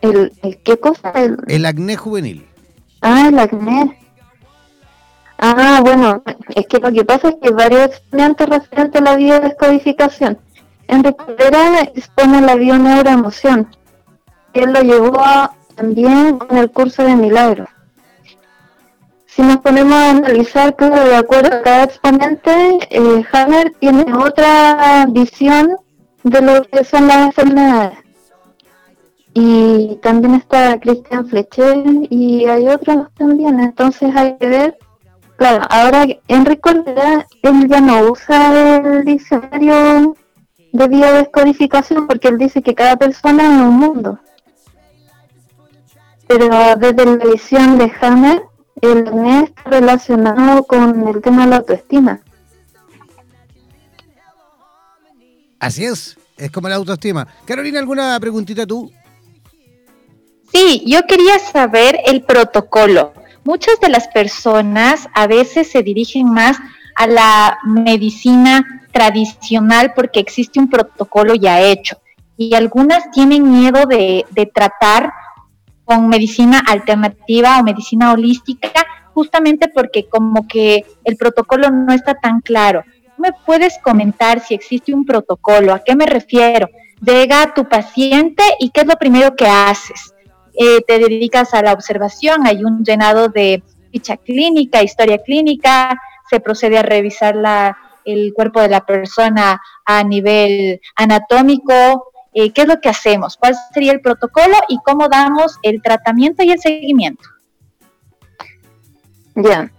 [0.01, 0.33] ¿El,
[0.65, 1.13] qué cosa?
[1.47, 1.67] El...
[1.67, 2.47] acné juvenil.
[3.01, 3.99] Ah, el acné.
[5.39, 6.23] Ah, bueno,
[6.55, 10.39] es que lo que pasa es que varios estudiantes referentes a la biodescodificación
[10.89, 13.69] en Recupera expone la bioneuroemoción.
[14.53, 15.23] Él lo llevó
[15.75, 17.69] también en el curso de milagros.
[19.35, 25.07] Si nos ponemos a analizar, que de acuerdo a cada exponente, eh, Hammer tiene otra
[25.11, 25.77] visión
[26.23, 27.99] de lo que son las enfermedades.
[29.33, 33.59] Y también está Christian Fletcher y hay otros también.
[33.59, 34.79] Entonces hay que ver
[35.37, 40.17] Claro, ahora Enrique Cordera, él ya no usa el diccionario
[40.73, 44.21] de biodescodificación porque él dice que cada persona es un mundo.
[46.29, 46.47] Pero
[46.77, 48.45] desde la visión de Hammer,
[48.93, 52.21] el NES está relacionado con el tema de la autoestima.
[55.59, 57.27] Así es, es como la autoestima.
[57.45, 58.91] Carolina, ¿alguna preguntita tú?
[60.53, 63.13] Sí, yo quería saber el protocolo
[63.45, 66.57] muchas de las personas a veces se dirigen más
[66.97, 71.99] a la medicina tradicional porque existe un protocolo ya hecho
[72.37, 75.13] y algunas tienen miedo de, tratar
[75.85, 82.41] con medicina alternativa o medicina holística justamente porque como que el protocolo no está tan
[82.41, 82.83] claro.
[83.17, 85.73] ¿Me puedes comentar si existe un protocolo?
[85.73, 86.69] ¿A qué me refiero?
[87.01, 90.15] Llega tu paciente y qué es lo primero que haces.
[90.59, 93.63] Eh, te dedicas a la observación, hay un llenado de
[93.93, 95.97] ficha clínica, historia clínica,
[96.29, 102.63] se procede a revisar la, el cuerpo de la persona a nivel anatómico, eh, qué
[102.63, 106.59] es lo que hacemos, cuál sería el protocolo y cómo damos el tratamiento y el
[106.59, 107.25] seguimiento.
[109.37, 109.71] Ya,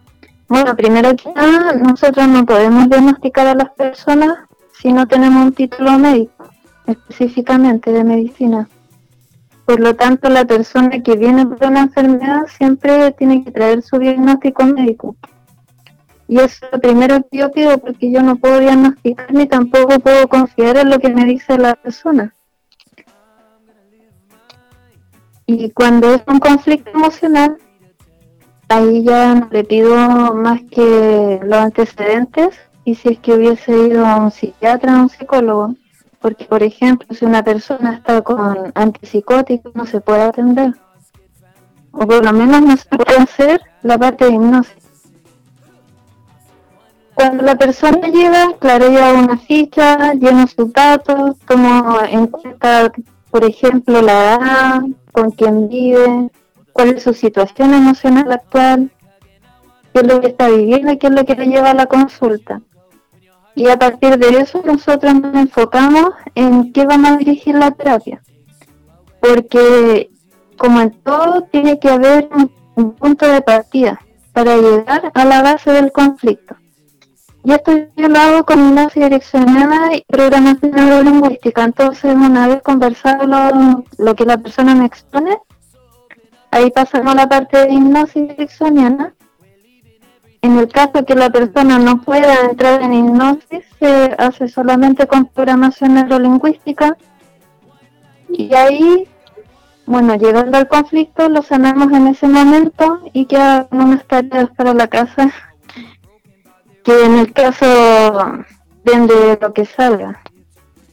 [0.48, 4.38] bueno, primero que nada, nosotros no podemos diagnosticar a las personas
[4.74, 6.50] si no tenemos un título médico,
[6.86, 8.70] específicamente de medicina.
[9.66, 13.98] Por lo tanto, la persona que viene por una enfermedad siempre tiene que traer su
[13.98, 15.16] diagnóstico médico.
[16.28, 20.00] Y eso es lo primero que yo pido porque yo no puedo diagnosticar ni tampoco
[20.00, 22.36] puedo confiar en lo que me dice la persona.
[25.48, 27.58] Y cuando es un conflicto emocional,
[28.70, 29.96] ahí ya no le pido
[30.34, 35.10] más que los antecedentes y si es que hubiese ido a un psiquiatra o un
[35.10, 35.76] psicólogo,
[36.20, 40.74] porque por ejemplo si una persona está con antipsicóticos no se puede atender,
[41.92, 44.86] o por lo menos no se puede hacer la parte de hipnosis.
[47.14, 52.92] Cuando la persona llega, claro, una ficha, llena sus datos, como en cuenta,
[53.32, 54.82] por ejemplo, la edad,
[55.16, 56.30] con quién vive,
[56.74, 58.92] cuál es su situación emocional actual,
[59.94, 61.86] qué es lo que está viviendo y qué es lo que le lleva a la
[61.86, 62.62] consulta.
[63.56, 68.22] Y a partir de eso nosotros nos enfocamos en qué vamos a dirigir la terapia.
[69.22, 70.10] Porque
[70.58, 72.28] como en todo tiene que haber
[72.76, 74.02] un, punto de partida
[74.34, 76.58] para llegar a la base del conflicto.
[77.46, 81.64] Yo lo hago con hipnosis direccionada y programación neurolingüística.
[81.64, 85.38] Entonces, una vez conversado lo, lo que la persona me expone,
[86.50, 89.14] ahí pasamos a la parte de hipnosis direccionada.
[90.42, 95.28] En el caso que la persona no pueda entrar en hipnosis, se hace solamente con
[95.28, 96.98] programación neurolingüística.
[98.28, 99.08] Y ahí,
[99.86, 104.88] bueno, llegando al conflicto, lo sanamos en ese momento y quedan unas tareas para la
[104.88, 105.32] casa
[106.86, 107.66] que en el caso
[108.84, 110.22] de lo que salga,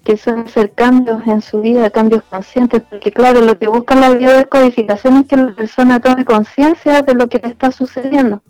[0.05, 4.11] que son hacer cambios en su vida, cambios conscientes, porque claro, lo que busca la
[4.11, 8.43] biodescodificación es que la persona tome conciencia de lo que le está sucediendo.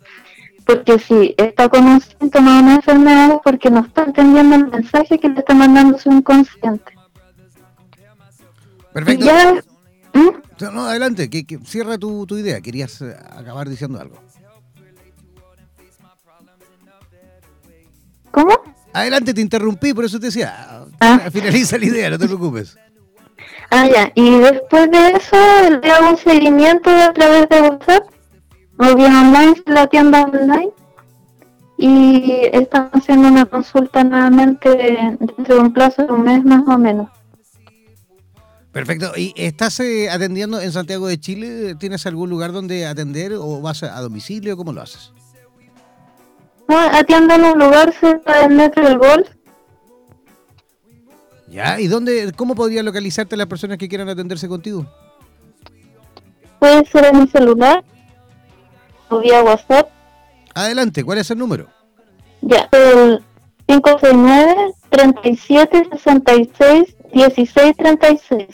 [0.65, 4.67] Porque si está con un síntoma de una enfermedad es porque no está entendiendo el
[4.69, 6.93] mensaje que le está mandando su inconsciente.
[8.93, 9.25] Perfecto.
[10.13, 10.73] ¿Mm?
[10.73, 12.61] No, adelante, que, cierra tu, tu idea.
[12.61, 14.15] Querías eh, acabar diciendo algo.
[18.33, 18.59] ¿Cómo?
[18.93, 20.85] Adelante, te interrumpí, por eso te decía.
[20.99, 21.21] Ah.
[21.31, 22.75] Finaliza la idea, no te preocupes.
[23.69, 24.11] Ah, ya.
[24.15, 28.03] Y después de eso, le hago un seguimiento a través de WhatsApp
[28.77, 30.71] o bien online, la tienda online.
[31.77, 36.77] Y están haciendo una consulta nuevamente dentro de un plazo de un mes más o
[36.77, 37.09] menos.
[38.71, 39.11] Perfecto.
[39.15, 41.75] ¿Y estás eh, atendiendo en Santiago de Chile?
[41.75, 44.57] ¿Tienes algún lugar donde atender o vas a domicilio?
[44.57, 45.13] ¿Cómo lo haces?
[46.77, 49.29] Atiendo en un lugar cerca del metro del Golf.
[51.47, 54.85] Ya, ¿y dónde, cómo podría localizarte las personas que quieran atenderse contigo?
[56.59, 57.83] Puede ser en mi celular
[59.09, 59.89] o vía WhatsApp.
[60.55, 61.67] Adelante, ¿cuál es el número?
[62.41, 63.23] Ya, el
[63.67, 68.47] 569 37 66 16 36.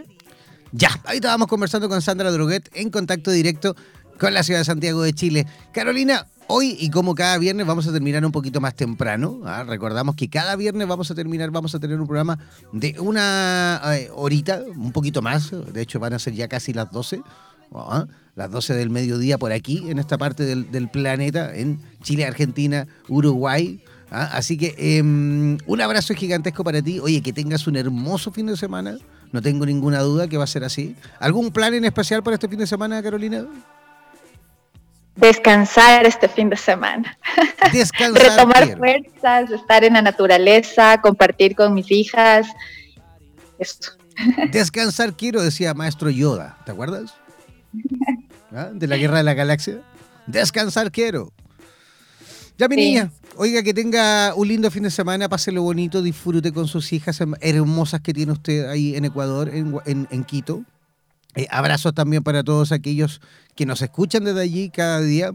[0.70, 3.74] Ya, ahí estábamos conversando con Sandra Droguet en contacto directo
[4.18, 5.46] con la ciudad de Santiago de Chile.
[5.72, 9.40] Carolina, hoy y como cada viernes vamos a terminar un poquito más temprano.
[9.46, 9.64] ¿ah?
[9.66, 12.38] Recordamos que cada viernes vamos a terminar, vamos a tener un programa
[12.70, 15.50] de una eh, horita, un poquito más.
[15.72, 17.22] De hecho, van a ser ya casi las 12.
[17.74, 18.04] ¿ah?
[18.34, 22.86] Las 12 del mediodía por aquí, en esta parte del, del planeta, en Chile, Argentina,
[23.08, 23.82] Uruguay.
[24.10, 24.30] ¿Ah?
[24.32, 26.98] Así que em, un abrazo gigantesco para ti.
[27.00, 28.98] Oye, que tengas un hermoso fin de semana.
[29.32, 30.96] No tengo ninguna duda que va a ser así.
[31.18, 33.46] ¿Algún plan en especial para este fin de semana, Carolina?
[35.16, 37.16] Descansar este fin de semana.
[37.72, 38.22] Descansar.
[38.22, 42.46] Retomar fuerzas, estar en la naturaleza, compartir con mis hijas.
[43.58, 43.90] Esto.
[44.50, 46.58] Descansar quiero, decía maestro Yoda.
[46.64, 47.14] ¿Te acuerdas?
[48.52, 48.70] ¿Ah?
[48.72, 49.80] De la Guerra de la Galaxia.
[50.26, 51.32] Descansar quiero.
[52.58, 53.10] Ya, mi niña,
[53.42, 58.02] oiga, que tenga un lindo fin de semana, páselo bonito, disfrute con sus hijas hermosas
[58.02, 60.62] que tiene usted ahí en Ecuador, en, Quito.
[61.34, 63.22] Eh, abrazos también para todos aquellos
[63.54, 65.32] que nos escuchan desde allí cada día.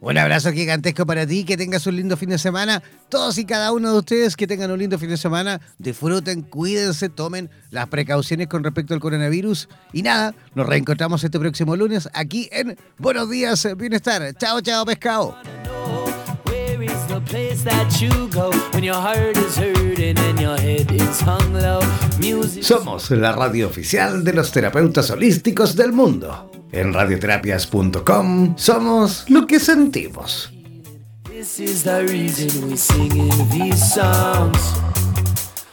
[0.00, 2.82] Un abrazo gigantesco para ti, que tengas un lindo fin de semana.
[3.10, 7.10] Todos y cada uno de ustedes que tengan un lindo fin de semana, disfruten, cuídense,
[7.10, 9.68] tomen las precauciones con respecto al coronavirus.
[9.92, 14.32] Y nada, nos reencontramos este próximo lunes aquí en Buenos Días Bienestar.
[14.38, 15.36] Chao, chao, pescado.
[22.62, 26.50] Somos la radio oficial de los terapeutas holísticos del mundo.
[26.72, 30.50] En radioterapias.com somos lo que sentimos.
[31.24, 34.58] This is the reason we singing these songs.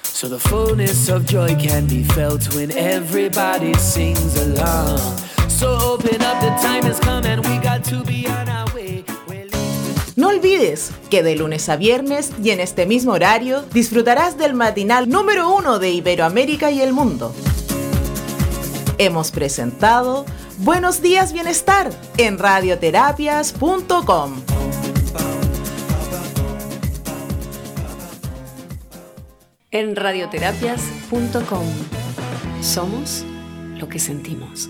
[0.04, 5.00] So the fullness of joy can be felt when everybody sings along.
[5.48, 8.65] So open up, the time has come and we got to be on our.
[10.16, 15.10] No olvides que de lunes a viernes y en este mismo horario disfrutarás del matinal
[15.10, 17.36] número uno de Iberoamérica y el mundo.
[18.98, 20.26] Hemos presentado
[20.60, 24.42] Buenos días Bienestar en radioterapias.com.
[29.72, 31.66] En radioterapias.com
[32.62, 33.26] somos
[33.78, 34.70] lo que sentimos.